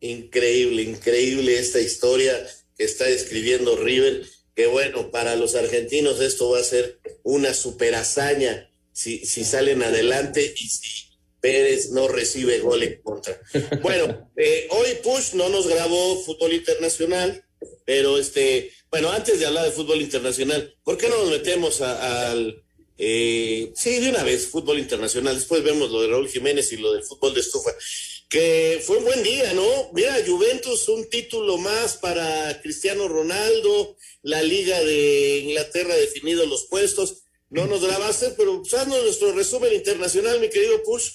Increíble, 0.00 0.82
increíble 0.82 1.58
esta 1.58 1.80
historia 1.80 2.32
que 2.76 2.84
está 2.84 3.08
escribiendo 3.08 3.76
River. 3.76 4.22
Que 4.54 4.66
bueno, 4.66 5.10
para 5.10 5.34
los 5.36 5.56
argentinos 5.56 6.20
esto 6.20 6.50
va 6.50 6.60
a 6.60 6.64
ser 6.64 7.00
una 7.22 7.54
super 7.54 7.94
hazaña 7.94 8.70
si, 8.92 9.26
si 9.26 9.44
salen 9.44 9.82
adelante 9.82 10.54
y 10.56 10.68
si 10.68 11.04
Pérez 11.44 11.90
no 11.90 12.08
recibe 12.08 12.60
gol 12.60 12.82
en 12.82 13.02
contra. 13.02 13.38
Bueno, 13.82 14.30
eh, 14.36 14.66
hoy 14.70 14.88
Push 15.02 15.34
no 15.34 15.50
nos 15.50 15.68
grabó 15.68 16.22
fútbol 16.22 16.54
internacional, 16.54 17.44
pero 17.84 18.16
este, 18.16 18.72
bueno, 18.90 19.10
antes 19.10 19.38
de 19.38 19.44
hablar 19.44 19.66
de 19.66 19.72
fútbol 19.72 20.00
internacional, 20.00 20.74
¿por 20.82 20.96
qué 20.96 21.10
no 21.10 21.18
nos 21.18 21.30
metemos 21.30 21.82
al, 21.82 22.63
eh, 22.96 23.72
sí, 23.74 24.00
de 24.00 24.10
una 24.10 24.22
vez, 24.22 24.46
fútbol 24.46 24.78
internacional, 24.78 25.34
después 25.34 25.62
vemos 25.62 25.90
lo 25.90 26.02
de 26.02 26.08
Raúl 26.08 26.28
Jiménez 26.28 26.72
y 26.72 26.76
lo 26.76 26.92
del 26.92 27.02
fútbol 27.02 27.34
de 27.34 27.40
estufa, 27.40 27.70
que 28.28 28.80
fue 28.84 28.98
un 28.98 29.04
buen 29.04 29.22
día, 29.22 29.52
¿no? 29.54 29.90
Mira, 29.92 30.16
Juventus, 30.26 30.88
un 30.88 31.08
título 31.08 31.58
más 31.58 31.96
para 31.96 32.60
Cristiano 32.62 33.08
Ronaldo, 33.08 33.96
la 34.22 34.42
Liga 34.42 34.80
de 34.80 35.38
Inglaterra 35.38 35.94
ha 35.94 35.98
definido 35.98 36.46
los 36.46 36.66
puestos, 36.66 37.24
no 37.50 37.66
nos 37.66 37.84
grabaste, 37.84 38.34
pero 38.36 38.60
usando 38.60 39.00
nuestro 39.02 39.32
resumen 39.32 39.72
internacional, 39.72 40.40
mi 40.40 40.48
querido 40.48 40.82
Push. 40.82 41.10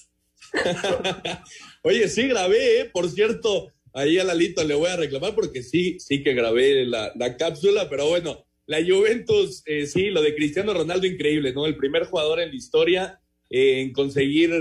Oye, 1.84 2.08
sí 2.08 2.28
grabé, 2.28 2.82
¿eh? 2.82 2.86
por 2.86 3.10
cierto, 3.10 3.72
ahí 3.94 4.20
a 4.20 4.24
Lalito 4.24 4.64
le 4.64 4.76
voy 4.76 4.90
a 4.90 4.98
reclamar 4.98 5.36
porque 5.36 5.64
sí, 5.64 6.00
sí 6.00 6.24
que 6.24 6.34
grabé 6.34 6.86
la, 6.86 7.38
cápsula, 7.38 7.90
pero 7.90 8.08
bueno, 8.08 8.46
la 8.70 8.86
Juventus, 8.86 9.64
eh, 9.66 9.86
sí, 9.88 10.12
lo 10.12 10.22
de 10.22 10.36
Cristiano 10.36 10.74
Ronaldo 10.74 11.08
increíble, 11.08 11.54
¿no? 11.54 11.66
El 11.66 11.76
primer 11.76 12.06
jugador 12.06 12.40
en 12.40 12.50
la 12.50 12.56
historia 12.56 13.20
eh, 13.50 13.82
en 13.82 13.92
conseguir 13.92 14.52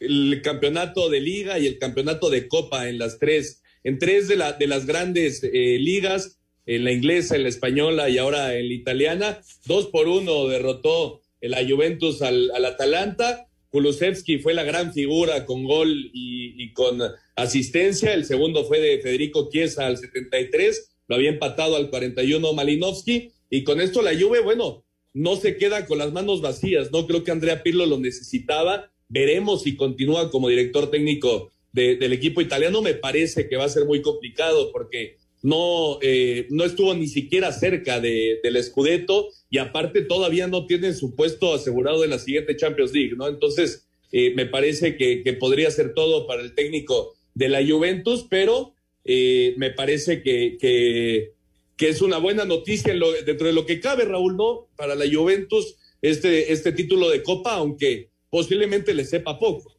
el 0.00 0.42
campeonato 0.42 1.10
de 1.10 1.20
liga 1.20 1.58
y 1.58 1.66
el 1.66 1.78
campeonato 1.78 2.30
de 2.30 2.48
copa 2.48 2.88
en 2.88 2.98
las 2.98 3.18
tres, 3.18 3.62
en 3.84 3.98
tres 3.98 4.26
de, 4.26 4.36
la, 4.36 4.54
de 4.54 4.66
las 4.66 4.86
grandes 4.86 5.42
ligas, 5.42 6.40
en 6.64 6.84
la 6.84 6.92
inglesa, 6.92 7.36
en 7.36 7.42
la 7.42 7.50
española 7.50 8.08
y 8.08 8.18
ahora 8.18 8.56
en 8.56 8.68
la 8.68 8.74
italiana. 8.74 9.40
Dos 9.66 9.88
por 9.88 10.08
uno 10.08 10.48
derrotó 10.48 11.20
la 11.40 11.64
Juventus 11.68 12.22
al, 12.22 12.50
al 12.52 12.64
Atalanta 12.64 13.48
Kulusevski 13.72 14.38
fue 14.38 14.52
la 14.52 14.64
gran 14.64 14.92
figura 14.92 15.46
con 15.46 15.64
gol 15.64 16.10
y, 16.12 16.72
con 16.74 17.00
asistencia. 17.34 18.12
El 18.12 18.26
segundo 18.26 18.64
fue 18.64 18.80
de 18.80 19.00
Federico 19.00 19.48
Chiesa 19.50 19.86
al 19.86 19.96
73. 19.96 20.91
Lo 21.08 21.16
había 21.16 21.30
empatado 21.30 21.76
al 21.76 21.90
41 21.90 22.52
Malinowski. 22.52 23.30
Y 23.50 23.64
con 23.64 23.80
esto 23.80 24.02
la 24.02 24.18
Juve, 24.18 24.40
bueno, 24.40 24.84
no 25.12 25.36
se 25.36 25.56
queda 25.56 25.86
con 25.86 25.98
las 25.98 26.12
manos 26.12 26.40
vacías. 26.40 26.90
No 26.92 27.06
creo 27.06 27.24
que 27.24 27.30
Andrea 27.30 27.62
Pirlo 27.62 27.86
lo 27.86 27.98
necesitaba. 27.98 28.90
Veremos 29.08 29.62
si 29.62 29.76
continúa 29.76 30.30
como 30.30 30.48
director 30.48 30.90
técnico 30.90 31.50
del 31.72 32.12
equipo 32.12 32.40
italiano. 32.40 32.82
Me 32.82 32.94
parece 32.94 33.48
que 33.48 33.56
va 33.56 33.64
a 33.64 33.68
ser 33.68 33.84
muy 33.84 34.00
complicado 34.02 34.70
porque 34.72 35.16
no, 35.42 35.98
eh, 36.00 36.46
no 36.50 36.64
estuvo 36.64 36.94
ni 36.94 37.08
siquiera 37.08 37.52
cerca 37.52 38.00
de, 38.00 38.40
del 38.42 38.62
Scudetto 38.62 39.28
y 39.50 39.58
aparte 39.58 40.02
todavía 40.02 40.46
no 40.46 40.66
tiene 40.66 40.94
su 40.94 41.14
puesto 41.14 41.52
asegurado 41.52 42.04
en 42.04 42.10
la 42.10 42.18
siguiente 42.18 42.56
Champions 42.56 42.92
League, 42.92 43.14
¿no? 43.16 43.28
Entonces, 43.28 43.88
eh, 44.12 44.32
me 44.36 44.46
parece 44.46 44.96
que, 44.96 45.36
podría 45.40 45.70
ser 45.70 45.94
todo 45.94 46.26
para 46.26 46.42
el 46.42 46.54
técnico 46.54 47.14
de 47.34 47.48
la 47.48 47.66
Juventus, 47.66 48.26
pero 48.28 48.74
eh, 49.04 49.54
me 49.56 49.70
parece 49.70 50.22
que, 50.22 50.56
que, 50.58 51.32
es 51.78 52.00
una 52.00 52.18
buena 52.18 52.44
noticia 52.44 52.94
dentro 53.26 53.48
de 53.48 53.52
lo 53.52 53.66
que 53.66 53.80
cabe, 53.80 54.04
Raúl, 54.04 54.36
¿no? 54.36 54.68
Para 54.76 54.94
la 54.94 55.04
Juventus, 55.12 55.76
este, 56.00 56.52
este 56.52 56.70
título 56.70 57.10
de 57.10 57.24
Copa, 57.24 57.54
aunque 57.54 58.10
posiblemente 58.30 58.94
le 58.94 59.04
sepa 59.04 59.36
poco. 59.36 59.76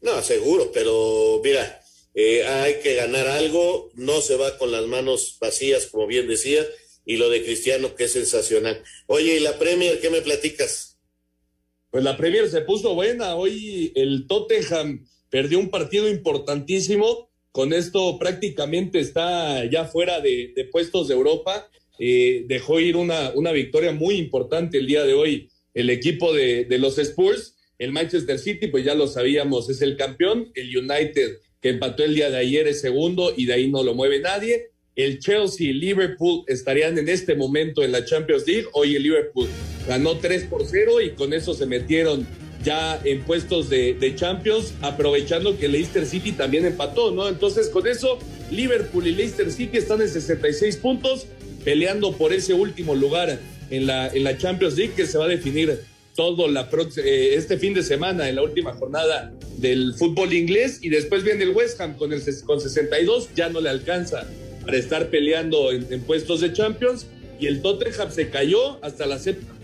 No, 0.00 0.22
seguro, 0.22 0.70
pero 0.72 1.42
mira, 1.44 1.82
eh, 2.14 2.44
hay 2.44 2.80
que 2.82 2.94
ganar 2.94 3.26
algo, 3.26 3.90
no 3.94 4.22
se 4.22 4.36
va 4.36 4.56
con 4.56 4.72
las 4.72 4.86
manos 4.86 5.36
vacías, 5.38 5.88
como 5.88 6.06
bien 6.06 6.26
decía, 6.26 6.64
y 7.04 7.16
lo 7.16 7.28
de 7.28 7.44
Cristiano, 7.44 7.94
que 7.94 8.04
es 8.04 8.12
sensacional. 8.12 8.82
Oye, 9.06 9.36
¿y 9.36 9.40
la 9.40 9.58
Premier 9.58 10.00
qué 10.00 10.08
me 10.08 10.22
platicas? 10.22 10.98
Pues 11.90 12.02
la 12.02 12.16
Premier 12.16 12.48
se 12.50 12.62
puso 12.62 12.94
buena. 12.94 13.36
Hoy 13.36 13.92
el 13.94 14.26
Tottenham 14.26 15.06
perdió 15.30 15.58
un 15.58 15.70
partido 15.70 16.08
importantísimo. 16.08 17.25
Con 17.56 17.72
esto 17.72 18.18
prácticamente 18.18 18.98
está 19.00 19.64
ya 19.64 19.86
fuera 19.86 20.20
de, 20.20 20.68
puestos 20.70 21.08
de 21.08 21.14
Europa. 21.14 21.70
Eh, 21.98 22.44
dejó 22.46 22.80
ir 22.80 22.98
una, 22.98 23.30
una 23.34 23.50
victoria 23.50 23.92
muy 23.92 24.16
importante 24.16 24.76
el 24.76 24.86
día 24.86 25.04
de 25.04 25.14
hoy 25.14 25.48
el 25.72 25.88
equipo 25.88 26.34
de, 26.34 26.66
los 26.78 26.98
Spurs. 26.98 27.56
El 27.78 27.92
Manchester 27.92 28.38
City, 28.38 28.66
pues 28.66 28.84
ya 28.84 28.94
lo 28.94 29.08
sabíamos, 29.08 29.70
es 29.70 29.80
el 29.80 29.96
campeón. 29.96 30.52
El 30.54 30.76
United 30.76 31.38
que 31.62 31.70
empató 31.70 32.04
el 32.04 32.14
día 32.14 32.28
de 32.28 32.36
ayer 32.36 32.68
es 32.68 32.82
segundo 32.82 33.32
y 33.34 33.46
de 33.46 33.54
ahí 33.54 33.70
no 33.70 33.82
lo 33.82 33.94
mueve 33.94 34.20
nadie. 34.20 34.66
El 34.94 35.18
Chelsea 35.18 35.68
y 35.68 35.72
Liverpool 35.72 36.44
estarían 36.48 36.98
en 36.98 37.08
este 37.08 37.36
momento 37.36 37.82
en 37.82 37.90
la 37.90 38.04
Champions 38.04 38.46
League. 38.46 38.66
Hoy 38.74 38.96
el 38.96 39.02
Liverpool 39.02 39.48
ganó 39.88 40.18
3 40.18 40.44
por 40.44 40.66
0 40.66 41.00
y 41.00 41.12
con 41.12 41.32
eso 41.32 41.54
se 41.54 41.64
metieron 41.64 42.26
ya 42.66 43.00
en 43.04 43.22
puestos 43.22 43.70
de, 43.70 44.12
Champions, 44.16 44.74
aprovechando 44.82 45.56
que 45.56 45.68
Leicester 45.68 46.04
City 46.04 46.32
también 46.32 46.66
empató, 46.66 47.12
¿no? 47.12 47.28
Entonces, 47.28 47.68
con 47.68 47.86
eso, 47.86 48.18
Liverpool 48.50 49.06
y 49.06 49.12
Leicester 49.12 49.52
City 49.52 49.78
están 49.78 50.02
en 50.02 50.08
66 50.08 50.76
puntos, 50.78 51.26
peleando 51.64 52.12
por 52.12 52.32
ese 52.32 52.54
último 52.54 52.96
lugar 52.96 53.38
en 53.70 53.86
la, 53.86 54.08
en 54.08 54.24
la 54.24 54.36
Champions 54.36 54.76
League 54.76 54.94
que 54.96 55.06
se 55.06 55.16
va 55.16 55.26
a 55.26 55.28
definir 55.28 55.78
todo 56.16 56.48
la 56.48 56.68
eh, 57.04 57.34
este 57.36 57.56
fin 57.56 57.72
de 57.72 57.84
semana 57.84 58.28
en 58.28 58.34
la 58.34 58.42
última 58.42 58.72
jornada 58.72 59.32
del 59.58 59.94
fútbol 59.94 60.32
inglés 60.32 60.80
y 60.82 60.88
después 60.88 61.22
viene 61.22 61.44
el 61.44 61.50
West 61.50 61.80
Ham 61.80 61.96
con, 61.96 62.12
el, 62.12 62.20
con 62.44 62.60
62, 62.60 63.28
ya 63.36 63.48
no 63.48 63.60
le 63.60 63.68
alcanza 63.68 64.26
para 64.64 64.76
estar 64.76 65.08
peleando 65.08 65.70
en, 65.70 66.00
puestos 66.00 66.40
de 66.40 66.52
Champions 66.52 67.06
y 67.38 67.46
el 67.46 67.62
Tottenham 67.62 68.10
se 68.10 68.28
cayó 68.28 68.82
hasta 68.82 69.06
la 69.06 69.20
séptima 69.20 69.54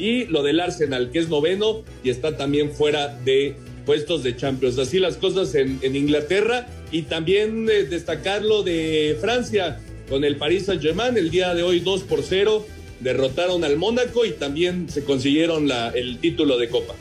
y 0.00 0.24
lo 0.24 0.42
del 0.42 0.60
Arsenal 0.60 1.10
que 1.10 1.18
es 1.18 1.28
noveno 1.28 1.82
y 2.02 2.10
está 2.10 2.36
también 2.36 2.72
fuera 2.72 3.08
de 3.08 3.54
puestos 3.84 4.22
de 4.22 4.36
Champions. 4.36 4.78
Así 4.78 4.98
las 4.98 5.16
cosas 5.16 5.54
en, 5.54 5.80
Inglaterra 5.82 6.66
y 6.90 7.02
también 7.02 7.68
eh, 7.70 7.84
destacar 7.84 8.42
lo 8.42 8.62
de 8.62 9.16
Francia 9.20 9.80
con 10.08 10.24
el 10.24 10.36
Paris 10.36 10.66
Saint-Germain 10.66 11.16
el 11.16 11.30
día 11.30 11.54
de 11.54 11.62
hoy 11.62 11.80
2 11.80 12.02
por 12.04 12.22
0 12.22 12.66
derrotaron 13.00 13.64
al 13.64 13.76
Mónaco 13.76 14.24
y 14.24 14.32
también 14.32 14.88
se 14.90 15.04
consiguieron 15.04 15.68
la, 15.68 15.90
el 15.90 16.18
título 16.18 16.58
de 16.58 16.68
Copa. 16.68 16.94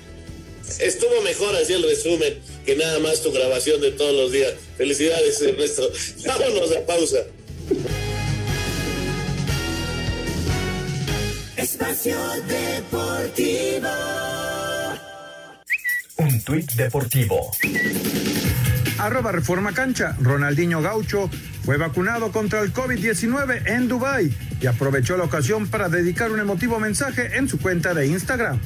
Estuvo 0.80 1.22
mejor 1.24 1.56
así 1.56 1.74
el 1.74 1.84
resumen 1.84 2.36
que 2.66 2.76
nada 2.76 3.00
más 3.00 3.24
tu 3.24 3.32
grabación 3.32 3.82
de 3.82 3.92
todos 3.92 4.16
los 4.16 4.32
días. 4.32 4.54
Felicidades, 4.78 5.42
Ernesto. 5.42 5.90
Vámonos 6.26 6.76
a 6.76 6.86
pausa. 6.86 7.26
Espacio 11.72 12.18
Deportivo. 12.48 13.90
Un 16.18 16.42
tuit 16.42 16.72
deportivo. 16.74 17.52
Arroba 18.98 19.32
Reforma 19.32 19.72
Cancha. 19.72 20.16
Ronaldinho 20.20 20.82
Gaucho 20.82 21.30
fue 21.64 21.78
vacunado 21.78 22.32
contra 22.32 22.62
el 22.62 22.74
COVID-19 22.74 23.68
en 23.68 23.88
Dubái 23.88 24.34
y 24.60 24.66
aprovechó 24.66 25.16
la 25.16 25.26
ocasión 25.26 25.68
para 25.68 25.90
dedicar 25.90 26.32
un 26.32 26.40
emotivo 26.40 26.80
mensaje 26.80 27.38
en 27.38 27.48
su 27.48 27.60
cuenta 27.60 27.94
de 27.94 28.08
Instagram. 28.08 28.60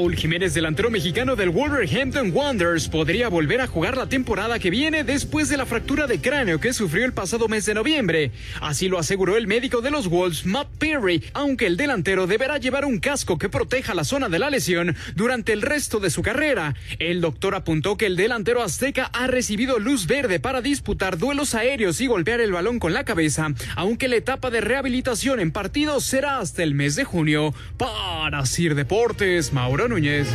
Raúl 0.00 0.16
Jiménez, 0.16 0.54
delantero 0.54 0.88
mexicano 0.88 1.36
del 1.36 1.50
Wolverhampton 1.50 2.32
Wanderers, 2.32 2.88
podría 2.88 3.28
volver 3.28 3.60
a 3.60 3.66
jugar 3.66 3.98
la 3.98 4.08
temporada 4.08 4.58
que 4.58 4.70
viene 4.70 5.04
después 5.04 5.50
de 5.50 5.58
la 5.58 5.66
fractura 5.66 6.06
de 6.06 6.22
cráneo 6.22 6.58
que 6.58 6.72
sufrió 6.72 7.04
el 7.04 7.12
pasado 7.12 7.48
mes 7.48 7.66
de 7.66 7.74
noviembre. 7.74 8.30
Así 8.62 8.88
lo 8.88 8.98
aseguró 8.98 9.36
el 9.36 9.46
médico 9.46 9.82
de 9.82 9.90
los 9.90 10.08
Wolves, 10.08 10.46
Matt 10.46 10.68
Perry, 10.78 11.22
aunque 11.34 11.66
el 11.66 11.76
delantero 11.76 12.26
deberá 12.26 12.56
llevar 12.56 12.86
un 12.86 12.98
casco 12.98 13.36
que 13.36 13.50
proteja 13.50 13.92
la 13.92 14.04
zona 14.04 14.30
de 14.30 14.38
la 14.38 14.48
lesión 14.48 14.96
durante 15.16 15.52
el 15.52 15.60
resto 15.60 16.00
de 16.00 16.08
su 16.08 16.22
carrera. 16.22 16.74
El 16.98 17.20
doctor 17.20 17.54
apuntó 17.54 17.98
que 17.98 18.06
el 18.06 18.16
delantero 18.16 18.62
azteca 18.62 19.10
ha 19.12 19.26
recibido 19.26 19.78
luz 19.78 20.06
verde 20.06 20.40
para 20.40 20.62
disputar 20.62 21.18
duelos 21.18 21.54
aéreos 21.54 22.00
y 22.00 22.06
golpear 22.06 22.40
el 22.40 22.52
balón 22.52 22.78
con 22.78 22.94
la 22.94 23.04
cabeza, 23.04 23.48
aunque 23.76 24.08
la 24.08 24.16
etapa 24.16 24.48
de 24.48 24.62
rehabilitación 24.62 25.40
en 25.40 25.52
partidos 25.52 26.04
será 26.04 26.38
hasta 26.38 26.62
el 26.62 26.74
mes 26.74 26.96
de 26.96 27.04
junio. 27.04 27.52
Para 27.76 28.46
Sir 28.46 28.74
Deportes, 28.74 29.52
Mauro 29.52 29.89
Núñez. 29.90 30.28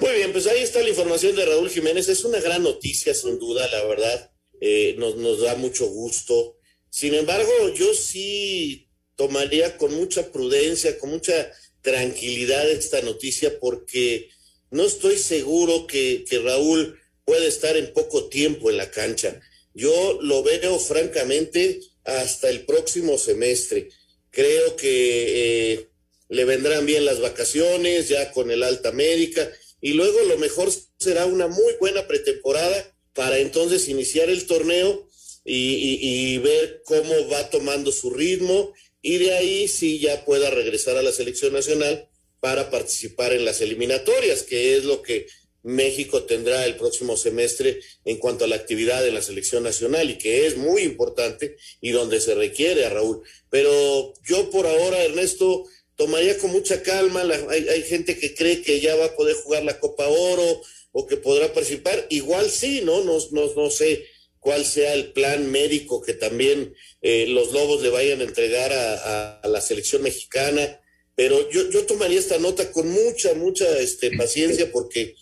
Muy 0.00 0.12
bien, 0.16 0.32
pues 0.32 0.46
ahí 0.46 0.60
está 0.60 0.82
la 0.82 0.90
información 0.90 1.34
de 1.34 1.46
Raúl 1.46 1.70
Jiménez. 1.70 2.08
Es 2.08 2.24
una 2.24 2.40
gran 2.40 2.62
noticia, 2.62 3.14
sin 3.14 3.38
duda, 3.38 3.66
la 3.68 3.84
verdad. 3.84 4.30
Eh, 4.60 4.96
nos, 4.98 5.16
nos 5.16 5.40
da 5.40 5.54
mucho 5.54 5.86
gusto. 5.86 6.58
Sin 6.90 7.14
embargo, 7.14 7.50
yo 7.74 7.94
sí 7.94 8.88
tomaría 9.16 9.76
con 9.76 9.94
mucha 9.94 10.30
prudencia, 10.32 10.98
con 10.98 11.10
mucha 11.10 11.50
tranquilidad 11.80 12.68
esta 12.70 13.00
noticia, 13.02 13.58
porque 13.60 14.30
no 14.70 14.84
estoy 14.84 15.16
seguro 15.16 15.86
que, 15.86 16.24
Raúl 16.44 17.00
puede 17.24 17.46
estar 17.46 17.76
en 17.76 17.92
poco 17.92 18.28
tiempo 18.28 18.70
en 18.70 18.76
la 18.76 18.90
cancha. 18.90 19.40
Yo 19.74 20.18
lo 20.22 20.42
veo 20.42 20.78
francamente 20.78 21.80
hasta 22.04 22.48
el 22.48 22.64
próximo 22.64 23.18
semestre. 23.18 23.90
Creo 24.38 24.76
que 24.76 25.72
eh, 25.72 25.88
le 26.28 26.44
vendrán 26.44 26.86
bien 26.86 27.04
las 27.04 27.18
vacaciones 27.18 28.08
ya 28.08 28.30
con 28.30 28.52
el 28.52 28.62
alta 28.62 28.92
médica 28.92 29.50
y 29.80 29.94
luego 29.94 30.20
lo 30.28 30.38
mejor 30.38 30.70
será 30.96 31.26
una 31.26 31.48
muy 31.48 31.72
buena 31.80 32.06
pretemporada 32.06 32.96
para 33.14 33.40
entonces 33.40 33.88
iniciar 33.88 34.30
el 34.30 34.46
torneo 34.46 35.08
y, 35.44 36.38
ver 36.38 36.82
cómo 36.84 37.28
va 37.28 37.50
tomando 37.50 37.90
su 37.90 38.10
ritmo 38.10 38.72
y 39.02 39.18
de 39.18 39.32
ahí 39.32 39.66
sí 39.66 39.98
ya 39.98 40.24
pueda 40.24 40.50
regresar 40.50 40.96
a 40.96 41.02
la 41.02 41.10
selección 41.10 41.52
nacional 41.52 42.08
para 42.38 42.70
participar 42.70 43.32
en 43.32 43.44
las 43.44 43.60
eliminatorias, 43.60 44.44
que 44.44 44.76
es 44.76 44.84
lo 44.84 45.02
que 45.02 45.26
México 45.62 46.24
tendrá 46.24 46.64
el 46.64 46.76
próximo 46.76 47.16
semestre 47.16 47.80
en 48.04 48.18
cuanto 48.18 48.44
a 48.44 48.48
la 48.48 48.56
actividad 48.56 49.06
en 49.06 49.14
la 49.14 49.22
selección 49.22 49.62
nacional 49.62 50.10
y 50.10 50.18
que 50.18 50.46
es 50.46 50.56
muy 50.56 50.82
importante 50.82 51.56
y 51.80 51.90
donde 51.90 52.20
se 52.20 52.34
requiere 52.34 52.84
a 52.84 52.90
Raúl. 52.90 53.22
Pero 53.50 54.14
yo 54.26 54.50
por 54.50 54.66
ahora, 54.66 55.02
Ernesto, 55.02 55.64
tomaría 55.96 56.38
con 56.38 56.52
mucha 56.52 56.82
calma. 56.82 57.22
hay, 57.50 57.82
gente 57.82 58.18
que 58.18 58.34
cree 58.34 58.62
que 58.62 58.80
ya 58.80 58.94
va 58.94 59.06
a 59.06 59.16
poder 59.16 59.34
jugar 59.36 59.64
la 59.64 59.80
Copa 59.80 60.06
Oro 60.06 60.62
o 60.92 61.06
que 61.06 61.16
podrá 61.16 61.52
participar. 61.52 62.06
Igual 62.08 62.50
sí, 62.50 62.82
¿no? 62.82 63.02
No, 63.02 63.18
no, 63.32 63.54
no 63.54 63.70
sé 63.70 64.06
cuál 64.38 64.64
sea 64.64 64.94
el 64.94 65.12
plan 65.12 65.50
médico 65.50 66.00
que 66.00 66.14
también 66.14 66.74
eh, 67.02 67.26
los 67.28 67.52
Lobos 67.52 67.82
le 67.82 67.90
vayan 67.90 68.20
a 68.20 68.24
entregar 68.24 68.72
a, 68.72 69.40
la 69.44 69.60
selección 69.60 70.02
mexicana. 70.02 70.80
Pero 71.16 71.50
yo, 71.50 71.68
yo 71.70 71.84
tomaría 71.84 72.20
esta 72.20 72.38
nota 72.38 72.70
con 72.70 72.88
mucha, 72.88 73.34
mucha 73.34 73.66
este, 73.78 74.16
paciencia 74.16 74.70
porque 74.70 75.16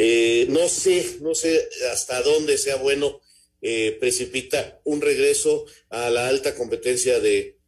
eh, 0.00 0.46
no 0.48 0.68
sé, 0.68 1.18
no 1.22 1.34
sé 1.34 1.68
hasta 1.92 2.22
dónde 2.22 2.56
sea 2.56 2.76
bueno 2.76 3.20
eh, 3.60 3.96
precipita 3.98 4.80
un 4.84 5.00
regreso 5.00 5.66
a 5.90 6.08
la 6.08 6.28
alta 6.28 6.54
competencia 6.54 7.18
de 7.18 7.58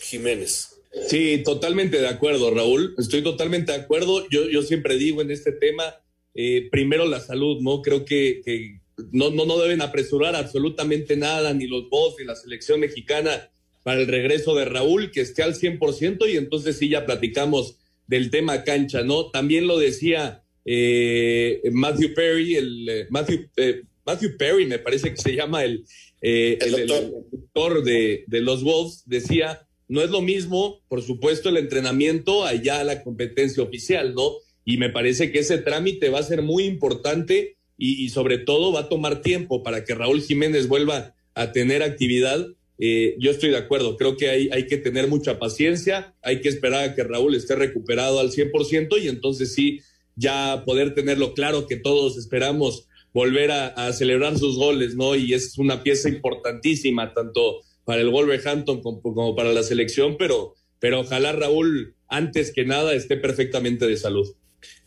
Jiménez. 0.00 0.68
Sí, 1.08 1.42
totalmente 1.44 2.00
de 2.00 2.06
acuerdo, 2.06 2.54
Raúl. 2.54 2.94
Estoy 2.96 3.24
totalmente 3.24 3.72
de 3.72 3.78
acuerdo. 3.78 4.28
Yo, 4.30 4.48
yo 4.48 4.62
siempre 4.62 4.98
digo 4.98 5.20
en 5.20 5.32
este 5.32 5.50
tema, 5.50 5.96
eh, 6.32 6.68
primero 6.70 7.06
la 7.06 7.18
salud, 7.18 7.60
¿no? 7.60 7.82
Creo 7.82 8.04
que, 8.04 8.40
que 8.44 8.78
no, 9.10 9.30
no, 9.30 9.44
no 9.44 9.58
deben 9.58 9.82
apresurar 9.82 10.36
absolutamente 10.36 11.16
nada, 11.16 11.52
ni 11.54 11.66
los 11.66 11.90
boss, 11.90 12.14
ni 12.20 12.24
la 12.24 12.36
selección 12.36 12.78
mexicana 12.78 13.50
para 13.82 14.00
el 14.00 14.06
regreso 14.06 14.54
de 14.54 14.64
Raúl, 14.64 15.10
que 15.10 15.22
esté 15.22 15.42
al 15.42 15.56
100% 15.56 16.32
y 16.32 16.36
entonces 16.36 16.78
sí 16.78 16.88
ya 16.88 17.04
platicamos 17.04 17.78
del 18.06 18.30
tema 18.30 18.62
cancha, 18.62 19.02
¿no? 19.02 19.32
También 19.32 19.66
lo 19.66 19.76
decía 19.76 20.44
eh, 20.70 21.62
Matthew 21.72 22.12
Perry, 22.12 22.56
el 22.56 22.88
eh, 22.90 23.06
Matthew, 23.08 23.48
eh, 23.56 23.82
Matthew 24.04 24.36
Perry, 24.36 24.66
me 24.66 24.78
parece 24.78 25.14
que 25.14 25.16
se 25.16 25.34
llama 25.34 25.64
el, 25.64 25.86
el, 26.20 26.86
doctor 26.86 27.82
de, 27.82 28.24
de, 28.26 28.40
los 28.42 28.62
Wolves, 28.62 29.02
decía, 29.06 29.66
no 29.88 30.02
es 30.02 30.10
lo 30.10 30.20
mismo, 30.20 30.82
por 30.88 31.00
supuesto, 31.00 31.48
el 31.48 31.56
entrenamiento 31.56 32.44
allá 32.44 32.80
a 32.80 32.84
la 32.84 33.02
competencia 33.02 33.62
oficial, 33.62 34.14
¿no? 34.14 34.32
Y 34.66 34.76
me 34.76 34.90
parece 34.90 35.32
que 35.32 35.38
ese 35.38 35.56
trámite 35.56 36.10
va 36.10 36.18
a 36.18 36.22
ser 36.22 36.42
muy 36.42 36.64
importante 36.64 37.56
y, 37.78 38.04
y 38.04 38.10
sobre 38.10 38.36
todo 38.36 38.70
va 38.70 38.80
a 38.80 38.88
tomar 38.90 39.22
tiempo 39.22 39.62
para 39.62 39.86
que 39.86 39.94
Raúl 39.94 40.20
Jiménez 40.20 40.68
vuelva 40.68 41.14
a 41.34 41.52
tener 41.52 41.82
actividad. 41.82 42.46
yo 42.78 43.30
estoy 43.30 43.50
de 43.50 43.56
acuerdo, 43.56 43.96
creo 43.96 44.18
que 44.18 44.28
hay, 44.28 44.50
hay 44.52 44.66
que 44.66 44.76
tener 44.76 45.08
mucha 45.08 45.38
paciencia, 45.38 46.14
hay 46.20 46.42
que 46.42 46.50
esperar 46.50 46.90
a 46.90 46.94
que 46.94 47.04
Raúl 47.04 47.34
esté 47.34 47.56
recuperado 47.56 48.20
al 48.20 48.32
100% 48.32 49.02
y 49.02 49.08
entonces 49.08 49.54
sí 49.54 49.80
ya 50.18 50.64
poder 50.66 50.94
tenerlo 50.94 51.32
claro 51.32 51.66
que 51.66 51.76
todos 51.76 52.18
esperamos 52.18 52.88
volver 53.14 53.50
a, 53.50 53.92
celebrar 53.92 54.38
sus 54.38 54.56
goles, 54.56 54.94
¿no? 54.94 55.14
Y 55.14 55.32
es 55.32 55.58
una 55.58 55.82
pieza 55.82 56.08
importantísima, 56.08 57.14
tanto 57.14 57.62
para 57.84 58.02
el 58.02 58.10
Wolverhampton 58.10 58.82
como, 58.82 59.00
como 59.00 59.34
para 59.34 59.52
la 59.52 59.62
selección, 59.62 60.16
pero, 60.18 60.54
pero 60.78 61.00
ojalá 61.00 61.32
Raúl, 61.32 61.96
antes 62.06 62.52
que 62.52 62.64
nada, 62.64 62.94
esté 62.94 63.16
perfectamente 63.16 63.86
de 63.86 63.96
salud. 63.96 64.34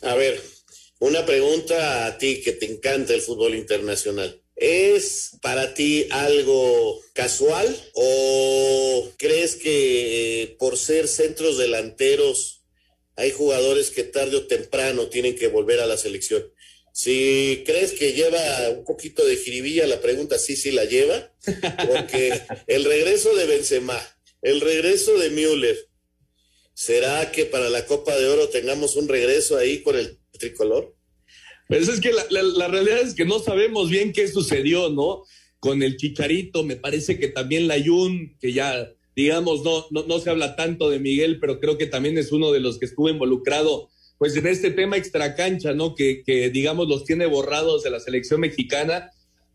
A 0.01 0.15
ver, 0.15 0.39
una 0.99 1.25
pregunta 1.25 2.05
a 2.05 2.17
ti 2.17 2.41
que 2.41 2.51
te 2.51 2.71
encanta 2.71 3.13
el 3.13 3.21
fútbol 3.21 3.55
internacional. 3.55 4.39
¿Es 4.55 5.37
para 5.41 5.73
ti 5.73 6.05
algo 6.11 7.01
casual 7.13 7.75
o 7.95 9.09
crees 9.17 9.55
que 9.55 10.43
eh, 10.43 10.55
por 10.59 10.77
ser 10.77 11.07
centros 11.07 11.57
delanteros 11.57 12.60
hay 13.15 13.31
jugadores 13.31 13.91
que 13.91 14.03
tarde 14.03 14.37
o 14.37 14.47
temprano 14.47 15.07
tienen 15.07 15.35
que 15.35 15.47
volver 15.47 15.79
a 15.79 15.85
la 15.85 15.97
selección. 15.97 16.43
Si 16.93 17.63
crees 17.65 17.93
que 17.93 18.13
lleva 18.13 18.69
un 18.69 18.83
poquito 18.83 19.25
de 19.25 19.37
jiribilla, 19.37 19.87
la 19.87 20.01
pregunta 20.01 20.37
sí, 20.37 20.55
sí 20.55 20.71
la 20.71 20.85
lleva, 20.85 21.33
porque 21.87 22.41
el 22.67 22.83
regreso 22.83 23.33
de 23.35 23.45
Benzema, 23.45 23.99
el 24.41 24.59
regreso 24.59 25.17
de 25.17 25.29
Müller, 25.29 25.77
¿será 26.73 27.31
que 27.31 27.45
para 27.45 27.69
la 27.69 27.85
Copa 27.85 28.17
de 28.17 28.27
Oro 28.27 28.49
tengamos 28.49 28.95
un 28.95 29.07
regreso 29.07 29.57
ahí 29.57 29.81
con 29.83 29.95
el 29.95 30.19
tricolor? 30.37 30.95
Pues 31.67 31.87
es 31.87 32.01
que 32.01 32.11
la, 32.11 32.67
realidad 32.67 32.99
es 32.99 33.13
que 33.13 33.23
no 33.23 33.39
sabemos 33.39 33.89
bien 33.89 34.11
qué 34.11 34.27
sucedió, 34.27 34.89
¿no? 34.89 35.23
Con 35.59 35.81
el 35.83 35.95
Chicharito, 35.95 36.63
me 36.63 36.75
parece 36.75 37.17
que 37.17 37.29
también 37.29 37.67
la 37.69 37.81
Jun, 37.81 38.37
que 38.41 38.51
ya 38.51 38.91
digamos, 39.15 39.63
no, 39.63 39.85
no, 39.91 40.03
no 40.03 40.19
se 40.19 40.29
habla 40.29 40.55
tanto 40.55 40.89
de 40.89 40.99
Miguel, 40.99 41.39
pero 41.39 41.59
creo 41.59 41.77
que 41.77 41.87
también 41.87 42.17
es 42.17 42.31
uno 42.31 42.51
de 42.51 42.59
los 42.59 42.79
que 42.79 42.85
estuvo 42.85 43.09
involucrado 43.09 43.89
pues 44.17 44.35
en 44.35 44.45
este 44.45 44.69
tema 44.69 44.97
extracancha, 44.97 45.73
¿no? 45.73 45.95
Que, 45.95 46.21
que 46.23 46.51
digamos 46.51 46.87
los 46.87 47.05
tiene 47.05 47.25
borrados 47.25 47.81
de 47.81 47.89
la 47.89 47.99
selección 47.99 48.39
mexicana, 48.39 49.09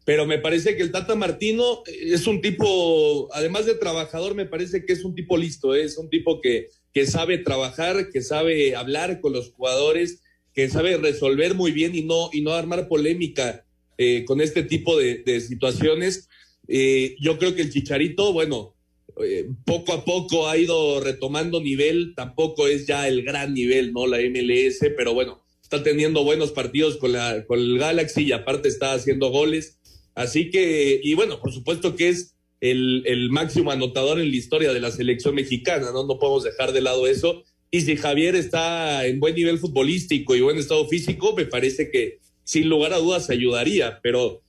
pero 0.05 0.25
me 0.25 0.39
parece 0.39 0.77
que 0.77 0.83
el 0.83 0.93
Tata 0.93 1.17
Martino 1.17 1.83
es 1.87 2.29
un 2.29 2.41
tipo, 2.41 3.29
además 3.33 3.67
de 3.67 3.75
trabajador, 3.75 4.37
me 4.37 4.47
parece 4.47 4.85
que 4.85 4.93
es 4.93 5.05
un 5.05 5.17
tipo 5.17 5.37
listo, 5.37 5.75
¿eh? 5.75 5.83
es 5.83 5.99
un 5.99 6.09
tipo 6.09 6.41
que, 6.41 6.69
que 6.95 7.07
sabe 7.07 7.39
trabajar, 7.39 8.09
que 8.11 8.23
sabe 8.23 8.77
hablar 8.77 9.21
con 9.21 9.33
los 9.33 9.51
jugadores, 9.51 10.23
que 10.55 10.71
sabe 10.71 10.97
resolver 10.97 11.55
muy 11.55 11.73
bien 11.73 11.97
y 11.97 12.03
no, 12.03 12.31
y 12.33 12.41
no 12.41 12.53
armar 12.53 12.87
polémica 12.87 13.67
eh, 13.99 14.25
con 14.25 14.41
este 14.41 14.63
tipo 14.63 14.97
de, 14.97 15.41
situaciones. 15.41 16.29
Eh, 16.69 17.17
yo 17.21 17.37
creo 17.39 17.57
que 17.57 17.63
el 17.63 17.73
Chicharito, 17.73 18.33
bueno, 18.33 18.76
eh, 19.25 19.49
poco 19.65 19.93
a 19.93 20.05
poco 20.05 20.49
ha 20.49 20.57
ido 20.57 21.01
retomando 21.01 21.61
nivel, 21.61 22.15
tampoco 22.15 22.69
es 22.69 22.87
ya 22.87 23.09
el 23.09 23.23
gran 23.23 23.55
nivel, 23.55 23.93
¿no? 23.93 24.07
La 24.07 24.19
MLS, 24.19 24.79
pero 24.97 25.15
bueno, 25.15 25.43
está 25.63 25.83
teniendo 25.83 26.23
buenos 26.25 26.53
partidos 26.53 26.97
con, 26.97 27.13
la, 27.13 27.45
con 27.47 27.59
el 27.59 27.79
Galaxy 27.79 28.25
y 28.25 28.33
aparte 28.33 28.69
está 28.69 28.93
haciendo 28.93 29.31
goles. 29.31 29.79
Así 30.15 30.51
que, 30.51 31.01
y 31.03 31.15
bueno, 31.15 31.41
por 31.41 31.53
supuesto 31.53 31.97
que 31.97 32.09
es 32.09 32.35
el, 32.61 33.03
el 33.07 33.31
máximo 33.31 33.71
anotador 33.71 34.21
en 34.21 34.31
la 34.31 34.37
historia 34.37 34.73
de 34.73 34.81
la 34.81 34.91
selección 34.91 35.35
mexicana, 35.35 35.91
¿no? 35.93 36.07
No 36.07 36.19
podemos 36.19 36.45
dejar 36.45 36.73
de 36.73 36.81
lado 36.83 37.07
eso. 37.07 37.45
Y 37.71 37.81
si 37.83 37.97
Javier 37.97 38.37
está 38.37 39.07
en 39.07 39.21
buen 39.21 39.35
nivel 39.35 39.59
futbolístico 39.59 40.37
y 40.37 40.41
buen 40.41 40.59
estado 40.59 40.87
físico, 40.89 41.35
me 41.37 41.47
parece 41.47 41.91
que 41.91 42.19
sin 42.45 42.69
lugar 42.69 42.93
a 42.93 42.99
dudas 42.99 43.29
ayudaría, 43.29 43.99
pero 44.03 44.43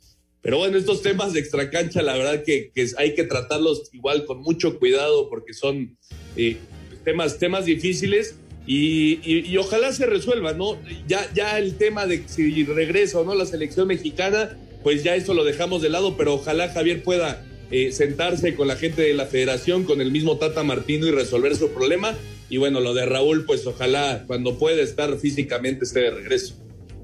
pero 0.48 0.60
bueno, 0.60 0.78
estos 0.78 1.02
temas 1.02 1.34
de 1.34 1.41
extracancha, 1.41 2.02
la 2.02 2.16
verdad 2.16 2.41
que, 2.41 2.72
hay 2.95 3.16
que 3.16 3.26
tratarlos 3.26 3.89
igual 3.91 4.24
con 4.24 4.39
mucho 4.39 4.80
cuidado 4.80 5.28
porque 5.30 5.54
son 5.54 5.98
eh, 6.38 6.56
temas, 7.04 7.38
temas 7.38 7.66
difíciles 7.66 8.36
y, 8.66 9.58
ojalá 9.58 9.91
se 9.91 10.06
resuelva, 10.06 10.54
¿no? 10.54 10.80
Ya, 11.06 11.30
ya 11.34 11.60
el 11.60 11.76
tema 11.76 12.06
de 12.06 12.24
si 12.30 12.64
regresa 12.64 13.20
o 13.20 13.26
no 13.26 13.36
la 13.36 13.45
selección 13.45 13.89
mexicana, 13.89 14.58
pues 14.84 15.04
ya 15.04 15.18
eso 15.18 15.34
lo 15.34 15.43
dejamos 15.43 15.82
de 15.82 15.89
lado, 15.89 16.16
pero 16.16 16.36
ojalá 16.36 16.70
Javier 16.70 17.04
pueda 17.04 17.45
eh, 17.70 17.91
sentarse 17.91 18.56
con 18.56 18.70
la 18.70 18.78
gente 18.78 19.02
de 19.02 19.14
la 19.16 19.26
federación, 19.26 19.84
con 19.84 20.00
el 20.00 20.14
mismo 20.14 20.38
Tata 20.38 20.64
Martino 20.64 21.08
y 21.08 21.12
resolver 21.12 21.58
su 21.58 21.74
problema. 21.74 22.18
Y 22.50 22.56
bueno, 22.56 22.80
lo 22.80 22.93
de 22.93 23.06
Raúl, 23.06 23.43
pues 23.43 23.68
ojalá 23.68 24.24
cuando 24.28 24.58
pueda 24.58 24.82
estar 24.82 25.20
físicamente 25.20 25.84
esté 25.84 26.00
de 26.04 26.12
regreso. 26.12 26.56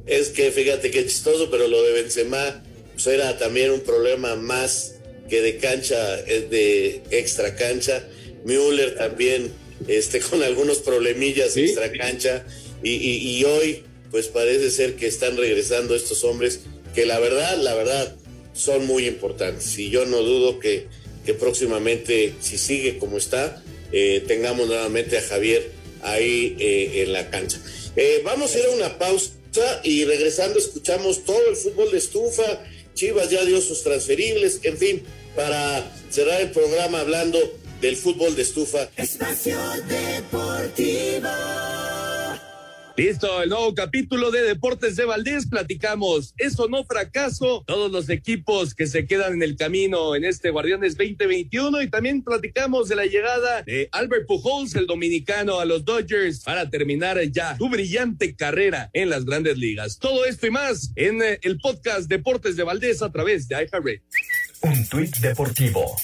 Es 0.06 0.30
que 0.30 0.50
fíjate 0.50 0.92
qué 0.92 1.06
chistoso, 1.06 1.52
pero 1.52 1.68
lo 1.68 1.84
de 1.84 1.92
Benzema 1.92 2.64
pues 3.04 3.16
era 3.16 3.38
también 3.38 3.72
un 3.72 3.82
problema 3.82 4.36
más 4.36 4.96
que 5.30 5.42
de 5.42 5.58
cancha, 5.58 6.20
eh, 6.22 6.48
de 6.50 7.04
extra 7.12 7.56
cancha. 7.56 8.08
Müller 8.46 8.96
también 8.96 9.52
este, 9.88 10.20
con 10.30 10.44
algunos 10.44 10.80
problemillas 10.80 11.56
de 11.56 11.66
extra 11.66 11.92
cancha. 11.92 12.46
Y, 12.86 13.44
hoy, 13.46 13.84
pues 14.12 14.28
parece 14.28 14.70
ser 14.70 14.96
que 14.96 15.08
están 15.08 15.38
regresando 15.38 15.96
estos 15.96 16.24
hombres 16.26 16.62
que 16.94 17.06
la 17.06 17.18
verdad, 17.20 17.58
la 17.58 17.74
verdad, 17.76 18.16
son 18.54 18.86
muy 18.86 19.08
importantes. 19.08 19.78
Y 19.80 19.90
yo 19.90 20.06
no 20.06 20.22
dudo 20.22 20.60
que, 20.60 20.88
que 21.26 21.34
próximamente, 21.34 22.34
si 22.42 22.58
sigue 22.58 22.98
como 22.98 23.18
está, 23.18 23.64
eh, 23.94 24.22
tengamos 24.28 24.68
nuevamente 24.68 25.18
a 25.18 25.22
Javier 25.22 25.72
ahí 26.02 26.58
eh, 26.60 27.04
en 27.04 27.14
la 27.14 27.30
cancha. 27.30 27.60
vamos 28.26 28.54
a 28.54 28.60
ir 28.60 28.66
a 28.66 28.70
una 28.72 28.98
pausa 28.98 29.32
y 29.84 30.04
regresando 30.04 30.60
escuchamos 30.60 31.24
todo 31.24 31.50
el 31.50 31.56
fútbol 31.56 31.92
de 31.92 32.00
estufa 32.00 32.64
Chivas 32.94 33.30
ya 33.30 33.44
dio 33.44 33.60
sus 33.62 33.84
transferibles, 33.84 34.60
en 34.64 34.78
fin, 34.78 35.04
para 35.36 35.92
cerrar 36.10 36.42
el 36.42 36.52
programa 36.52 37.00
hablando 37.00 37.40
del 37.82 37.98
fútbol 37.98 38.36
de 38.36 38.44
estufa. 38.44 38.90
Espacio 38.96 39.58
Deportivo. 39.88 41.30
Listo, 42.96 43.42
el 43.42 43.50
nuevo 43.50 43.74
capítulo 43.74 44.30
de 44.30 44.44
Deportes 44.44 44.96
de 44.96 45.06
Valdés. 45.06 45.48
Platicamos, 45.48 46.36
eso 46.38 46.70
no 46.70 46.86
fracaso, 46.86 47.64
todos 47.66 47.92
los 47.92 48.08
equipos 48.08 48.76
que 48.76 48.86
se 48.86 49.08
quedan 49.08 49.34
en 49.34 49.42
el 49.42 49.56
camino 49.58 50.16
en 50.16 50.24
este 50.26 50.52
Guardianes 50.52 50.96
2021 50.96 51.82
y 51.82 51.90
también 51.90 52.24
platicamos 52.24 52.90
de 52.90 52.96
la 52.96 53.08
llegada 53.08 53.64
de 53.64 53.90
Albert 53.92 54.28
Pujols, 54.28 54.76
el 54.76 54.86
dominicano, 54.86 55.60
a 55.60 55.66
los 55.66 55.86
Dodgers 55.86 56.42
para 56.42 56.70
terminar 56.70 57.20
ya 57.32 57.58
su 57.58 57.68
brillante 57.68 58.36
carrera 58.36 58.92
en 58.94 59.10
las 59.10 59.26
grandes 59.26 59.58
ligas. 59.58 59.98
Todo 59.98 60.26
esto 60.26 60.46
y 60.46 60.52
más 60.52 60.92
en 60.96 61.20
eh, 61.24 61.40
el 61.42 61.58
podcast 61.58 62.08
Deportes 62.08 62.56
de 62.58 62.64
Valdés 62.64 63.02
a 63.02 63.12
través 63.12 63.48
de 63.48 63.56
iHeartRadio. 63.56 64.02
Un 64.62 64.88
tuit 64.88 65.18
deportivo. 65.18 65.96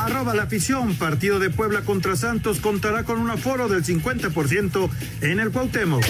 Arroba 0.00 0.34
la 0.34 0.44
afición, 0.44 0.94
partido 0.94 1.38
de 1.38 1.50
Puebla 1.50 1.82
contra 1.82 2.16
Santos 2.16 2.60
contará 2.60 3.04
con 3.04 3.18
un 3.18 3.28
aforo 3.28 3.68
del 3.68 3.84
50% 3.84 4.88
en 5.20 5.40
el 5.40 5.50
Cuauhtémoc. 5.50 6.02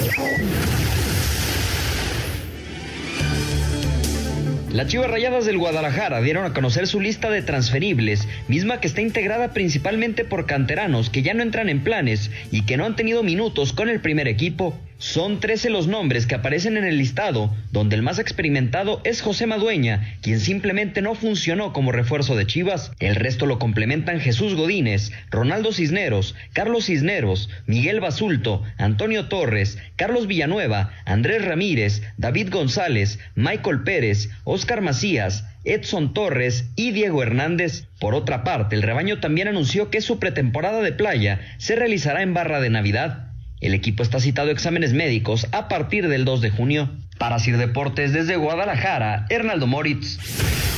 Las 4.72 4.86
Chivas 4.86 5.10
Rayadas 5.10 5.44
del 5.44 5.58
Guadalajara 5.58 6.20
dieron 6.20 6.44
a 6.44 6.52
conocer 6.52 6.86
su 6.86 7.00
lista 7.00 7.30
de 7.30 7.42
transferibles, 7.42 8.28
misma 8.46 8.78
que 8.78 8.86
está 8.86 9.00
integrada 9.00 9.52
principalmente 9.52 10.24
por 10.24 10.46
canteranos 10.46 11.10
que 11.10 11.22
ya 11.22 11.34
no 11.34 11.42
entran 11.42 11.68
en 11.68 11.82
planes 11.82 12.30
y 12.52 12.62
que 12.66 12.76
no 12.76 12.86
han 12.86 12.94
tenido 12.94 13.24
minutos 13.24 13.72
con 13.72 13.88
el 13.88 14.00
primer 14.00 14.28
equipo. 14.28 14.78
Son 15.00 15.40
13 15.40 15.70
los 15.70 15.86
nombres 15.86 16.26
que 16.26 16.34
aparecen 16.34 16.76
en 16.76 16.84
el 16.84 16.98
listado, 16.98 17.56
donde 17.72 17.96
el 17.96 18.02
más 18.02 18.18
experimentado 18.18 19.00
es 19.02 19.22
José 19.22 19.46
Madueña, 19.46 20.18
quien 20.20 20.40
simplemente 20.40 21.00
no 21.00 21.14
funcionó 21.14 21.72
como 21.72 21.90
refuerzo 21.90 22.36
de 22.36 22.46
Chivas. 22.46 22.92
El 23.00 23.14
resto 23.14 23.46
lo 23.46 23.58
complementan 23.58 24.20
Jesús 24.20 24.54
Godínez, 24.54 25.10
Ronaldo 25.30 25.72
Cisneros, 25.72 26.34
Carlos 26.52 26.84
Cisneros, 26.84 27.48
Miguel 27.64 28.00
Basulto, 28.00 28.62
Antonio 28.76 29.28
Torres, 29.28 29.78
Carlos 29.96 30.26
Villanueva, 30.26 30.92
Andrés 31.06 31.46
Ramírez, 31.46 32.02
David 32.18 32.50
González, 32.50 33.18
Michael 33.34 33.84
Pérez, 33.84 34.28
Oscar 34.44 34.82
Macías, 34.82 35.46
Edson 35.64 36.12
Torres 36.12 36.72
y 36.76 36.90
Diego 36.90 37.22
Hernández. 37.22 37.86
Por 38.00 38.14
otra 38.14 38.44
parte, 38.44 38.76
el 38.76 38.82
rebaño 38.82 39.18
también 39.18 39.48
anunció 39.48 39.88
que 39.88 40.02
su 40.02 40.18
pretemporada 40.18 40.82
de 40.82 40.92
playa 40.92 41.40
se 41.56 41.74
realizará 41.74 42.20
en 42.20 42.34
Barra 42.34 42.60
de 42.60 42.68
Navidad. 42.68 43.29
El 43.60 43.74
equipo 43.74 44.02
está 44.02 44.20
citado 44.20 44.48
a 44.48 44.52
exámenes 44.52 44.92
médicos 44.94 45.46
a 45.52 45.68
partir 45.68 46.08
del 46.08 46.24
2 46.24 46.40
de 46.40 46.50
junio. 46.50 46.90
Para 47.18 47.38
Sir 47.38 47.58
Deportes 47.58 48.12
desde 48.12 48.36
Guadalajara, 48.36 49.26
Hernaldo 49.28 49.66
Moritz. 49.66 50.69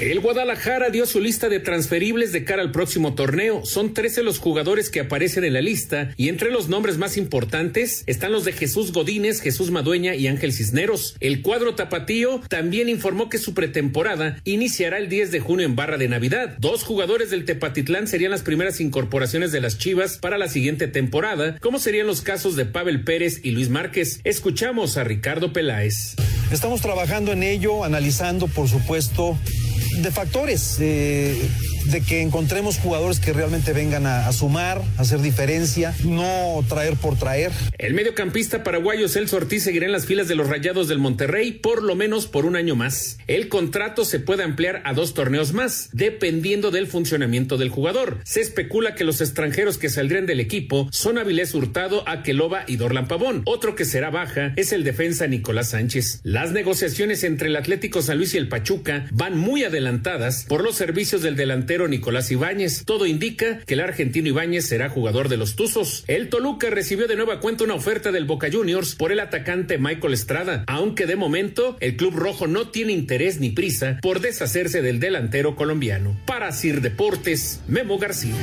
El 0.00 0.20
Guadalajara 0.20 0.88
dio 0.88 1.04
su 1.04 1.20
lista 1.20 1.50
de 1.50 1.60
transferibles 1.60 2.32
de 2.32 2.42
cara 2.42 2.62
al 2.62 2.72
próximo 2.72 3.14
torneo. 3.14 3.66
Son 3.66 3.92
13 3.92 4.22
los 4.22 4.38
jugadores 4.38 4.88
que 4.88 5.00
aparecen 5.00 5.44
en 5.44 5.52
la 5.52 5.60
lista 5.60 6.14
y 6.16 6.30
entre 6.30 6.50
los 6.50 6.70
nombres 6.70 6.96
más 6.96 7.18
importantes 7.18 8.02
están 8.06 8.32
los 8.32 8.46
de 8.46 8.52
Jesús 8.52 8.92
Godínez, 8.92 9.42
Jesús 9.42 9.70
Madueña 9.70 10.14
y 10.14 10.26
Ángel 10.26 10.54
Cisneros. 10.54 11.16
El 11.20 11.42
cuadro 11.42 11.74
tapatío 11.74 12.40
también 12.48 12.88
informó 12.88 13.28
que 13.28 13.36
su 13.36 13.52
pretemporada 13.52 14.40
iniciará 14.44 14.96
el 14.96 15.10
10 15.10 15.32
de 15.32 15.40
junio 15.40 15.66
en 15.66 15.76
Barra 15.76 15.98
de 15.98 16.08
Navidad. 16.08 16.56
Dos 16.58 16.82
jugadores 16.82 17.28
del 17.28 17.44
Tepatitlán 17.44 18.06
serían 18.06 18.30
las 18.30 18.40
primeras 18.40 18.80
incorporaciones 18.80 19.52
de 19.52 19.60
las 19.60 19.76
Chivas 19.76 20.16
para 20.16 20.38
la 20.38 20.48
siguiente 20.48 20.88
temporada, 20.88 21.58
como 21.60 21.78
serían 21.78 22.06
los 22.06 22.22
casos 22.22 22.56
de 22.56 22.64
Pavel 22.64 23.04
Pérez 23.04 23.40
y 23.42 23.50
Luis 23.50 23.68
Márquez. 23.68 24.22
Escuchamos 24.24 24.96
a 24.96 25.04
Ricardo 25.04 25.52
Peláez. 25.52 26.16
Estamos 26.50 26.80
trabajando 26.80 27.32
en 27.32 27.42
ello, 27.42 27.84
analizando, 27.84 28.48
por 28.48 28.66
supuesto, 28.66 29.38
de 29.98 30.10
factores, 30.10 30.76
eh, 30.80 31.34
de 31.90 32.02
que 32.02 32.20
encontremos 32.22 32.78
jugadores 32.78 33.20
que 33.20 33.32
realmente 33.32 33.72
vengan 33.72 34.06
a, 34.06 34.30
sumar, 34.32 34.82
a 34.96 35.02
hacer 35.02 35.20
diferencia, 35.20 35.94
no 36.04 36.64
traer 36.68 36.94
por 36.96 37.18
traer. 37.18 37.52
El 37.78 37.94
mediocampista 37.94 38.62
paraguayo 38.62 39.08
Celso 39.08 39.36
Ortiz 39.36 39.64
seguirá 39.64 39.86
en 39.86 39.92
las 39.92 40.06
filas 40.06 40.28
de 40.28 40.34
los 40.34 40.48
Rayados 40.48 40.88
del 40.88 40.98
Monterrey 40.98 41.52
por 41.52 41.82
lo 41.82 41.96
menos 41.96 42.26
por 42.26 42.46
un 42.46 42.56
año 42.56 42.76
más. 42.76 43.18
El 43.26 43.48
contrato 43.48 44.04
se 44.04 44.20
puede 44.20 44.42
ampliar 44.42 44.82
a 44.84 44.92
dos 44.92 45.14
torneos 45.14 45.52
más, 45.52 45.90
dependiendo 45.92 46.70
del 46.70 46.86
funcionamiento 46.86 47.56
del 47.58 47.70
jugador. 47.70 48.18
Se 48.24 48.40
especula 48.40 48.94
que 48.94 49.04
los 49.04 49.20
extranjeros 49.20 49.78
que 49.78 49.90
saldrían 49.90 50.26
del 50.26 50.40
equipo 50.40 50.88
son 50.92 51.18
Avilés 51.18 51.54
Hurtado, 51.54 52.08
Aqueloba 52.08 52.64
y 52.66 52.76
Dorlan 52.76 53.08
Pavón. 53.08 53.42
Otro 53.46 53.74
que 53.74 53.84
será 53.84 54.10
baja 54.10 54.52
es 54.56 54.72
el 54.72 54.84
defensa 54.84 55.26
Nicolás 55.26 55.70
Sánchez. 55.70 56.20
Las 56.22 56.52
negociaciones 56.52 57.24
entre 57.24 57.48
el 57.48 57.56
Atlético 57.56 58.02
San 58.02 58.18
Luis 58.18 58.34
y 58.34 58.38
el 58.38 58.48
Pachuca 58.48 59.06
van 59.12 59.36
muy 59.36 59.64
adelantadas 59.64 60.44
por 60.48 60.62
los 60.62 60.76
servicios 60.76 61.22
del 61.22 61.36
delantero 61.36 61.79
Nicolás 61.88 62.30
Ibáñez. 62.30 62.84
Todo 62.84 63.06
indica 63.06 63.60
que 63.66 63.74
el 63.74 63.80
argentino 63.80 64.28
Ibáñez 64.28 64.66
será 64.66 64.88
jugador 64.88 65.28
de 65.28 65.36
los 65.36 65.56
Tuzos. 65.56 66.04
El 66.06 66.28
Toluca 66.28 66.70
recibió 66.70 67.06
de 67.06 67.16
nueva 67.16 67.40
cuenta 67.40 67.64
una 67.64 67.74
oferta 67.74 68.12
del 68.12 68.24
Boca 68.24 68.48
Juniors 68.50 68.94
por 68.94 69.12
el 69.12 69.20
atacante 69.20 69.78
Michael 69.78 70.14
Estrada, 70.14 70.64
aunque 70.66 71.06
de 71.06 71.16
momento 71.16 71.76
el 71.80 71.96
club 71.96 72.14
rojo 72.14 72.46
no 72.46 72.68
tiene 72.68 72.92
interés 72.92 73.40
ni 73.40 73.50
prisa 73.50 73.98
por 74.02 74.20
deshacerse 74.20 74.82
del 74.82 75.00
delantero 75.00 75.56
colombiano. 75.56 76.20
Para 76.26 76.52
Sir 76.52 76.80
Deportes, 76.80 77.60
Memo 77.68 77.98
García. 77.98 78.34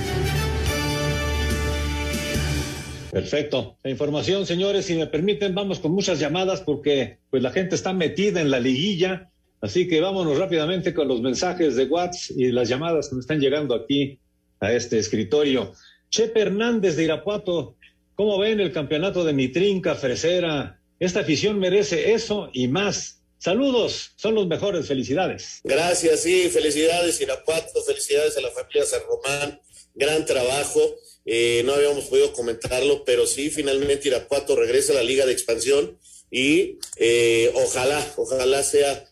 Perfecto. 3.12 3.78
La 3.84 3.90
información, 3.90 4.46
señores, 4.46 4.86
si 4.86 4.96
me 4.96 5.08
permiten, 5.08 5.56
vamos 5.56 5.80
con 5.80 5.92
muchas 5.92 6.20
llamadas 6.20 6.62
porque 6.62 7.20
pues 7.30 7.42
la 7.42 7.52
gente 7.52 7.76
está 7.76 7.94
metida 7.94 8.42
en 8.42 8.52
la 8.52 8.60
liguilla 8.60 9.32
Así 9.62 9.88
que 9.88 10.00
vámonos 10.00 10.38
rápidamente 10.38 10.94
con 10.94 11.08
los 11.08 11.22
mensajes 11.22 11.76
de 11.76 11.86
WhatsApp 11.86 12.38
y 12.38 12.52
las 12.52 12.70
llamadas 12.70 13.10
que 13.10 13.16
me 13.16 13.22
están 13.22 13.40
llegando 13.40 13.74
aquí 13.74 14.20
a 14.60 14.72
este 14.72 15.00
escritorio. 15.00 15.74
Chepe 16.10 16.42
Hernández 16.42 16.96
de 16.96 17.04
Irapuato, 17.06 17.76
¿cómo 18.16 18.38
ven 18.40 18.60
el 18.60 18.72
campeonato 18.72 19.24
de 19.24 19.34
Mitrinca, 19.34 19.96
Fresera? 19.96 20.80
Esta 21.00 21.22
afición 21.22 21.60
merece 21.60 22.14
eso 22.14 22.50
y 22.54 22.68
más. 22.68 23.22
Saludos, 23.40 24.14
son 24.16 24.36
los 24.36 24.48
mejores, 24.48 24.88
felicidades. 24.88 25.62
Gracias, 25.64 26.22
sí, 26.22 26.50
felicidades 26.50 27.22
Irapuato, 27.22 27.84
felicidades 27.84 28.38
a 28.38 28.42
la 28.42 28.50
familia 28.50 28.86
San 28.86 29.02
Román, 29.08 29.60
gran 29.94 30.26
trabajo. 30.26 30.82
Eh, 31.26 31.62
no 31.66 31.74
habíamos 31.74 32.06
podido 32.06 32.32
comentarlo, 32.34 33.04
pero 33.06 33.28
sí, 33.28 33.50
finalmente 33.50 34.08
Irapuato 34.08 34.56
regresa 34.56 34.94
a 34.94 34.96
la 34.96 35.04
Liga 35.04 35.26
de 35.26 35.34
Expansión 35.34 35.98
y 36.32 36.80
eh, 36.98 37.52
ojalá, 37.54 38.06
ojalá 38.16 38.64
sea 38.64 39.07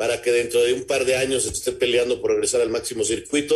para 0.00 0.22
que 0.22 0.32
dentro 0.32 0.64
de 0.64 0.72
un 0.72 0.84
par 0.84 1.04
de 1.04 1.14
años 1.14 1.44
esté 1.44 1.72
peleando 1.72 2.22
por 2.22 2.30
regresar 2.30 2.62
al 2.62 2.70
máximo 2.70 3.04
circuito. 3.04 3.54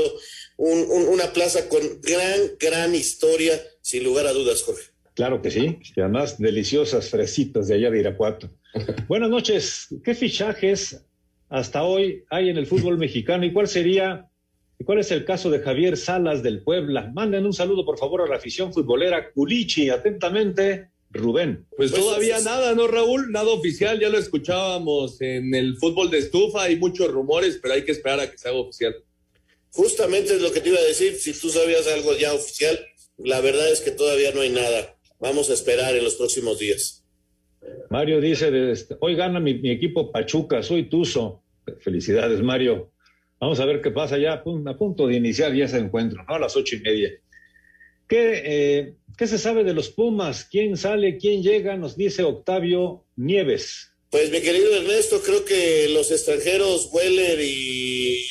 Un, 0.58 0.78
un, 0.90 1.08
una 1.08 1.32
plaza 1.32 1.70
con 1.70 1.80
gran, 2.02 2.38
gran 2.60 2.94
historia, 2.94 3.58
sin 3.80 4.04
lugar 4.04 4.26
a 4.26 4.32
dudas, 4.34 4.62
Jorge. 4.62 4.90
Claro 5.14 5.40
que 5.40 5.50
sí, 5.50 5.78
y 5.96 6.00
además 6.02 6.38
deliciosas 6.38 7.08
fresitas 7.08 7.68
de 7.68 7.76
allá 7.76 7.90
de 7.90 8.00
Irapuato. 8.00 8.50
Buenas 9.08 9.30
noches, 9.30 9.88
¿qué 10.04 10.14
fichajes 10.14 11.02
hasta 11.48 11.82
hoy 11.82 12.24
hay 12.28 12.50
en 12.50 12.58
el 12.58 12.66
fútbol 12.66 12.98
mexicano 12.98 13.46
y 13.46 13.52
cuál 13.54 13.66
sería, 13.66 14.28
y 14.78 14.84
cuál 14.84 14.98
es 14.98 15.10
el 15.12 15.24
caso 15.24 15.48
de 15.48 15.60
Javier 15.60 15.96
Salas 15.96 16.42
del 16.42 16.62
Puebla? 16.62 17.10
Manden 17.14 17.46
un 17.46 17.54
saludo 17.54 17.86
por 17.86 17.98
favor 17.98 18.20
a 18.20 18.26
la 18.26 18.36
afición 18.36 18.70
futbolera 18.70 19.30
Culichi, 19.30 19.88
atentamente, 19.88 20.90
Rubén. 21.14 21.66
Pues, 21.76 21.90
pues 21.90 22.02
todavía 22.02 22.38
es... 22.38 22.44
nada, 22.44 22.74
¿no, 22.74 22.86
Raúl? 22.86 23.30
Nada 23.30 23.48
oficial, 23.50 23.98
ya 24.00 24.08
lo 24.08 24.18
escuchábamos 24.18 25.20
en 25.20 25.54
el 25.54 25.76
fútbol 25.76 26.10
de 26.10 26.18
estufa, 26.18 26.64
hay 26.64 26.76
muchos 26.76 27.10
rumores, 27.10 27.58
pero 27.62 27.74
hay 27.74 27.84
que 27.84 27.92
esperar 27.92 28.20
a 28.20 28.30
que 28.30 28.36
se 28.36 28.48
haga 28.48 28.58
oficial. 28.58 28.94
Justamente 29.70 30.34
es 30.34 30.42
lo 30.42 30.52
que 30.52 30.60
te 30.60 30.68
iba 30.68 30.78
a 30.78 30.84
decir, 30.84 31.14
si 31.14 31.32
tú 31.32 31.48
sabías 31.48 31.86
algo 31.88 32.16
ya 32.16 32.32
oficial, 32.32 32.78
la 33.18 33.40
verdad 33.40 33.70
es 33.72 33.80
que 33.80 33.90
todavía 33.90 34.32
no 34.32 34.40
hay 34.40 34.50
nada. 34.50 34.96
Vamos 35.20 35.50
a 35.50 35.54
esperar 35.54 35.96
en 35.96 36.04
los 36.04 36.16
próximos 36.16 36.58
días. 36.58 37.04
Mario 37.90 38.20
dice, 38.20 38.50
hoy 39.00 39.14
gana 39.14 39.40
mi, 39.40 39.54
mi 39.54 39.70
equipo 39.70 40.12
Pachuca, 40.12 40.62
soy 40.62 40.88
Tuzo. 40.88 41.42
Felicidades, 41.80 42.42
Mario. 42.42 42.92
Vamos 43.40 43.58
a 43.60 43.64
ver 43.64 43.80
qué 43.80 43.90
pasa 43.90 44.18
ya 44.18 44.34
a 44.34 44.42
punto 44.42 45.06
de 45.06 45.16
iniciar 45.16 45.54
ya 45.54 45.64
ese 45.64 45.78
encuentro, 45.78 46.24
¿no? 46.26 46.34
A 46.34 46.38
las 46.38 46.56
ocho 46.56 46.76
y 46.76 46.80
media. 46.80 47.10
¿Qué, 48.06 48.42
eh, 48.44 48.94
¿Qué 49.16 49.26
se 49.26 49.38
sabe 49.38 49.64
de 49.64 49.74
los 49.74 49.90
Pumas? 49.90 50.44
¿Quién 50.44 50.76
sale? 50.76 51.18
¿Quién 51.18 51.42
llega? 51.42 51.76
Nos 51.76 51.96
dice 51.96 52.22
Octavio 52.22 53.04
Nieves. 53.16 53.90
Pues 54.10 54.30
mi 54.30 54.40
querido 54.40 54.74
Ernesto, 54.74 55.20
creo 55.22 55.44
que 55.44 55.88
los 55.88 56.10
extranjeros, 56.10 56.88
Weller 56.92 57.40
y 57.40 58.26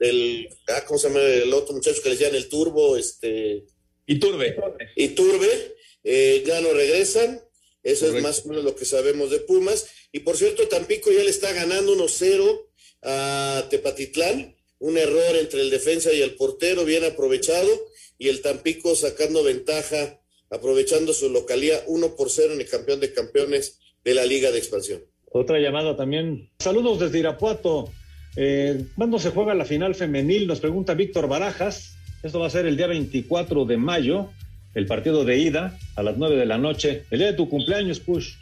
el, 0.00 0.08
el 0.08 0.48
ah, 0.68 0.84
¿cómo 0.86 0.98
se 0.98 1.08
llama 1.08 1.20
el 1.20 1.52
otro 1.52 1.74
muchacho 1.74 2.02
que 2.02 2.08
le 2.08 2.16
decían 2.16 2.34
el 2.34 2.48
Turbo? 2.48 2.96
Este... 2.96 3.64
Iturbe. 4.06 4.56
Iturbe, 4.96 5.76
eh, 6.02 6.42
ya 6.46 6.60
no 6.60 6.72
regresan. 6.72 7.40
Eso 7.82 8.06
Correcto. 8.06 8.16
es 8.16 8.22
más 8.22 8.44
o 8.44 8.48
menos 8.48 8.64
lo 8.64 8.74
que 8.74 8.84
sabemos 8.84 9.30
de 9.30 9.40
Pumas. 9.40 9.86
Y 10.12 10.20
por 10.20 10.36
cierto, 10.36 10.68
Tampico 10.68 11.10
ya 11.12 11.22
le 11.22 11.30
está 11.30 11.52
ganando 11.52 11.94
1-0 11.96 12.66
a 13.02 13.66
Tepatitlán. 13.70 14.56
Un 14.78 14.98
error 14.98 15.36
entre 15.36 15.60
el 15.60 15.70
defensa 15.70 16.12
y 16.12 16.22
el 16.22 16.34
portero, 16.34 16.84
bien 16.84 17.04
aprovechado 17.04 17.70
y 18.18 18.28
el 18.28 18.42
Tampico 18.42 18.94
sacando 18.94 19.42
ventaja, 19.42 20.20
aprovechando 20.54 21.12
su 21.12 21.30
localía 21.30 21.82
1 21.86 22.16
por 22.16 22.30
0 22.30 22.54
en 22.54 22.60
el 22.60 22.68
campeón 22.68 23.00
de 23.00 23.12
campeones 23.12 23.80
de 24.04 24.14
la 24.14 24.24
Liga 24.24 24.50
de 24.50 24.58
Expansión. 24.58 25.02
Otra 25.26 25.58
llamada 25.58 25.96
también. 25.96 26.50
Saludos 26.60 27.00
desde 27.00 27.18
Irapuato. 27.18 27.90
Eh, 28.36 28.84
¿Cuándo 28.96 29.18
se 29.18 29.30
juega 29.30 29.54
la 29.54 29.64
final 29.64 29.94
femenil? 29.94 30.46
Nos 30.46 30.60
pregunta 30.60 30.94
Víctor 30.94 31.28
Barajas. 31.28 31.96
Esto 32.22 32.38
va 32.38 32.46
a 32.46 32.50
ser 32.50 32.66
el 32.66 32.76
día 32.76 32.86
24 32.86 33.64
de 33.64 33.76
mayo. 33.76 34.30
el 34.74 34.86
partido 34.86 35.24
de 35.24 35.38
ida 35.38 35.78
a 35.94 36.02
las 36.02 36.16
9 36.16 36.36
de 36.36 36.46
la 36.46 36.58
noche, 36.58 37.04
el 37.10 37.20
día 37.20 37.28
de 37.28 37.34
tu 37.34 37.48
cumpleaños, 37.48 38.00
Push. 38.00 38.34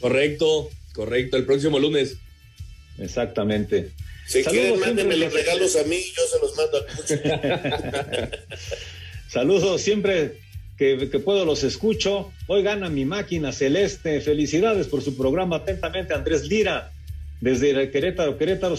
Correcto, 0.00 0.70
correcto, 0.92 1.36
el 1.36 1.44
próximo 1.44 1.80
lunes. 1.80 2.16
Exactamente. 2.98 3.90
Si 4.26 4.44
quieren, 4.44 4.78
mándenme 4.78 5.16
los 5.16 5.32
regalos 5.32 5.74
a 5.74 5.82
mí, 5.84 6.00
yo 6.16 6.22
se 6.30 6.38
los 6.38 6.56
mando 6.56 6.78
a 6.78 8.30
Saludos, 9.28 9.80
siempre 9.80 10.38
que, 10.80 11.20
puedo 11.22 11.44
los 11.44 11.62
escucho. 11.62 12.32
Hoy 12.46 12.62
gana 12.62 12.88
mi 12.88 13.04
máquina 13.04 13.52
celeste. 13.52 14.22
Felicidades 14.22 14.86
por 14.86 15.02
su 15.02 15.14
programa. 15.14 15.56
Atentamente, 15.56 16.14
Andrés 16.14 16.48
Lira, 16.48 16.90
desde 17.42 17.90
Querétaro, 17.90 18.38
Querétaro, 18.38 18.78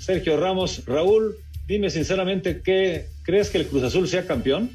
Sergio 0.00 0.38
Ramos. 0.38 0.82
Raúl, 0.86 1.36
dime 1.66 1.90
sinceramente, 1.90 2.62
¿qué, 2.64 3.04
¿crees 3.22 3.50
que 3.50 3.58
el 3.58 3.66
Cruz 3.66 3.82
Azul 3.82 4.08
sea 4.08 4.26
campeón? 4.26 4.70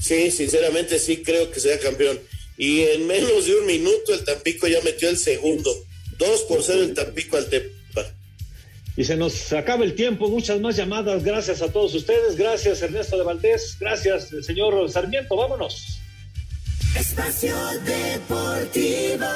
Sí, 0.00 0.30
sinceramente 0.30 0.98
sí 0.98 1.18
creo 1.18 1.50
que 1.50 1.60
sea 1.60 1.78
campeón. 1.78 2.18
Y 2.56 2.80
en 2.80 3.06
menos 3.06 3.44
de 3.44 3.56
un 3.56 3.66
minuto 3.66 4.14
el 4.14 4.24
Tampico 4.24 4.66
ya 4.66 4.80
metió 4.82 5.10
el 5.10 5.18
segundo. 5.18 5.70
Dos 6.16 6.40
por 6.44 6.62
cero 6.62 6.84
el 6.84 6.94
Tampico 6.94 7.36
al 7.36 7.50
Tepa. 7.50 7.75
Y 8.96 9.04
se 9.04 9.16
nos 9.16 9.52
acaba 9.52 9.84
el 9.84 9.94
tiempo, 9.94 10.28
muchas 10.28 10.60
más 10.60 10.76
llamadas. 10.76 11.22
Gracias 11.22 11.60
a 11.60 11.70
todos 11.70 11.94
ustedes. 11.94 12.36
Gracias 12.36 12.80
Ernesto 12.82 13.18
de 13.18 13.24
Valdés. 13.24 13.76
Gracias 13.78 14.30
señor 14.42 14.90
Sarmiento. 14.90 15.36
Vámonos. 15.36 16.00
Espacio 16.98 17.54
Deportivo. 17.84 19.26